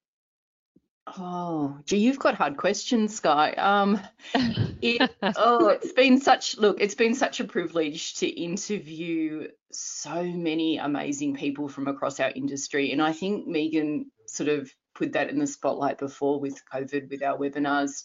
Oh, 1.16 1.78
gee, 1.84 1.98
you've 1.98 2.18
got 2.18 2.34
hard 2.34 2.56
questions, 2.56 3.16
Sky. 3.16 3.52
Um, 3.52 4.00
it, 4.82 5.10
oh, 5.36 5.68
it's 5.68 5.92
been 5.92 6.20
such 6.20 6.58
look, 6.58 6.80
it's 6.80 6.94
been 6.94 7.14
such 7.14 7.40
a 7.40 7.44
privilege 7.44 8.14
to 8.16 8.26
interview 8.28 9.48
so 9.72 10.22
many 10.22 10.78
amazing 10.78 11.34
people 11.34 11.68
from 11.68 11.88
across 11.88 12.20
our 12.20 12.30
industry, 12.30 12.92
and 12.92 13.00
I 13.00 13.12
think 13.12 13.46
Megan 13.46 14.10
sort 14.26 14.48
of 14.50 14.70
put 14.98 15.12
that 15.12 15.30
in 15.30 15.38
the 15.38 15.46
spotlight 15.46 15.98
before 15.98 16.40
with 16.40 16.60
COVID, 16.72 17.08
with 17.08 17.22
our 17.22 17.38
webinars, 17.38 18.04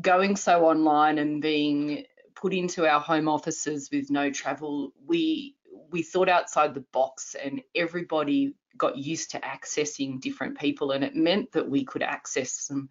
going 0.00 0.36
so 0.36 0.66
online 0.66 1.18
and 1.18 1.40
being 1.40 2.04
put 2.34 2.52
into 2.52 2.86
our 2.86 3.00
home 3.00 3.26
offices 3.28 3.88
with 3.90 4.10
no 4.10 4.30
travel. 4.30 4.92
We 5.06 5.56
we 5.90 6.02
thought 6.02 6.28
outside 6.28 6.74
the 6.74 6.84
box, 6.92 7.34
and 7.42 7.62
everybody 7.74 8.54
got 8.76 8.98
used 8.98 9.30
to 9.30 9.40
accessing 9.40 10.20
different 10.20 10.58
people, 10.58 10.90
and 10.90 11.02
it 11.02 11.16
meant 11.16 11.52
that 11.52 11.68
we 11.68 11.84
could 11.84 12.02
access 12.02 12.52
some 12.52 12.90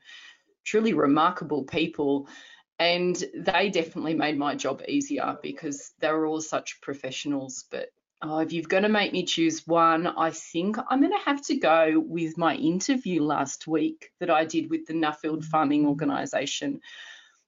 truly 0.64 0.94
remarkable 0.94 1.64
people. 1.64 2.28
And 2.78 3.16
they 3.34 3.70
definitely 3.70 4.16
made 4.16 4.38
my 4.38 4.56
job 4.56 4.82
easier 4.86 5.38
because 5.42 5.94
they 6.00 6.12
were 6.12 6.26
all 6.26 6.42
such 6.42 6.82
professionals. 6.82 7.66
But 7.72 7.90
Oh, 8.28 8.40
if 8.40 8.52
you're 8.52 8.64
going 8.64 8.82
to 8.82 8.90
make 8.90 9.14
me 9.14 9.24
choose 9.24 9.68
one, 9.68 10.08
I 10.08 10.32
think 10.32 10.78
I'm 10.90 11.00
going 11.00 11.12
to 11.12 11.26
have 11.26 11.44
to 11.44 11.58
go 11.58 12.04
with 12.04 12.40
my 12.40 12.56
interview 12.56 13.22
last 13.22 13.68
week 13.68 14.10
that 14.20 14.32
I 14.32 14.46
did 14.46 14.72
with 14.72 14.88
the 14.88 14.94
Nuffield 14.94 15.44
Farming 15.44 15.86
Organisation. 15.86 16.82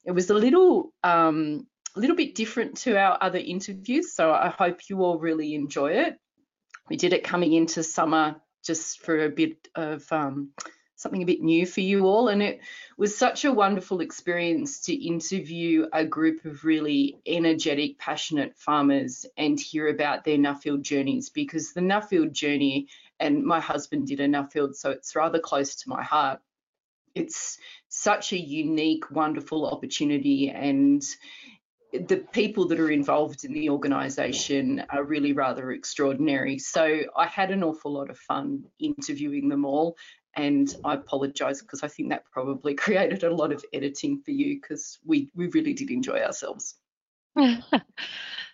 It 0.05 0.11
was 0.11 0.29
a 0.29 0.35
little, 0.35 0.93
um, 1.03 1.65
a 1.95 1.99
little 1.99 2.15
bit 2.15 2.35
different 2.35 2.77
to 2.81 2.95
our 2.95 3.17
other 3.19 3.39
interviews, 3.39 4.13
so 4.13 4.31
I 4.31 4.49
hope 4.49 4.81
you 4.87 5.03
all 5.03 5.17
really 5.17 5.55
enjoy 5.55 5.93
it. 5.93 6.19
We 6.91 6.95
did 6.95 7.13
it 7.13 7.23
coming 7.23 7.53
into 7.53 7.81
summer 7.81 8.35
just 8.63 8.99
for 8.99 9.25
a 9.25 9.29
bit 9.29 9.67
of 9.73 10.05
um, 10.11 10.51
something 10.97 11.21
a 11.21 11.25
bit 11.25 11.41
new 11.41 11.65
for 11.65 11.81
you 11.81 12.05
all. 12.05 12.27
And 12.27 12.43
it 12.43 12.59
was 12.97 13.17
such 13.17 13.45
a 13.45 13.53
wonderful 13.53 14.01
experience 14.01 14.81
to 14.81 14.93
interview 14.93 15.85
a 15.93 16.03
group 16.03 16.43
of 16.43 16.65
really 16.65 17.19
energetic, 17.25 17.97
passionate 17.99 18.57
farmers 18.57 19.25
and 19.37 19.59
hear 19.59 19.87
about 19.87 20.25
their 20.25 20.37
Nuffield 20.37 20.81
journeys 20.81 21.29
because 21.29 21.71
the 21.71 21.81
Nuffield 21.81 22.33
journey, 22.33 22.87
and 23.19 23.43
my 23.43 23.59
husband 23.59 24.07
did 24.07 24.19
a 24.19 24.27
Nuffield, 24.27 24.75
so 24.75 24.89
it's 24.89 25.15
rather 25.15 25.39
close 25.39 25.75
to 25.75 25.89
my 25.89 26.03
heart. 26.03 26.39
It's 27.15 27.57
such 27.89 28.33
a 28.33 28.37
unique, 28.37 29.09
wonderful 29.09 29.65
opportunity 29.67 30.49
and 30.49 31.03
the 31.93 32.17
people 32.17 32.67
that 32.67 32.79
are 32.79 32.91
involved 32.91 33.45
in 33.45 33.53
the 33.53 33.69
organisation 33.69 34.83
are 34.89 35.03
really 35.03 35.33
rather 35.33 35.71
extraordinary. 35.71 36.59
So 36.59 37.01
I 37.15 37.27
had 37.27 37.51
an 37.51 37.63
awful 37.63 37.93
lot 37.93 38.09
of 38.09 38.17
fun 38.17 38.65
interviewing 38.79 39.47
them 39.47 39.65
all, 39.65 39.95
and 40.37 40.73
I 40.85 40.93
apologise 40.93 41.61
because 41.61 41.83
I 41.83 41.87
think 41.87 42.09
that 42.09 42.23
probably 42.31 42.73
created 42.85 43.23
a 43.23 43.33
lot 43.33 43.51
of 43.51 43.65
editing 43.73 44.21
for 44.21 44.31
you 44.31 44.61
because 44.61 44.99
we 45.05 45.29
we 45.35 45.47
really 45.47 45.73
did 45.73 45.91
enjoy 45.91 46.21
ourselves. 46.21 46.75
no, 47.35 47.51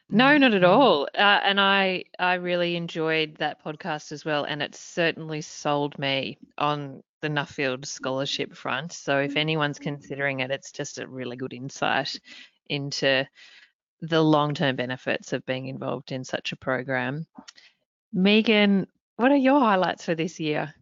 not 0.09 0.53
at 0.53 0.63
all. 0.63 1.07
Uh, 1.13 1.39
and 1.43 1.59
I 1.59 2.05
I 2.17 2.35
really 2.35 2.75
enjoyed 2.75 3.35
that 3.37 3.63
podcast 3.63 4.11
as 4.11 4.25
well, 4.25 4.45
and 4.45 4.61
it 4.61 4.75
certainly 4.75 5.41
sold 5.41 5.99
me 5.99 6.37
on 6.57 7.03
the 7.21 7.29
Nuffield 7.29 7.85
scholarship 7.85 8.55
front. 8.55 8.91
So 8.91 9.19
if 9.19 9.37
anyone's 9.37 9.79
considering 9.79 10.39
it, 10.39 10.51
it's 10.51 10.71
just 10.71 10.99
a 10.99 11.07
really 11.07 11.37
good 11.37 11.53
insight 11.53 12.19
into 12.67 13.25
the 14.01 14.21
long-term 14.21 14.75
benefits 14.75 15.31
of 15.31 15.45
being 15.45 15.67
involved 15.67 16.11
in 16.11 16.25
such 16.25 16.51
a 16.51 16.57
program. 16.57 17.25
Megan, 18.11 18.87
what 19.15 19.31
are 19.31 19.37
your 19.37 19.61
highlights 19.61 20.03
for 20.03 20.15
this 20.15 20.41
year? 20.41 20.73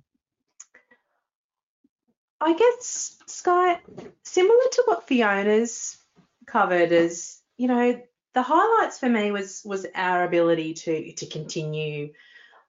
I 2.41 2.53
guess, 2.53 3.17
Sky, 3.27 3.79
similar 4.23 4.63
to 4.71 4.83
what 4.85 5.07
Fiona's 5.07 5.97
covered, 6.47 6.91
is 6.91 7.39
you 7.57 7.67
know 7.67 8.01
the 8.33 8.41
highlights 8.41 8.97
for 8.97 9.07
me 9.07 9.31
was 9.31 9.61
was 9.63 9.85
our 9.93 10.23
ability 10.23 10.73
to 10.73 11.13
to 11.13 11.25
continue 11.27 12.13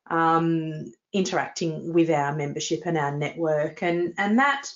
um, 0.08 0.92
interacting 1.12 1.94
with 1.94 2.10
our 2.10 2.34
membership 2.36 2.82
and 2.84 2.98
our 2.98 3.16
network, 3.16 3.82
and 3.82 4.12
and 4.18 4.38
that 4.38 4.70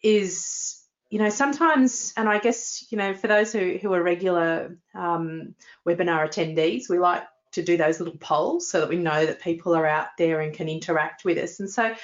is 0.00 0.80
you 1.10 1.18
know 1.18 1.30
sometimes, 1.30 2.12
and 2.16 2.28
I 2.28 2.38
guess 2.38 2.86
you 2.90 2.98
know 2.98 3.14
for 3.14 3.26
those 3.26 3.52
who 3.52 3.78
who 3.82 3.92
are 3.94 4.02
regular 4.02 4.78
um, 4.94 5.56
webinar 5.86 6.24
attendees, 6.28 6.88
we 6.88 7.00
like 7.00 7.24
to 7.52 7.62
do 7.62 7.76
those 7.76 7.98
little 7.98 8.18
polls 8.18 8.68
so 8.68 8.80
that 8.80 8.88
we 8.88 8.96
know 8.96 9.26
that 9.26 9.40
people 9.40 9.74
are 9.74 9.86
out 9.86 10.08
there 10.18 10.40
and 10.40 10.54
can 10.54 10.68
interact 10.68 11.24
with 11.24 11.36
us, 11.36 11.58
and 11.58 11.68
so 11.68 11.94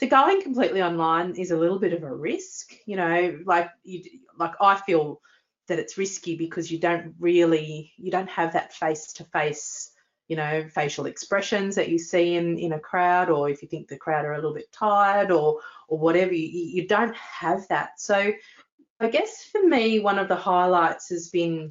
so 0.00 0.06
going 0.06 0.40
completely 0.40 0.80
online 0.80 1.36
is 1.36 1.50
a 1.50 1.58
little 1.58 1.78
bit 1.78 1.92
of 1.92 2.04
a 2.04 2.14
risk, 2.14 2.72
you 2.86 2.96
know, 2.96 3.38
like 3.44 3.68
you, 3.84 4.02
like 4.38 4.54
I 4.58 4.76
feel 4.76 5.20
that 5.68 5.78
it's 5.78 5.98
risky 5.98 6.36
because 6.36 6.72
you 6.72 6.78
don't 6.78 7.14
really 7.20 7.92
you 7.98 8.10
don't 8.10 8.30
have 8.30 8.54
that 8.54 8.72
face 8.72 9.12
to 9.12 9.24
face 9.24 9.90
you 10.26 10.36
know 10.36 10.66
facial 10.74 11.04
expressions 11.04 11.74
that 11.74 11.90
you 11.90 11.98
see 11.98 12.36
in 12.36 12.58
in 12.58 12.72
a 12.72 12.80
crowd 12.80 13.28
or 13.28 13.50
if 13.50 13.60
you 13.60 13.68
think 13.68 13.88
the 13.88 13.98
crowd 13.98 14.24
are 14.24 14.32
a 14.32 14.36
little 14.36 14.54
bit 14.54 14.72
tired 14.72 15.30
or 15.30 15.60
or 15.86 15.98
whatever 15.98 16.32
you, 16.32 16.48
you 16.48 16.88
don't 16.88 17.14
have 17.16 17.68
that. 17.68 18.00
So 18.00 18.32
i 19.00 19.08
guess 19.08 19.44
for 19.52 19.62
me 19.62 19.98
one 19.98 20.18
of 20.18 20.28
the 20.28 20.36
highlights 20.36 21.10
has 21.10 21.28
been 21.28 21.70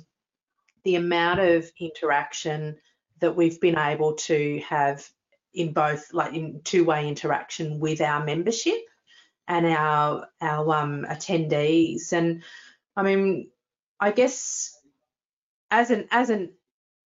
the 0.84 0.96
amount 0.98 1.40
of 1.40 1.72
interaction 1.80 2.78
that 3.22 3.36
we've 3.36 3.60
been 3.60 3.78
able 3.78 4.14
to 4.14 4.62
have 4.70 5.10
in 5.54 5.74
both 5.74 6.14
like 6.14 6.34
in 6.34 6.62
two-way 6.64 7.08
interaction 7.08 7.80
with 7.80 8.02
our 8.02 8.24
membership 8.24 8.80
and 9.48 9.66
our 9.66 10.28
our 10.42 10.76
um, 10.76 11.06
attendees. 11.10 12.14
And 12.14 12.44
I 12.96 13.04
mean, 13.04 13.50
I 14.00 14.12
guess 14.12 14.78
as 15.72 15.90
an 15.92 16.08
as 16.12 16.30
an 16.30 16.52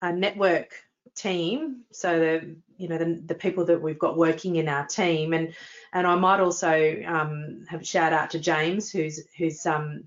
a 0.02 0.12
network 0.12 0.74
team, 1.16 1.84
so 1.92 2.18
the 2.18 2.56
you 2.76 2.88
know 2.88 2.98
the, 2.98 3.22
the 3.24 3.34
people 3.34 3.64
that 3.66 3.80
we've 3.80 3.98
got 3.98 4.16
working 4.16 4.56
in 4.56 4.68
our 4.68 4.86
team, 4.86 5.32
and 5.32 5.54
and 5.92 6.06
I 6.06 6.14
might 6.16 6.40
also 6.40 7.02
um, 7.06 7.64
have 7.68 7.80
a 7.80 7.84
shout 7.84 8.12
out 8.12 8.30
to 8.30 8.38
James, 8.38 8.90
who's 8.90 9.20
who's 9.38 9.64
um, 9.66 10.04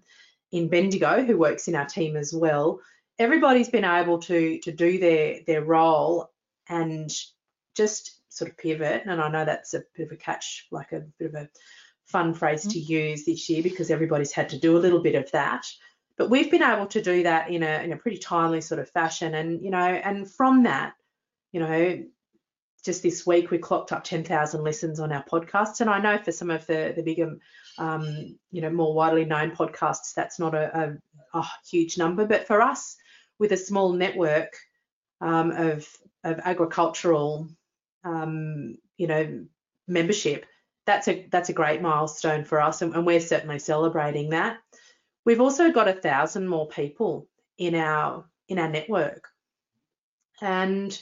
in 0.51 0.69
Bendigo, 0.69 1.23
who 1.23 1.37
works 1.37 1.67
in 1.67 1.75
our 1.75 1.85
team 1.85 2.15
as 2.15 2.33
well. 2.33 2.81
Everybody's 3.17 3.69
been 3.69 3.85
able 3.85 4.19
to 4.19 4.59
to 4.59 4.71
do 4.71 4.99
their 4.99 5.39
their 5.47 5.63
role 5.63 6.29
and 6.69 7.09
just 7.75 8.16
sort 8.37 8.51
of 8.51 8.57
pivot. 8.57 9.03
And 9.05 9.21
I 9.21 9.29
know 9.29 9.45
that's 9.45 9.73
a 9.73 9.83
bit 9.95 10.07
of 10.07 10.11
a 10.11 10.15
catch, 10.15 10.67
like 10.71 10.91
a 10.91 11.01
bit 11.19 11.33
of 11.33 11.35
a 11.35 11.49
fun 12.05 12.33
phrase 12.33 12.61
mm-hmm. 12.61 12.71
to 12.71 12.79
use 12.79 13.25
this 13.25 13.49
year 13.49 13.63
because 13.63 13.91
everybody's 13.91 14.31
had 14.31 14.49
to 14.49 14.59
do 14.59 14.77
a 14.77 14.79
little 14.79 15.01
bit 15.01 15.15
of 15.15 15.31
that. 15.31 15.65
But 16.17 16.29
we've 16.29 16.49
been 16.49 16.63
able 16.63 16.87
to 16.87 17.01
do 17.01 17.23
that 17.23 17.49
in 17.49 17.61
a 17.63 17.83
in 17.83 17.93
a 17.93 17.97
pretty 17.97 18.17
timely 18.17 18.61
sort 18.61 18.79
of 18.79 18.89
fashion. 18.89 19.35
And 19.35 19.61
you 19.61 19.69
know, 19.69 19.77
and 19.77 20.29
from 20.29 20.63
that, 20.63 20.93
you 21.51 21.59
know, 21.59 22.03
just 22.83 23.03
this 23.03 23.25
week 23.25 23.51
we 23.51 23.57
clocked 23.57 23.91
up 23.91 24.03
10,000 24.03 24.63
listens 24.63 24.99
on 24.99 25.11
our 25.11 25.23
podcast 25.23 25.81
And 25.81 25.89
I 25.89 25.99
know 25.99 26.17
for 26.17 26.31
some 26.31 26.49
of 26.49 26.65
the 26.65 26.93
the 26.95 27.03
bigger, 27.03 27.37
um, 27.77 28.37
you 28.51 28.61
know, 28.61 28.71
more 28.71 28.93
widely 28.95 29.25
known 29.25 29.51
podcasts, 29.51 30.13
that's 30.15 30.39
not 30.39 30.55
a, 30.55 30.97
a, 31.33 31.39
a 31.39 31.45
huge 31.69 31.97
number. 31.97 32.25
But 32.25 32.47
for 32.47 32.61
us, 32.61 32.95
with 33.39 33.51
a 33.51 33.57
small 33.57 33.93
network 33.93 34.53
um, 35.21 35.51
of 35.51 35.87
of 36.23 36.39
agricultural 36.43 37.49
um, 38.03 38.77
you 38.97 39.07
know, 39.07 39.45
membership, 39.87 40.45
that's 40.85 41.07
a 41.07 41.27
that's 41.31 41.49
a 41.49 41.53
great 41.53 41.81
milestone 41.81 42.45
for 42.45 42.61
us, 42.61 42.81
and, 42.81 42.95
and 42.95 43.05
we're 43.05 43.19
certainly 43.19 43.59
celebrating 43.59 44.29
that. 44.29 44.57
We've 45.25 45.41
also 45.41 45.71
got 45.71 45.89
a 45.89 45.93
thousand 45.93 46.47
more 46.47 46.67
people 46.67 47.27
in 47.57 47.75
our 47.75 48.25
in 48.47 48.57
our 48.57 48.69
network, 48.69 49.27
and 50.41 50.97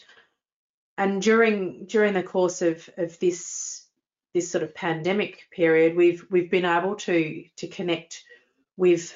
and 0.98 1.22
during 1.22 1.86
during 1.86 2.14
the 2.14 2.24
course 2.24 2.62
of 2.62 2.90
of 2.98 3.20
this 3.20 3.86
this 4.34 4.50
sort 4.50 4.64
of 4.64 4.74
pandemic 4.74 5.48
period, 5.52 5.96
we've 5.96 6.26
we've 6.30 6.50
been 6.52 6.66
able 6.66 6.96
to 6.96 7.46
to 7.58 7.68
connect 7.68 8.24
with 8.78 9.16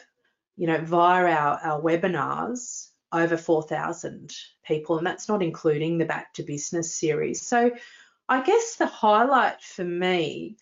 you 0.55 0.67
know 0.67 0.80
via 0.82 1.25
our 1.25 1.59
our 1.63 1.82
webinars 1.82 2.89
over 3.12 3.38
4,000 3.38 4.36
people, 4.64 4.97
and 4.97 5.07
that's 5.07 5.28
not 5.28 5.41
including 5.41 5.97
the 5.97 6.05
Back 6.05 6.34
to 6.36 6.43
Business 6.43 6.93
series. 6.93 7.41
So 7.41 7.72
I 8.28 8.43
guess 8.43 8.76
the 8.76 8.86
highlight 8.86 9.62
for 9.62 9.84
me 9.84 10.57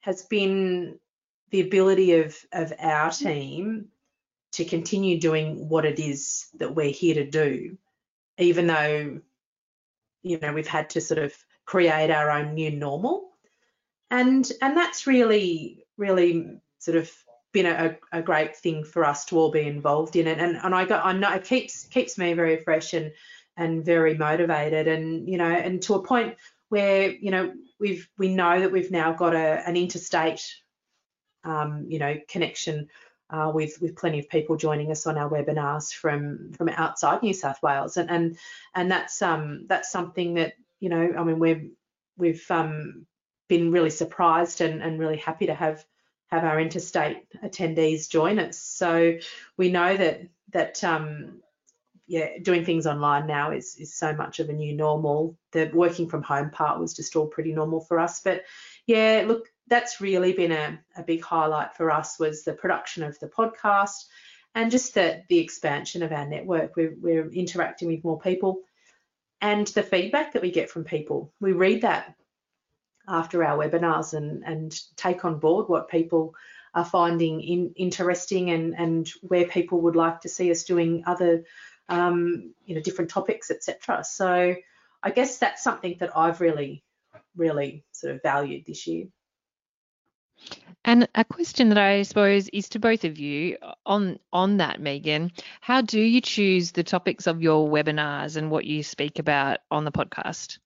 has 0.00 0.24
been 0.24 0.98
the 1.50 1.60
ability 1.60 2.20
of, 2.20 2.36
of 2.52 2.72
our 2.78 3.10
team 3.10 3.88
to 4.52 4.64
continue 4.64 5.18
doing 5.18 5.68
what 5.68 5.84
it 5.84 5.98
is 5.98 6.46
that 6.58 6.74
we're 6.74 6.90
here 6.90 7.14
to 7.14 7.30
do, 7.30 7.76
even 8.38 8.66
though, 8.66 9.20
you 10.22 10.38
know, 10.38 10.52
we've 10.52 10.66
had 10.66 10.90
to 10.90 11.00
sort 11.00 11.18
of 11.18 11.34
create 11.64 12.10
our 12.10 12.30
own 12.30 12.54
new 12.54 12.70
normal. 12.70 13.30
And 14.10 14.50
and 14.62 14.76
that's 14.76 15.06
really, 15.06 15.84
really 15.96 16.60
sort 16.78 16.96
of 16.96 17.10
been 17.52 17.66
a, 17.66 17.96
a 18.12 18.22
great 18.22 18.56
thing 18.56 18.84
for 18.84 19.04
us 19.04 19.24
to 19.26 19.38
all 19.38 19.50
be 19.50 19.62
involved 19.62 20.16
in 20.16 20.26
it. 20.26 20.38
And 20.38 20.56
and 20.56 20.74
I 20.74 20.84
got 20.84 21.04
I 21.04 21.12
know 21.12 21.32
it 21.32 21.44
keeps 21.44 21.86
keeps 21.86 22.18
me 22.18 22.32
very 22.34 22.58
fresh 22.58 22.92
and 22.94 23.12
and 23.56 23.84
very 23.84 24.14
motivated 24.14 24.86
and 24.86 25.28
you 25.28 25.38
know 25.38 25.50
and 25.50 25.80
to 25.82 25.94
a 25.94 26.02
point 26.02 26.36
where 26.68 27.10
you 27.10 27.30
know 27.30 27.52
we've 27.80 28.08
we 28.18 28.34
know 28.34 28.60
that 28.60 28.72
we've 28.72 28.90
now 28.90 29.12
got 29.12 29.34
a, 29.34 29.62
an 29.66 29.76
interstate 29.76 30.42
um, 31.44 31.86
you 31.88 31.98
know 31.98 32.16
connection 32.28 32.88
uh, 33.30 33.50
with 33.52 33.80
with 33.80 33.96
plenty 33.96 34.18
of 34.18 34.28
people 34.28 34.56
joining 34.56 34.90
us 34.90 35.06
on 35.06 35.16
our 35.16 35.30
webinars 35.30 35.92
from 35.92 36.52
from 36.52 36.68
outside 36.68 37.22
New 37.22 37.34
South 37.34 37.62
Wales 37.62 37.96
and 37.96 38.10
and 38.10 38.38
and 38.74 38.90
that's 38.90 39.22
um 39.22 39.66
that's 39.66 39.90
something 39.90 40.34
that 40.34 40.54
you 40.80 40.88
know 40.88 41.14
I 41.16 41.24
mean 41.24 41.38
we've 41.38 41.70
we've 42.16 42.50
um, 42.50 43.06
been 43.48 43.70
really 43.70 43.90
surprised 43.90 44.60
and, 44.60 44.82
and 44.82 44.98
really 44.98 45.16
happy 45.16 45.46
to 45.46 45.54
have 45.54 45.84
have 46.28 46.44
our 46.44 46.60
interstate 46.60 47.18
attendees 47.44 48.08
join 48.08 48.38
us. 48.38 48.58
So 48.58 49.18
we 49.56 49.70
know 49.70 49.96
that 49.96 50.22
that 50.52 50.82
um, 50.84 51.40
yeah, 52.06 52.38
doing 52.40 52.64
things 52.64 52.86
online 52.86 53.26
now 53.26 53.50
is 53.52 53.76
is 53.76 53.94
so 53.94 54.12
much 54.12 54.40
of 54.40 54.48
a 54.48 54.52
new 54.52 54.74
normal. 54.74 55.36
The 55.52 55.70
working 55.72 56.08
from 56.08 56.22
home 56.22 56.50
part 56.50 56.80
was 56.80 56.94
just 56.94 57.16
all 57.16 57.26
pretty 57.26 57.52
normal 57.52 57.80
for 57.80 57.98
us. 57.98 58.20
But 58.20 58.44
yeah, 58.86 59.24
look, 59.26 59.48
that's 59.68 60.00
really 60.00 60.32
been 60.32 60.52
a, 60.52 60.78
a 60.96 61.02
big 61.02 61.22
highlight 61.22 61.76
for 61.76 61.90
us 61.90 62.18
was 62.18 62.44
the 62.44 62.52
production 62.52 63.02
of 63.02 63.18
the 63.18 63.28
podcast 63.28 64.04
and 64.54 64.70
just 64.70 64.94
the, 64.94 65.22
the 65.28 65.38
expansion 65.38 66.02
of 66.02 66.12
our 66.12 66.26
network. 66.26 66.76
We're, 66.76 66.94
we're 67.00 67.28
interacting 67.30 67.88
with 67.88 68.04
more 68.04 68.18
people 68.20 68.62
and 69.40 69.66
the 69.68 69.82
feedback 69.82 70.32
that 70.32 70.42
we 70.42 70.50
get 70.50 70.70
from 70.70 70.84
people. 70.84 71.32
We 71.40 71.52
read 71.52 71.82
that 71.82 72.14
after 73.08 73.44
our 73.44 73.56
webinars 73.56 74.14
and, 74.14 74.42
and 74.44 74.80
take 74.96 75.24
on 75.24 75.38
board 75.38 75.68
what 75.68 75.88
people 75.88 76.34
are 76.74 76.84
finding 76.84 77.40
in, 77.40 77.72
interesting 77.76 78.50
and, 78.50 78.74
and 78.74 79.10
where 79.22 79.46
people 79.46 79.80
would 79.82 79.96
like 79.96 80.20
to 80.20 80.28
see 80.28 80.50
us 80.50 80.64
doing 80.64 81.04
other 81.06 81.44
um, 81.88 82.54
you 82.64 82.74
know, 82.74 82.80
different 82.80 83.10
topics, 83.10 83.50
etc. 83.50 84.04
So 84.04 84.56
I 85.02 85.10
guess 85.10 85.38
that's 85.38 85.62
something 85.62 85.96
that 86.00 86.16
I've 86.16 86.40
really, 86.40 86.82
really 87.36 87.84
sort 87.92 88.14
of 88.14 88.22
valued 88.22 88.66
this 88.66 88.86
year. 88.86 89.06
And 90.84 91.08
a 91.14 91.24
question 91.24 91.70
that 91.70 91.78
I 91.78 92.02
suppose 92.02 92.48
is 92.48 92.68
to 92.70 92.78
both 92.78 93.04
of 93.04 93.18
you 93.18 93.56
on 93.84 94.18
on 94.32 94.58
that, 94.58 94.80
Megan. 94.80 95.32
How 95.60 95.80
do 95.80 96.00
you 96.00 96.20
choose 96.20 96.72
the 96.72 96.84
topics 96.84 97.26
of 97.26 97.42
your 97.42 97.68
webinars 97.68 98.36
and 98.36 98.50
what 98.50 98.64
you 98.66 98.82
speak 98.82 99.18
about 99.18 99.60
on 99.70 99.84
the 99.84 99.92
podcast? 99.92 100.58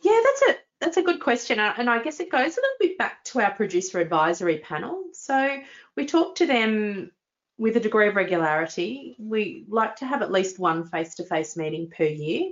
Yeah, 0.00 0.20
that's 0.24 0.42
a 0.42 0.60
that's 0.80 0.96
a 0.96 1.02
good 1.02 1.20
question, 1.20 1.58
uh, 1.58 1.74
and 1.76 1.90
I 1.90 2.02
guess 2.02 2.20
it 2.20 2.30
goes 2.30 2.56
a 2.56 2.60
little 2.60 2.76
bit 2.78 2.98
back 2.98 3.24
to 3.24 3.40
our 3.40 3.52
producer 3.52 3.98
advisory 3.98 4.58
panel. 4.58 5.04
So 5.12 5.58
we 5.96 6.06
talk 6.06 6.36
to 6.36 6.46
them 6.46 7.10
with 7.58 7.76
a 7.76 7.80
degree 7.80 8.06
of 8.08 8.14
regularity. 8.14 9.16
We 9.18 9.64
like 9.68 9.96
to 9.96 10.06
have 10.06 10.22
at 10.22 10.30
least 10.30 10.60
one 10.60 10.84
face-to-face 10.84 11.56
meeting 11.56 11.90
per 11.90 12.04
year. 12.04 12.50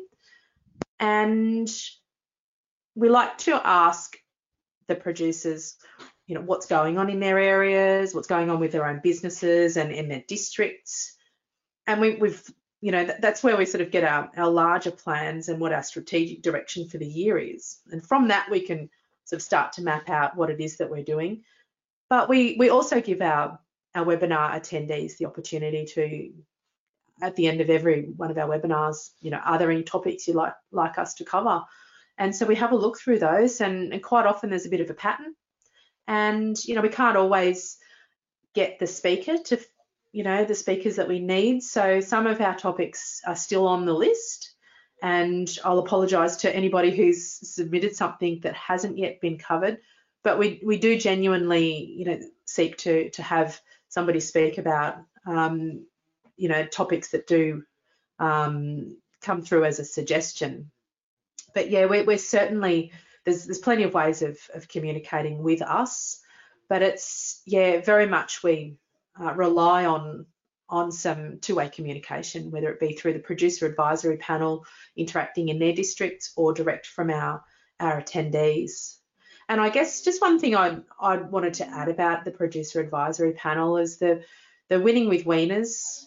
And 0.99 1.71
we 2.97 3.09
like 3.09 3.39
to 3.39 3.61
ask 3.65 4.17
the 4.89 4.97
producers, 4.97 5.77
you 6.27 6.35
know, 6.35 6.41
what's 6.41 6.67
going 6.67 6.99
on 6.99 7.09
in 7.09 7.21
their 7.21 7.39
areas, 7.39 8.15
what's 8.15 8.27
going 8.27 8.51
on 8.51 8.59
with 8.59 8.73
their 8.73 8.87
own 8.87 9.01
businesses 9.03 9.77
and 9.77 9.93
in 9.93 10.09
their 10.09 10.25
districts. 10.27 11.17
And 11.87 12.01
we, 12.01 12.19
have 12.19 12.43
you 12.87 12.93
know, 12.93 13.05
that's 13.19 13.43
where 13.43 13.57
we 13.57 13.67
sort 13.67 13.81
of 13.81 13.91
get 13.91 14.05
our, 14.05 14.31
our 14.37 14.49
larger 14.49 14.93
plans 14.93 15.49
and 15.49 15.59
what 15.59 15.73
our 15.73 15.83
strategic 15.83 16.41
direction 16.41 16.89
for 16.89 16.99
the 16.99 17.07
year 17.07 17.37
is. 17.37 17.79
And 17.91 18.01
from 18.01 18.29
that, 18.29 18.49
we 18.49 18.61
can 18.61 18.89
sort 19.25 19.41
of 19.41 19.43
start 19.43 19.73
to 19.73 19.83
map 19.83 20.09
out 20.09 20.37
what 20.37 20.51
it 20.51 20.61
is 20.61 20.77
that 20.77 20.89
we're 20.89 21.03
doing. 21.03 21.43
But 22.09 22.29
we, 22.29 22.55
we 22.61 22.69
also 22.69 23.01
give 23.01 23.23
our 23.23 23.59
our 23.97 24.05
webinar 24.05 24.53
attendees 24.53 25.17
the 25.17 25.27
opportunity 25.27 25.85
to, 25.85 26.33
at 27.27 27.35
the 27.35 27.49
end 27.49 27.61
of 27.61 27.71
every 27.71 28.03
one 28.03 28.31
of 28.31 28.39
our 28.39 28.47
webinars, 28.47 29.11
you 29.21 29.33
know, 29.33 29.39
are 29.39 29.59
there 29.59 29.73
any 29.73 29.83
topics 29.83 30.29
you'd 30.29 30.37
like, 30.37 30.55
like 30.71 30.97
us 30.97 31.15
to 31.15 31.25
cover? 31.25 31.63
And 32.19 32.37
so 32.37 32.47
we 32.47 32.55
have 32.55 32.71
a 32.71 32.77
look 32.77 33.01
through 33.01 33.19
those 33.19 33.61
and, 33.61 33.93
and 33.93 34.01
quite 34.01 34.27
often 34.27 34.51
there's 34.51 34.67
a 34.67 34.71
bit 34.71 34.81
of 34.81 34.91
a 34.91 34.95
pattern. 34.95 35.35
And, 36.07 36.57
you 36.65 36.77
know, 36.77 36.83
we 36.83 36.89
can't 36.89 37.17
always 37.17 37.79
get 38.55 38.79
the 38.79 38.87
speaker 38.87 39.39
to, 39.39 39.59
you 40.13 40.25
know, 40.25 40.45
the 40.45 40.55
speakers 40.55 40.97
that 40.97 41.09
we 41.09 41.21
need. 41.21 41.63
So 41.63 42.01
some 42.01 42.27
of 42.27 42.41
our 42.41 42.57
topics 42.57 43.21
are 43.27 43.37
still 43.37 43.67
on 43.67 43.85
the 43.85 43.93
list. 43.93 44.53
And 45.03 45.49
I'll 45.65 45.79
apologise 45.79 46.37
to 46.37 46.55
anybody 46.55 46.91
who's 46.91 47.25
submitted 47.27 47.95
something 47.95 48.41
that 48.43 48.55
hasn't 48.55 48.99
yet 48.99 49.21
been 49.21 49.39
covered. 49.39 49.79
But 50.25 50.39
we, 50.39 50.61
we 50.65 50.79
do 50.79 50.99
genuinely, 50.99 51.85
you 51.85 52.07
know, 52.07 52.21
seek 52.47 52.79
to, 52.79 53.11
to 53.11 53.23
have 53.23 53.61
somebody 53.89 54.21
speak 54.21 54.59
about, 54.59 54.97
um, 55.27 55.85
you 56.37 56.49
know, 56.49 56.65
topics 56.65 57.11
that 57.11 57.27
do 57.27 57.63
um, 58.19 58.97
come 59.21 59.43
through 59.43 59.65
as 59.65 59.79
a 59.79 59.85
suggestion. 59.85 60.71
But 61.55 61.71
yeah, 61.71 61.87
we're, 61.87 62.05
we're 62.05 62.19
certainly 62.19 62.93
there's 63.25 63.45
there's 63.45 63.59
plenty 63.59 63.83
of 63.83 63.95
ways 63.95 64.23
of, 64.23 64.39
of 64.55 64.69
communicating 64.69 65.43
with 65.43 65.61
us, 65.63 66.21
but 66.69 66.83
it's 66.83 67.43
yeah 67.45 67.81
very 67.81 68.07
much 68.07 68.43
we 68.43 68.77
uh, 69.21 69.35
rely 69.35 69.87
on 69.87 70.27
on 70.69 70.91
some 70.91 71.39
two-way 71.41 71.69
communication, 71.69 72.51
whether 72.51 72.71
it 72.71 72.81
be 72.81 72.93
through 72.93 73.13
the 73.13 73.21
producer 73.21 73.67
advisory 73.67 74.17
panel 74.17 74.65
interacting 74.97 75.49
in 75.49 75.61
their 75.61 75.73
districts 75.73 76.33
or 76.37 76.53
direct 76.53 76.87
from 76.87 77.11
our 77.11 77.43
our 77.79 78.03
attendees. 78.03 78.97
And 79.49 79.61
I 79.61 79.69
guess 79.69 80.03
just 80.03 80.21
one 80.21 80.39
thing 80.39 80.57
I 80.57 80.79
I 81.01 81.17
wanted 81.17 81.55
to 81.55 81.69
add 81.69 81.89
about 81.89 82.25
the 82.25 82.33
producer 82.33 82.81
advisory 82.81 83.33
panel 83.33 83.79
is 83.79 83.99
the 83.99 84.25
the 84.69 84.81
Winning 84.81 85.09
with 85.09 85.25
Weaners 85.25 86.07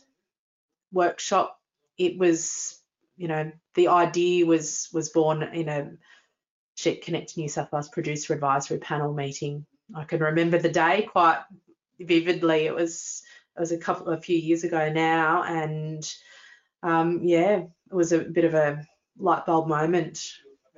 workshop. 0.91 1.57
It 1.97 2.17
was, 2.17 2.77
you 3.15 3.27
know, 3.27 3.51
the 3.75 3.87
idea 3.87 4.45
was 4.45 4.89
was 4.91 5.09
born 5.09 5.43
in 5.43 5.69
a 5.69 5.91
Sheep 6.75 7.03
Connect 7.03 7.37
New 7.37 7.47
South 7.47 7.71
Wales 7.71 7.89
producer 7.89 8.33
advisory 8.33 8.79
panel 8.79 9.13
meeting. 9.13 9.65
I 9.95 10.03
can 10.03 10.19
remember 10.19 10.57
the 10.57 10.69
day 10.69 11.07
quite 11.09 11.39
vividly. 11.99 12.65
It 12.65 12.75
was 12.75 13.21
it 13.55 13.59
was 13.59 13.71
a 13.71 13.77
couple 13.77 14.07
a 14.07 14.21
few 14.21 14.37
years 14.37 14.63
ago 14.63 14.91
now, 14.91 15.43
and 15.43 16.09
um, 16.83 17.21
yeah, 17.23 17.59
it 17.59 17.95
was 17.95 18.11
a 18.11 18.19
bit 18.19 18.45
of 18.45 18.53
a 18.53 18.85
light 19.17 19.45
bulb 19.45 19.67
moment 19.67 20.21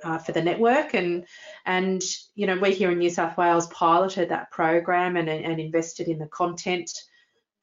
uh, 0.04 0.18
for 0.18 0.32
the 0.32 0.42
network 0.42 0.94
and 0.94 1.24
and 1.64 2.02
you 2.34 2.46
know 2.46 2.56
we 2.56 2.72
here 2.74 2.90
in 2.90 2.98
New 2.98 3.10
South 3.10 3.36
Wales 3.36 3.66
piloted 3.68 4.28
that 4.28 4.50
program 4.50 5.16
and, 5.16 5.28
and 5.28 5.60
invested 5.60 6.08
in 6.08 6.18
the 6.18 6.26
content 6.26 6.90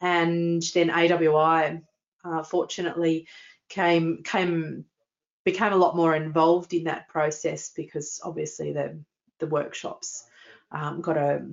and 0.01 0.63
then 0.73 0.89
AWI 0.89 1.81
uh, 2.23 2.43
fortunately 2.43 3.27
came 3.67 4.23
came 4.23 4.85
became 5.43 5.73
a 5.73 5.77
lot 5.77 5.95
more 5.95 6.15
involved 6.15 6.73
in 6.73 6.85
that 6.85 7.07
process 7.07 7.71
because 7.75 8.21
obviously 8.23 8.73
the 8.73 8.99
the 9.39 9.47
workshops 9.47 10.25
um, 10.71 11.01
got 11.01 11.17
a 11.17 11.45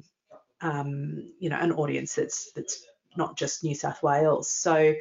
um, 0.60 1.32
you 1.38 1.50
know 1.50 1.58
an 1.58 1.72
audience 1.72 2.14
that's 2.14 2.52
that's 2.52 2.84
not 3.16 3.36
just 3.36 3.64
New 3.64 3.74
South 3.74 4.02
Wales 4.02 4.50
so 4.50 4.94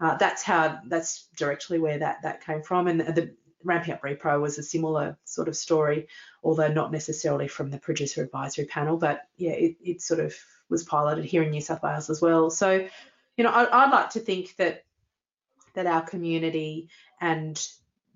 uh, 0.00 0.16
that's 0.16 0.42
how 0.42 0.78
that's 0.86 1.28
directly 1.36 1.78
where 1.78 1.98
that 1.98 2.22
that 2.22 2.44
came 2.44 2.62
from 2.62 2.88
and 2.88 3.00
the 3.00 3.34
Ramping 3.64 3.92
Up 3.92 4.02
Repro 4.02 4.40
was 4.40 4.58
a 4.58 4.62
similar 4.62 5.18
sort 5.24 5.48
of 5.48 5.56
story, 5.56 6.06
although 6.44 6.68
not 6.68 6.92
necessarily 6.92 7.48
from 7.48 7.70
the 7.70 7.78
producer 7.78 8.22
advisory 8.22 8.66
panel, 8.66 8.96
but 8.96 9.22
yeah, 9.36 9.52
it, 9.52 9.76
it 9.82 10.02
sort 10.02 10.20
of 10.20 10.34
was 10.68 10.84
piloted 10.84 11.24
here 11.24 11.42
in 11.42 11.50
New 11.50 11.60
South 11.60 11.82
Wales 11.82 12.08
as 12.08 12.20
well. 12.20 12.50
So, 12.50 12.86
you 13.36 13.44
know, 13.44 13.50
I, 13.50 13.84
would 13.84 13.92
like 13.92 14.10
to 14.10 14.20
think 14.20 14.54
that 14.56 14.84
that 15.74 15.86
our 15.86 16.02
community 16.02 16.88
and 17.20 17.68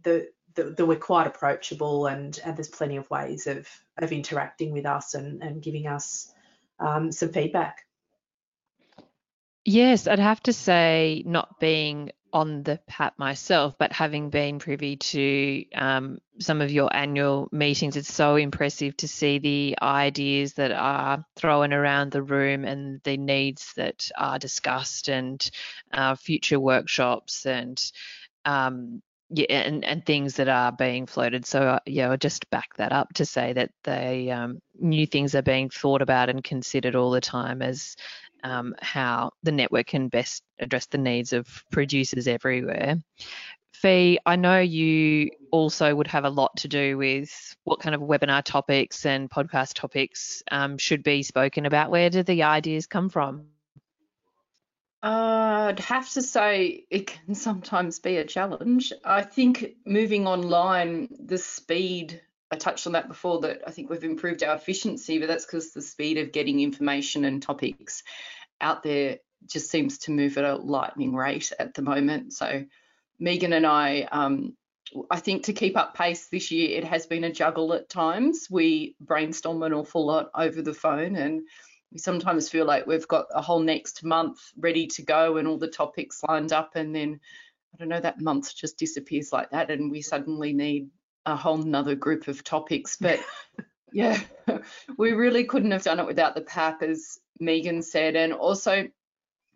the, 0.03 0.29
the, 0.55 0.65
the, 0.65 0.87
we're 0.87 0.97
quite 0.97 1.27
approachable 1.27 2.07
and, 2.07 2.39
and 2.45 2.57
there's 2.57 2.69
plenty 2.69 2.97
of 2.97 3.09
ways 3.11 3.47
of, 3.47 3.69
of 3.99 4.11
interacting 4.11 4.73
with 4.73 4.87
us 4.87 5.15
and, 5.15 5.43
and 5.43 5.63
giving 5.63 5.87
us 5.87 6.33
um, 6.83 7.13
some 7.13 7.31
feedback. 7.31 7.85
Yes, 9.65 10.09
I'd 10.09 10.19
have 10.19 10.43
to 10.45 10.53
say, 10.53 11.23
not 11.25 11.61
being 11.61 12.11
on 12.33 12.63
the 12.63 12.81
PAP 12.87 13.19
myself, 13.19 13.75
but 13.79 13.93
having 13.93 14.31
been 14.31 14.59
privy 14.59 14.97
to 14.97 15.65
um, 15.75 16.19
some 16.41 16.63
of 16.63 16.71
your 16.71 16.95
annual 16.95 17.49
meetings, 17.53 17.97
it's 17.97 18.13
so 18.13 18.37
impressive 18.37 18.97
to 18.97 19.07
see 19.07 19.39
the 19.39 19.77
ideas 19.83 20.55
that 20.55 20.73
are 20.73 21.25
thrown 21.37 21.73
around 21.73 22.11
the 22.11 22.23
room 22.23 22.65
and 22.65 23.01
the 23.05 23.17
needs 23.17 23.73
that 23.77 24.11
are 24.17 24.39
discussed 24.39 25.09
and 25.09 25.51
uh, 25.93 26.15
future 26.15 26.59
workshops 26.59 27.45
and 27.45 27.93
um, 28.45 29.03
yeah, 29.33 29.47
and, 29.49 29.85
and 29.85 30.05
things 30.05 30.37
that 30.37 30.49
are 30.49 30.73
being 30.73 31.07
floated. 31.07 31.47
So 31.47 31.63
uh, 31.63 31.79
yeah, 31.87 32.11
I'll 32.11 32.17
just 32.17 32.49
back 32.51 32.77
that 32.77 32.93
up 32.93 33.13
to 33.15 33.25
say 33.25 33.53
that 33.55 33.71
they 33.85 34.31
um, 34.31 34.61
new 34.79 35.07
things 35.07 35.35
are 35.35 35.43
being 35.43 35.71
thought 35.71 36.03
about 36.03 36.29
and 36.29 36.45
considered 36.45 36.95
all 36.95 37.11
the 37.11 37.21
time 37.21 37.63
as 37.63 37.97
um, 38.45 38.75
how 38.81 39.33
the 39.43 39.53
network 39.53 39.87
can 39.87 40.09
best 40.09 40.43
address 40.59 40.87
the 40.87 40.99
needs 40.99 41.33
of 41.33 41.65
producers 41.71 42.29
everywhere. 42.29 42.97
Fee, 43.73 44.19
I 44.27 44.37
know 44.37 44.61
you 44.61 45.31
also 45.51 45.95
would 45.95 46.07
have 46.07 46.25
a 46.25 46.31
lot 46.31 46.57
to 46.59 46.69
do 46.69 46.97
with 46.99 47.57
what 47.65 47.81
kind 47.81 47.95
of 47.95 48.01
webinar 48.01 48.45
topics 48.45 49.07
and 49.07 49.31
podcast 49.31 49.75
topics 49.75 50.43
um, 50.51 50.79
should 50.79 51.03
be 51.03 51.23
spoken 51.23 51.67
about. 51.67 51.91
Where 51.91 52.11
do 52.11 52.23
the 52.23 52.45
ideas 52.45 52.87
come 52.87 53.09
from? 53.09 53.52
I'd 55.03 55.81
have 55.81 56.09
to 56.11 56.23
say 56.23 56.85
it 56.91 57.09
can 57.09 57.35
sometimes 57.35 57.99
be 57.99 58.17
a 58.17 58.25
challenge. 58.25 58.93
I 59.05 59.23
think 59.23 59.77
moving 59.85 60.27
online, 60.27 61.09
the 61.19 61.39
speed, 61.39 62.21
I 62.51 62.57
touched 62.57 62.87
on 62.87 62.93
that 62.93 63.09
before, 63.09 63.41
that 63.41 63.63
I 63.67 63.71
think 63.71 63.91
we've 63.91 64.05
improved 64.05 64.43
our 64.43 64.55
efficiency, 64.55 65.19
but 65.19 65.29
that's 65.29 65.47
because 65.47 65.73
the 65.73 65.83
speed 65.83 66.19
of 66.19 66.33
getting 66.33 66.61
information 66.61 67.25
and 67.25 67.43
topics 67.43 68.03
out 68.61 68.83
there 68.83 69.19
just 69.47 69.71
seems 69.71 69.99
to 69.99 70.13
move 70.13 70.39
at 70.39 70.45
a 70.45 70.57
lightning 70.57 71.15
rate 71.15 71.53
at 71.59 71.75
the 71.75 71.83
moment. 71.83 72.33
So 72.33 72.65
Megan 73.19 73.53
and 73.53 73.67
I, 73.67 74.03
um, 74.03 74.57
I 75.11 75.19
think 75.19 75.45
to 75.45 75.53
keep 75.53 75.77
up 75.77 75.95
pace 75.95 76.29
this 76.29 76.51
year, 76.53 76.79
it 76.79 76.85
has 76.85 77.07
been 77.07 77.25
a 77.25 77.33
juggle 77.33 77.73
at 77.73 77.89
times. 77.89 78.47
We 78.51 78.95
brainstorm 79.01 79.63
an 79.63 79.73
awful 79.73 80.07
lot 80.07 80.31
over 80.35 80.63
the 80.63 80.75
phone 80.75 81.17
and 81.17 81.43
we 81.93 81.99
sometimes 81.99 82.49
feel 82.49 82.65
like 82.65 82.87
we've 82.87 83.09
got 83.09 83.27
a 83.35 83.43
whole 83.43 83.61
next 83.61 84.03
month 84.03 84.41
ready 84.59 84.87
to 84.87 85.03
go 85.03 85.37
and 85.37 85.47
all 85.47 85.59
the 85.59 85.69
topics 85.69 86.23
lined 86.27 86.53
up 86.53 86.75
and 86.75 86.95
then 86.95 87.21
I 87.75 87.79
don't 87.79 87.89
know 87.89 88.01
that 88.01 88.21
month 88.21 88.55
just 88.55 88.79
disappears 88.79 89.33
like 89.33 89.51
that 89.51 89.71
and 89.71 89.91
we 89.91 90.01
suddenly 90.01 90.53
need 90.53 90.89
a 91.27 91.37
whole 91.37 91.59
nother 91.59 91.95
group 91.95 92.29
of 92.29 92.43
topics. 92.43 92.97
But 93.01 93.21
yeah 93.93 94.19
we 94.97 95.13
really 95.13 95.45
couldn't 95.45 95.71
have 95.71 95.85
done 95.85 96.01
it 96.01 96.07
without 96.07 96.35
the 96.35 96.41
PAP 96.41 96.83
as 96.83 97.19
Megan 97.39 97.83
said 97.83 98.17
and 98.17 98.33
also 98.33 98.89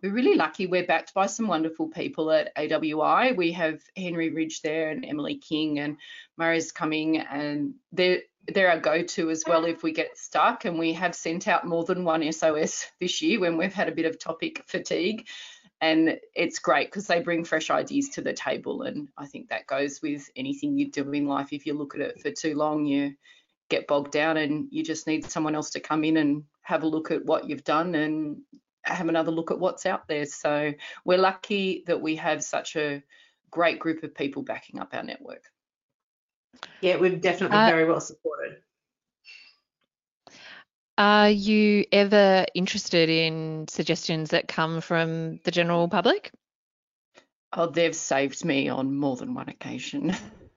we're 0.02 0.12
really 0.12 0.36
lucky 0.36 0.66
we're 0.66 0.86
backed 0.86 1.14
by 1.14 1.26
some 1.26 1.48
wonderful 1.48 1.88
people 1.88 2.30
at 2.30 2.54
AWI. 2.56 3.34
We 3.34 3.52
have 3.52 3.80
Henry 3.96 4.30
Ridge 4.30 4.60
there 4.62 4.90
and 4.90 5.04
Emily 5.04 5.36
King 5.36 5.78
and 5.78 5.96
Murray's 6.36 6.72
coming 6.72 7.18
and 7.18 7.74
they're 7.92 8.20
they're 8.48 8.70
our 8.70 8.78
go-to 8.78 9.30
as 9.30 9.42
well 9.44 9.64
if 9.64 9.82
we 9.82 9.90
get 9.90 10.16
stuck. 10.16 10.66
And 10.66 10.78
we 10.78 10.92
have 10.92 11.16
sent 11.16 11.48
out 11.48 11.66
more 11.66 11.84
than 11.84 12.04
one 12.04 12.30
SOS 12.32 12.86
this 13.00 13.20
year 13.20 13.40
when 13.40 13.56
we've 13.56 13.72
had 13.72 13.88
a 13.88 13.94
bit 13.94 14.06
of 14.06 14.20
topic 14.20 14.62
fatigue. 14.66 15.26
And 15.80 16.20
it's 16.34 16.60
great 16.60 16.88
because 16.88 17.08
they 17.08 17.20
bring 17.20 17.44
fresh 17.44 17.70
ideas 17.70 18.10
to 18.10 18.22
the 18.22 18.32
table 18.32 18.82
and 18.82 19.08
I 19.18 19.26
think 19.26 19.48
that 19.48 19.66
goes 19.66 20.00
with 20.00 20.30
anything 20.36 20.78
you 20.78 20.90
do 20.90 21.10
in 21.10 21.26
life. 21.26 21.52
If 21.52 21.66
you 21.66 21.74
look 21.74 21.94
at 21.94 22.00
it 22.00 22.20
for 22.20 22.30
too 22.30 22.54
long 22.54 22.86
you 22.86 23.14
get 23.68 23.86
bogged 23.86 24.12
down 24.12 24.36
and 24.36 24.68
you 24.70 24.82
just 24.84 25.06
need 25.06 25.24
someone 25.30 25.54
else 25.54 25.70
to 25.70 25.80
come 25.80 26.04
in 26.04 26.16
and 26.16 26.44
have 26.62 26.82
a 26.82 26.86
look 26.86 27.10
at 27.10 27.24
what 27.24 27.48
you've 27.48 27.64
done 27.64 27.94
and 27.94 28.38
have 28.94 29.08
another 29.08 29.30
look 29.30 29.50
at 29.50 29.58
what's 29.58 29.86
out 29.86 30.08
there 30.08 30.26
so 30.26 30.72
we're 31.04 31.18
lucky 31.18 31.82
that 31.86 32.00
we 32.00 32.16
have 32.16 32.42
such 32.42 32.76
a 32.76 33.02
great 33.50 33.78
group 33.78 34.02
of 34.02 34.14
people 34.14 34.42
backing 34.42 34.80
up 34.80 34.94
our 34.94 35.02
network 35.02 35.42
yeah, 36.80 36.96
we're 36.96 37.16
definitely 37.16 37.58
uh, 37.58 37.66
very 37.66 37.84
well 37.84 38.00
supported. 38.00 38.56
Are 40.98 41.28
you 41.28 41.84
ever 41.92 42.46
interested 42.54 43.10
in 43.10 43.66
suggestions 43.68 44.30
that 44.30 44.48
come 44.48 44.80
from 44.80 45.38
the 45.44 45.50
general 45.50 45.88
public? 45.88 46.32
Oh, 47.52 47.66
they've 47.66 47.94
saved 47.94 48.44
me 48.44 48.68
on 48.68 48.96
more 48.96 49.16
than 49.16 49.34
one 49.34 49.48
occasion. 49.48 50.14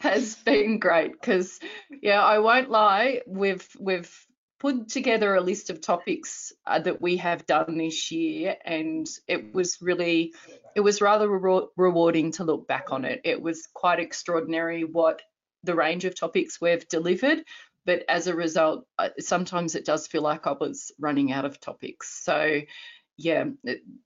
has 0.00 0.34
been 0.36 0.78
great 0.80 1.12
because 1.12 1.60
yeah, 2.02 2.20
I 2.22 2.40
won't 2.40 2.68
lie, 2.68 3.20
we've 3.28 3.68
we've 3.78 4.26
put 4.58 4.88
together 4.88 5.34
a 5.34 5.40
list 5.40 5.70
of 5.70 5.80
topics 5.80 6.52
uh, 6.66 6.78
that 6.78 7.00
we 7.00 7.18
have 7.18 7.46
done 7.46 7.76
this 7.76 8.10
year 8.10 8.56
and 8.64 9.06
it 9.28 9.54
was 9.54 9.78
really 9.80 10.34
it 10.74 10.80
was 10.80 11.00
rather 11.00 11.28
re- 11.28 11.66
rewarding 11.76 12.32
to 12.32 12.44
look 12.44 12.66
back 12.66 12.90
on 12.90 13.04
it. 13.04 13.20
It 13.24 13.40
was 13.40 13.68
quite 13.72 14.00
extraordinary 14.00 14.84
what 14.84 15.20
the 15.64 15.74
range 15.74 16.04
of 16.04 16.14
topics 16.14 16.60
we've 16.60 16.88
delivered 16.88 17.42
but 17.84 18.04
as 18.08 18.26
a 18.26 18.34
result 18.34 18.86
uh, 18.98 19.08
sometimes 19.18 19.74
it 19.74 19.84
does 19.84 20.06
feel 20.06 20.22
like 20.22 20.46
i 20.46 20.52
was 20.52 20.92
running 20.98 21.32
out 21.32 21.44
of 21.44 21.60
topics. 21.60 22.22
So 22.24 22.60
yeah 23.16 23.44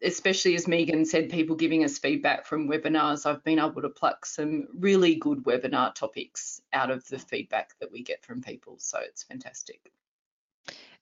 especially 0.02 0.54
as 0.54 0.68
megan 0.68 1.04
said 1.04 1.30
people 1.30 1.56
giving 1.56 1.84
us 1.84 1.98
feedback 1.98 2.46
from 2.46 2.68
webinars 2.68 3.26
i've 3.26 3.42
been 3.42 3.58
able 3.58 3.82
to 3.82 3.88
pluck 3.88 4.24
some 4.24 4.68
really 4.78 5.16
good 5.16 5.42
webinar 5.42 5.92
topics 5.94 6.60
out 6.72 6.90
of 6.90 7.06
the 7.08 7.18
feedback 7.18 7.70
that 7.80 7.90
we 7.90 8.02
get 8.02 8.24
from 8.24 8.40
people 8.40 8.76
so 8.78 8.98
it's 9.00 9.24
fantastic 9.24 9.92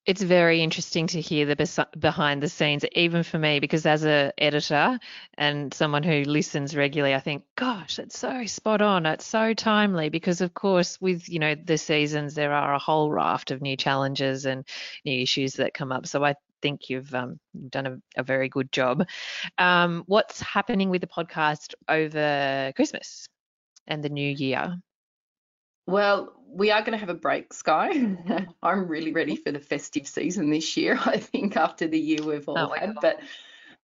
it's 0.07 0.22
very 0.22 0.62
interesting 0.62 1.07
to 1.09 1.20
hear 1.20 1.44
the 1.46 1.86
behind 1.99 2.42
the 2.42 2.49
scenes, 2.49 2.84
even 2.92 3.22
for 3.22 3.38
me, 3.38 3.61
because 3.61 3.84
as 3.84 4.05
a 4.05 4.32
editor 4.38 4.99
and 5.36 5.74
someone 5.74 6.03
who 6.03 6.22
listens 6.22 6.74
regularly, 6.74 7.14
I 7.14 7.20
think, 7.20 7.44
gosh, 7.57 7.99
it's 7.99 8.18
so 8.18 8.46
spot 8.46 8.80
on. 8.80 9.05
It's 9.05 9.26
so 9.26 9.53
timely 9.53 10.09
because, 10.09 10.40
of 10.40 10.55
course, 10.55 10.99
with 11.01 11.28
you 11.28 11.38
know 11.38 11.55
the 11.55 11.76
seasons, 11.76 12.34
there 12.34 12.53
are 12.53 12.74
a 12.74 12.78
whole 12.78 13.11
raft 13.11 13.51
of 13.51 13.61
new 13.61 13.76
challenges 13.76 14.46
and 14.46 14.66
new 15.05 15.20
issues 15.22 15.55
that 15.55 15.74
come 15.74 15.92
up. 15.92 16.07
So 16.07 16.24
I 16.24 16.36
think 16.62 16.88
you've 16.88 17.14
um, 17.14 17.38
done 17.68 17.86
a, 17.86 18.20
a, 18.20 18.22
very 18.22 18.49
good 18.49 18.72
job. 18.72 19.07
Um, 19.59 20.05
what's 20.07 20.40
happening 20.40 20.90
with 20.90 21.03
the 21.03 21.07
podcast 21.07 21.74
over 21.88 22.72
Christmas 22.74 23.28
and 23.86 24.03
the 24.03 24.09
new 24.09 24.28
year? 24.28 24.78
Well, 25.89 26.34
we 26.47 26.70
are 26.70 26.82
going 26.82 26.93
to 26.93 26.99
have 26.99 27.09
a 27.09 27.14
break, 27.14 27.55
Sky. 27.55 27.89
I'm 28.62 28.89
really 28.89 29.12
ready 29.12 29.36
for 29.36 29.53
the 29.53 29.59
festive 29.59 30.07
season 30.07 30.51
this 30.51 30.76
year, 30.76 30.99
I 31.07 31.16
think, 31.16 31.57
after 31.57 31.89
the 31.89 31.99
year 31.99 32.22
we've 32.22 32.47
all 32.47 32.59
oh 32.59 32.74
had. 32.78 32.97
But 33.01 33.20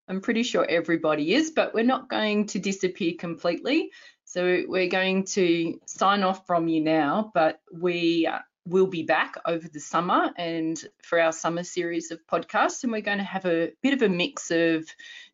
I'm 0.07 0.21
pretty 0.21 0.43
sure 0.43 0.67
everybody 0.69 1.33
is, 1.33 1.53
but 1.53 1.73
we're 1.73 1.83
not 1.83 2.11
going 2.11 2.49
to 2.49 2.59
disappear 2.59 3.15
completely. 3.19 3.91
So 4.27 4.65
we're 4.69 4.91
going 4.91 5.25
to 5.29 5.81
sign 5.87 6.25
off 6.25 6.47
from 6.47 6.69
you 6.69 6.83
now, 6.83 7.31
but 7.33 7.61
we 7.73 8.27
uh, 8.27 8.41
will 8.67 8.87
be 8.87 9.05
back 9.05 9.37
over 9.47 9.67
the 9.67 9.81
summer 9.81 10.31
and 10.37 10.79
for 11.03 11.19
our 11.19 11.33
summer 11.33 11.65
series 11.65 12.11
of 12.11 12.21
podcasts. 12.27 12.83
And 12.83 12.93
we're 12.93 13.01
going 13.01 13.17
to 13.17 13.25
have 13.25 13.47
a 13.47 13.73
bit 13.83 13.95
of 13.95 14.03
a 14.03 14.11
mix 14.11 14.51
of 14.51 14.85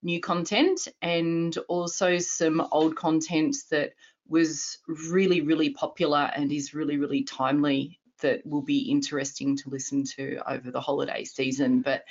new 0.05 0.21
content 0.21 0.87
and 1.03 1.59
also 1.69 2.19
some 2.19 2.65
old 2.71 2.95
content 2.95 3.57
that 3.73 3.95
was 4.31 4.79
really, 4.87 5.43
really 5.43 5.71
popular 5.71 6.31
and 6.35 6.51
is 6.53 6.73
really, 6.73 6.97
really 6.97 7.25
timely 7.25 7.99
that 8.23 8.47
will 8.47 8.63
be 8.63 8.91
interesting 8.91 9.57
to 9.57 9.69
listen 9.69 10.05
to 10.05 10.39
over 10.47 10.71
the 10.71 10.81
holiday 10.81 11.25
season. 11.25 11.83
But 11.83 12.05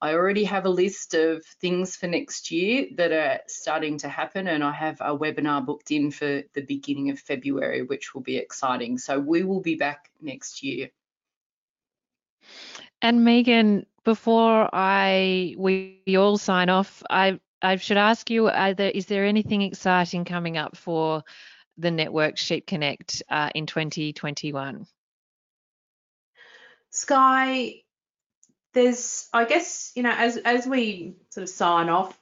I 0.00 0.14
already 0.14 0.44
have 0.44 0.66
a 0.66 0.70
list 0.70 1.14
of 1.14 1.44
things 1.60 1.96
for 1.96 2.06
next 2.06 2.50
year 2.50 2.86
that 2.96 3.12
are 3.12 3.40
starting 3.46 3.98
to 3.98 4.08
happen, 4.08 4.48
and 4.48 4.62
I 4.62 4.72
have 4.72 5.00
a 5.00 5.16
webinar 5.16 5.64
booked 5.64 5.90
in 5.90 6.10
for 6.10 6.42
the 6.54 6.62
beginning 6.62 7.10
of 7.10 7.18
February, 7.18 7.82
which 7.82 8.14
will 8.14 8.22
be 8.22 8.36
exciting. 8.36 8.98
So 8.98 9.18
we 9.18 9.42
will 9.42 9.60
be 9.60 9.74
back 9.74 10.10
next 10.20 10.62
year. 10.62 10.90
And 13.02 13.24
Megan, 13.24 13.86
before 14.04 14.68
I 14.72 15.54
we 15.58 16.02
all 16.16 16.38
sign 16.38 16.68
off, 16.68 17.02
I 17.10 17.40
I 17.62 17.76
should 17.76 17.96
ask 17.96 18.30
you: 18.30 18.50
there, 18.50 18.90
is 18.90 19.06
there 19.06 19.24
anything 19.24 19.62
exciting 19.62 20.24
coming 20.24 20.56
up 20.58 20.76
for 20.76 21.24
the 21.78 21.90
network 21.90 22.36
Sheep 22.36 22.66
Connect 22.66 23.22
uh, 23.28 23.50
in 23.54 23.66
2021? 23.66 24.86
Sky, 26.90 27.74
there's, 28.72 29.28
I 29.32 29.44
guess, 29.44 29.92
you 29.94 30.02
know, 30.02 30.14
as 30.16 30.36
as 30.38 30.66
we 30.66 31.16
sort 31.30 31.42
of 31.42 31.48
sign 31.48 31.88
off 31.88 32.18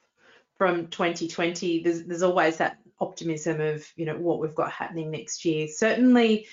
from 0.57 0.88
2020, 0.88 1.82
there's 1.82 2.05
there's 2.05 2.22
always 2.22 2.59
that 2.59 2.78
optimism 3.00 3.61
of 3.61 3.86
you 3.96 4.07
know 4.07 4.16
what 4.16 4.40
we've 4.40 4.55
got 4.55 4.70
happening 4.70 5.11
next 5.11 5.44
year. 5.44 5.68
Certainly, 5.68 6.46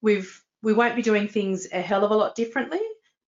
we've 0.00 0.42
we 0.62 0.72
won't 0.72 0.96
be 0.96 1.02
doing 1.02 1.28
things 1.28 1.68
a 1.72 1.80
hell 1.80 2.04
of 2.04 2.10
a 2.10 2.16
lot 2.16 2.34
differently, 2.34 2.80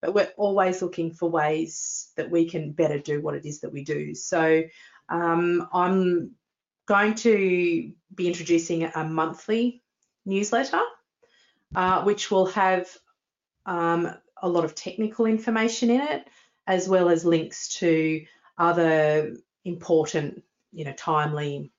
but 0.02 0.14
we're 0.14 0.32
always 0.38 0.82
looking 0.82 1.12
for 1.12 1.30
ways 1.30 2.12
that 2.16 2.30
we 2.30 2.50
can 2.50 2.72
better 2.72 3.00
do 3.00 3.22
what 3.22 3.36
it 3.36 3.46
is 3.46 3.62
that 3.62 3.74
we 3.74 3.84
do. 3.84 4.16
So 4.16 4.64
um, 5.10 5.68
I'm 5.74 6.32
going 6.88 7.16
to 7.16 7.92
be 8.16 8.28
introducing 8.28 8.84
a 8.84 9.04
monthly 9.04 9.84
newsletter, 10.26 10.82
uh, 11.76 12.04
which 12.04 12.32
will 12.32 12.48
have 12.48 12.88
um, 13.66 14.10
a 14.42 14.50
lot 14.50 14.66
of 14.66 14.74
technical 14.74 15.26
information 15.26 15.90
in 15.90 16.02
it, 16.02 16.28
as 16.66 16.90
well 16.90 17.10
as 17.10 17.26
links 17.26 17.68
to 17.80 18.26
other 18.58 19.36
important 19.66 20.44
you 20.72 20.86
know, 20.86 20.94
timely 20.94 21.72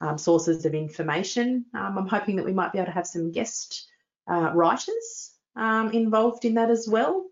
um, 0.00 0.18
sources 0.18 0.64
of 0.64 0.74
information. 0.74 1.66
Um, 1.74 1.98
I'm 1.98 2.06
hoping 2.06 2.36
that 2.36 2.44
we 2.44 2.52
might 2.52 2.72
be 2.72 2.78
able 2.78 2.86
to 2.86 2.92
have 2.92 3.06
some 3.06 3.32
guest 3.32 3.86
uh, 4.30 4.50
writers 4.54 5.32
um, 5.56 5.92
involved 5.92 6.44
in 6.44 6.54
that 6.54 6.70
as 6.70 6.88
well. 6.88 7.24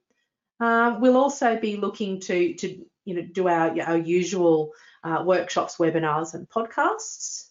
Uh, 0.60 0.96
we'll 1.00 1.16
also 1.16 1.58
be 1.58 1.76
looking 1.76 2.20
to, 2.20 2.54
to 2.54 2.84
you 3.04 3.14
know, 3.14 3.22
do 3.22 3.48
our, 3.48 3.78
our 3.82 3.96
usual 3.96 4.72
uh, 5.02 5.22
workshops, 5.24 5.76
webinars, 5.76 6.34
and 6.34 6.48
podcasts. 6.48 7.50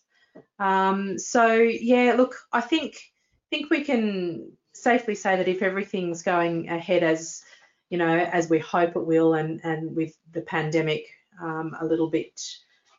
Um, 0.59 1.19
so 1.19 1.55
yeah, 1.55 2.15
look, 2.17 2.35
I 2.51 2.61
think 2.61 2.99
think 3.49 3.69
we 3.69 3.83
can 3.83 4.51
safely 4.73 5.13
say 5.13 5.35
that 5.35 5.47
if 5.47 5.61
everything's 5.61 6.23
going 6.23 6.69
ahead 6.69 7.03
as 7.03 7.43
you 7.89 7.99
know 7.99 8.17
as 8.17 8.49
we 8.49 8.59
hope 8.59 8.95
it 8.95 9.05
will, 9.05 9.35
and 9.35 9.61
and 9.63 9.95
with 9.95 10.17
the 10.31 10.41
pandemic 10.41 11.05
um, 11.41 11.75
a 11.79 11.85
little 11.85 12.09
bit 12.09 12.41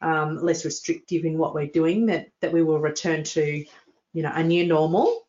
um, 0.00 0.36
less 0.36 0.64
restrictive 0.64 1.24
in 1.24 1.38
what 1.38 1.54
we're 1.54 1.66
doing, 1.66 2.06
that 2.06 2.28
that 2.40 2.52
we 2.52 2.62
will 2.62 2.78
return 2.78 3.24
to 3.24 3.64
you 4.12 4.22
know 4.22 4.32
a 4.32 4.42
new 4.42 4.66
normal. 4.66 5.26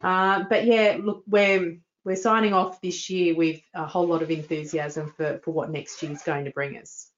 Uh, 0.00 0.44
but 0.48 0.64
yeah, 0.64 0.98
look, 1.00 1.22
we're 1.26 1.78
we're 2.08 2.16
signing 2.16 2.54
off 2.54 2.80
this 2.80 3.10
year 3.10 3.34
with 3.34 3.60
a 3.74 3.84
whole 3.84 4.06
lot 4.06 4.22
of 4.22 4.30
enthusiasm 4.30 5.12
for, 5.14 5.38
for 5.44 5.50
what 5.50 5.70
next 5.70 6.02
year 6.02 6.10
is 6.10 6.22
going 6.22 6.46
to 6.46 6.50
bring 6.50 6.78
us. 6.78 7.10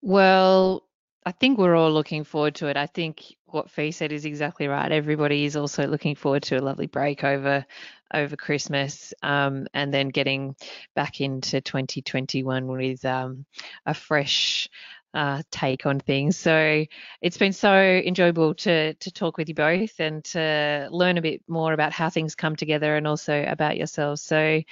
Well, 0.00 0.84
I 1.26 1.32
think 1.32 1.58
we're 1.58 1.74
all 1.74 1.90
looking 1.90 2.22
forward 2.22 2.54
to 2.56 2.68
it. 2.68 2.76
I 2.76 2.86
think 2.86 3.34
what 3.46 3.68
Fee 3.68 3.90
said 3.90 4.12
is 4.12 4.24
exactly 4.24 4.68
right. 4.68 4.92
Everybody 4.92 5.44
is 5.44 5.56
also 5.56 5.88
looking 5.88 6.14
forward 6.14 6.44
to 6.44 6.56
a 6.56 6.62
lovely 6.62 6.86
break 6.86 7.24
over 7.24 7.66
over 8.14 8.36
Christmas, 8.36 9.12
um, 9.22 9.66
and 9.74 9.92
then 9.92 10.08
getting 10.08 10.54
back 10.94 11.20
into 11.20 11.60
2021 11.60 12.66
with 12.66 13.04
um, 13.04 13.44
a 13.84 13.92
fresh 13.92 14.70
uh, 15.14 15.42
take 15.50 15.86
on 15.86 16.00
things. 16.00 16.36
So 16.36 16.84
it's 17.22 17.38
been 17.38 17.52
so 17.52 17.74
enjoyable 17.74 18.54
to 18.54 18.94
to 18.94 19.10
talk 19.10 19.36
with 19.36 19.48
you 19.48 19.54
both 19.54 19.98
and 19.98 20.24
to 20.26 20.88
learn 20.90 21.18
a 21.18 21.22
bit 21.22 21.42
more 21.48 21.72
about 21.72 21.92
how 21.92 22.10
things 22.10 22.34
come 22.34 22.56
together 22.56 22.96
and 22.96 23.06
also 23.06 23.44
about 23.46 23.76
yourselves. 23.76 24.22
So 24.22 24.62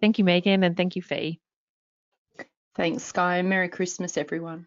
thank 0.00 0.18
you, 0.18 0.24
Megan, 0.24 0.64
and 0.64 0.76
thank 0.76 0.96
you, 0.96 1.02
Fee. 1.02 1.40
Thanks, 2.74 3.02
Sky. 3.02 3.42
Merry 3.42 3.68
Christmas, 3.68 4.16
everyone. 4.16 4.66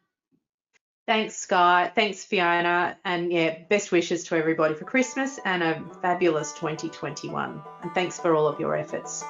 Thanks, 1.07 1.35
Sky. 1.35 1.91
Thanks, 1.93 2.23
Fiona. 2.23 2.97
And 3.03 3.31
yeah, 3.31 3.57
best 3.69 3.91
wishes 3.91 4.25
to 4.25 4.35
everybody 4.35 4.75
for 4.75 4.85
Christmas 4.85 5.39
and 5.43 5.63
a 5.63 5.83
fabulous 6.01 6.53
2021. 6.53 7.61
And 7.81 7.91
thanks 7.93 8.19
for 8.19 8.35
all 8.35 8.47
of 8.47 8.59
your 8.59 8.75
efforts. 8.75 9.23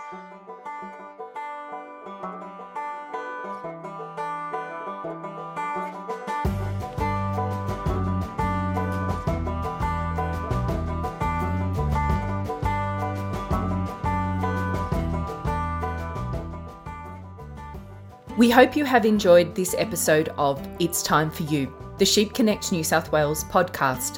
We 18.41 18.49
hope 18.49 18.75
you 18.75 18.85
have 18.85 19.05
enjoyed 19.05 19.53
this 19.53 19.75
episode 19.77 20.29
of 20.29 20.67
It's 20.79 21.03
Time 21.03 21.29
for 21.29 21.43
You, 21.43 21.71
the 21.99 22.05
Sheep 22.07 22.33
Connect 22.33 22.71
New 22.71 22.83
South 22.83 23.11
Wales 23.11 23.43
podcast. 23.43 24.17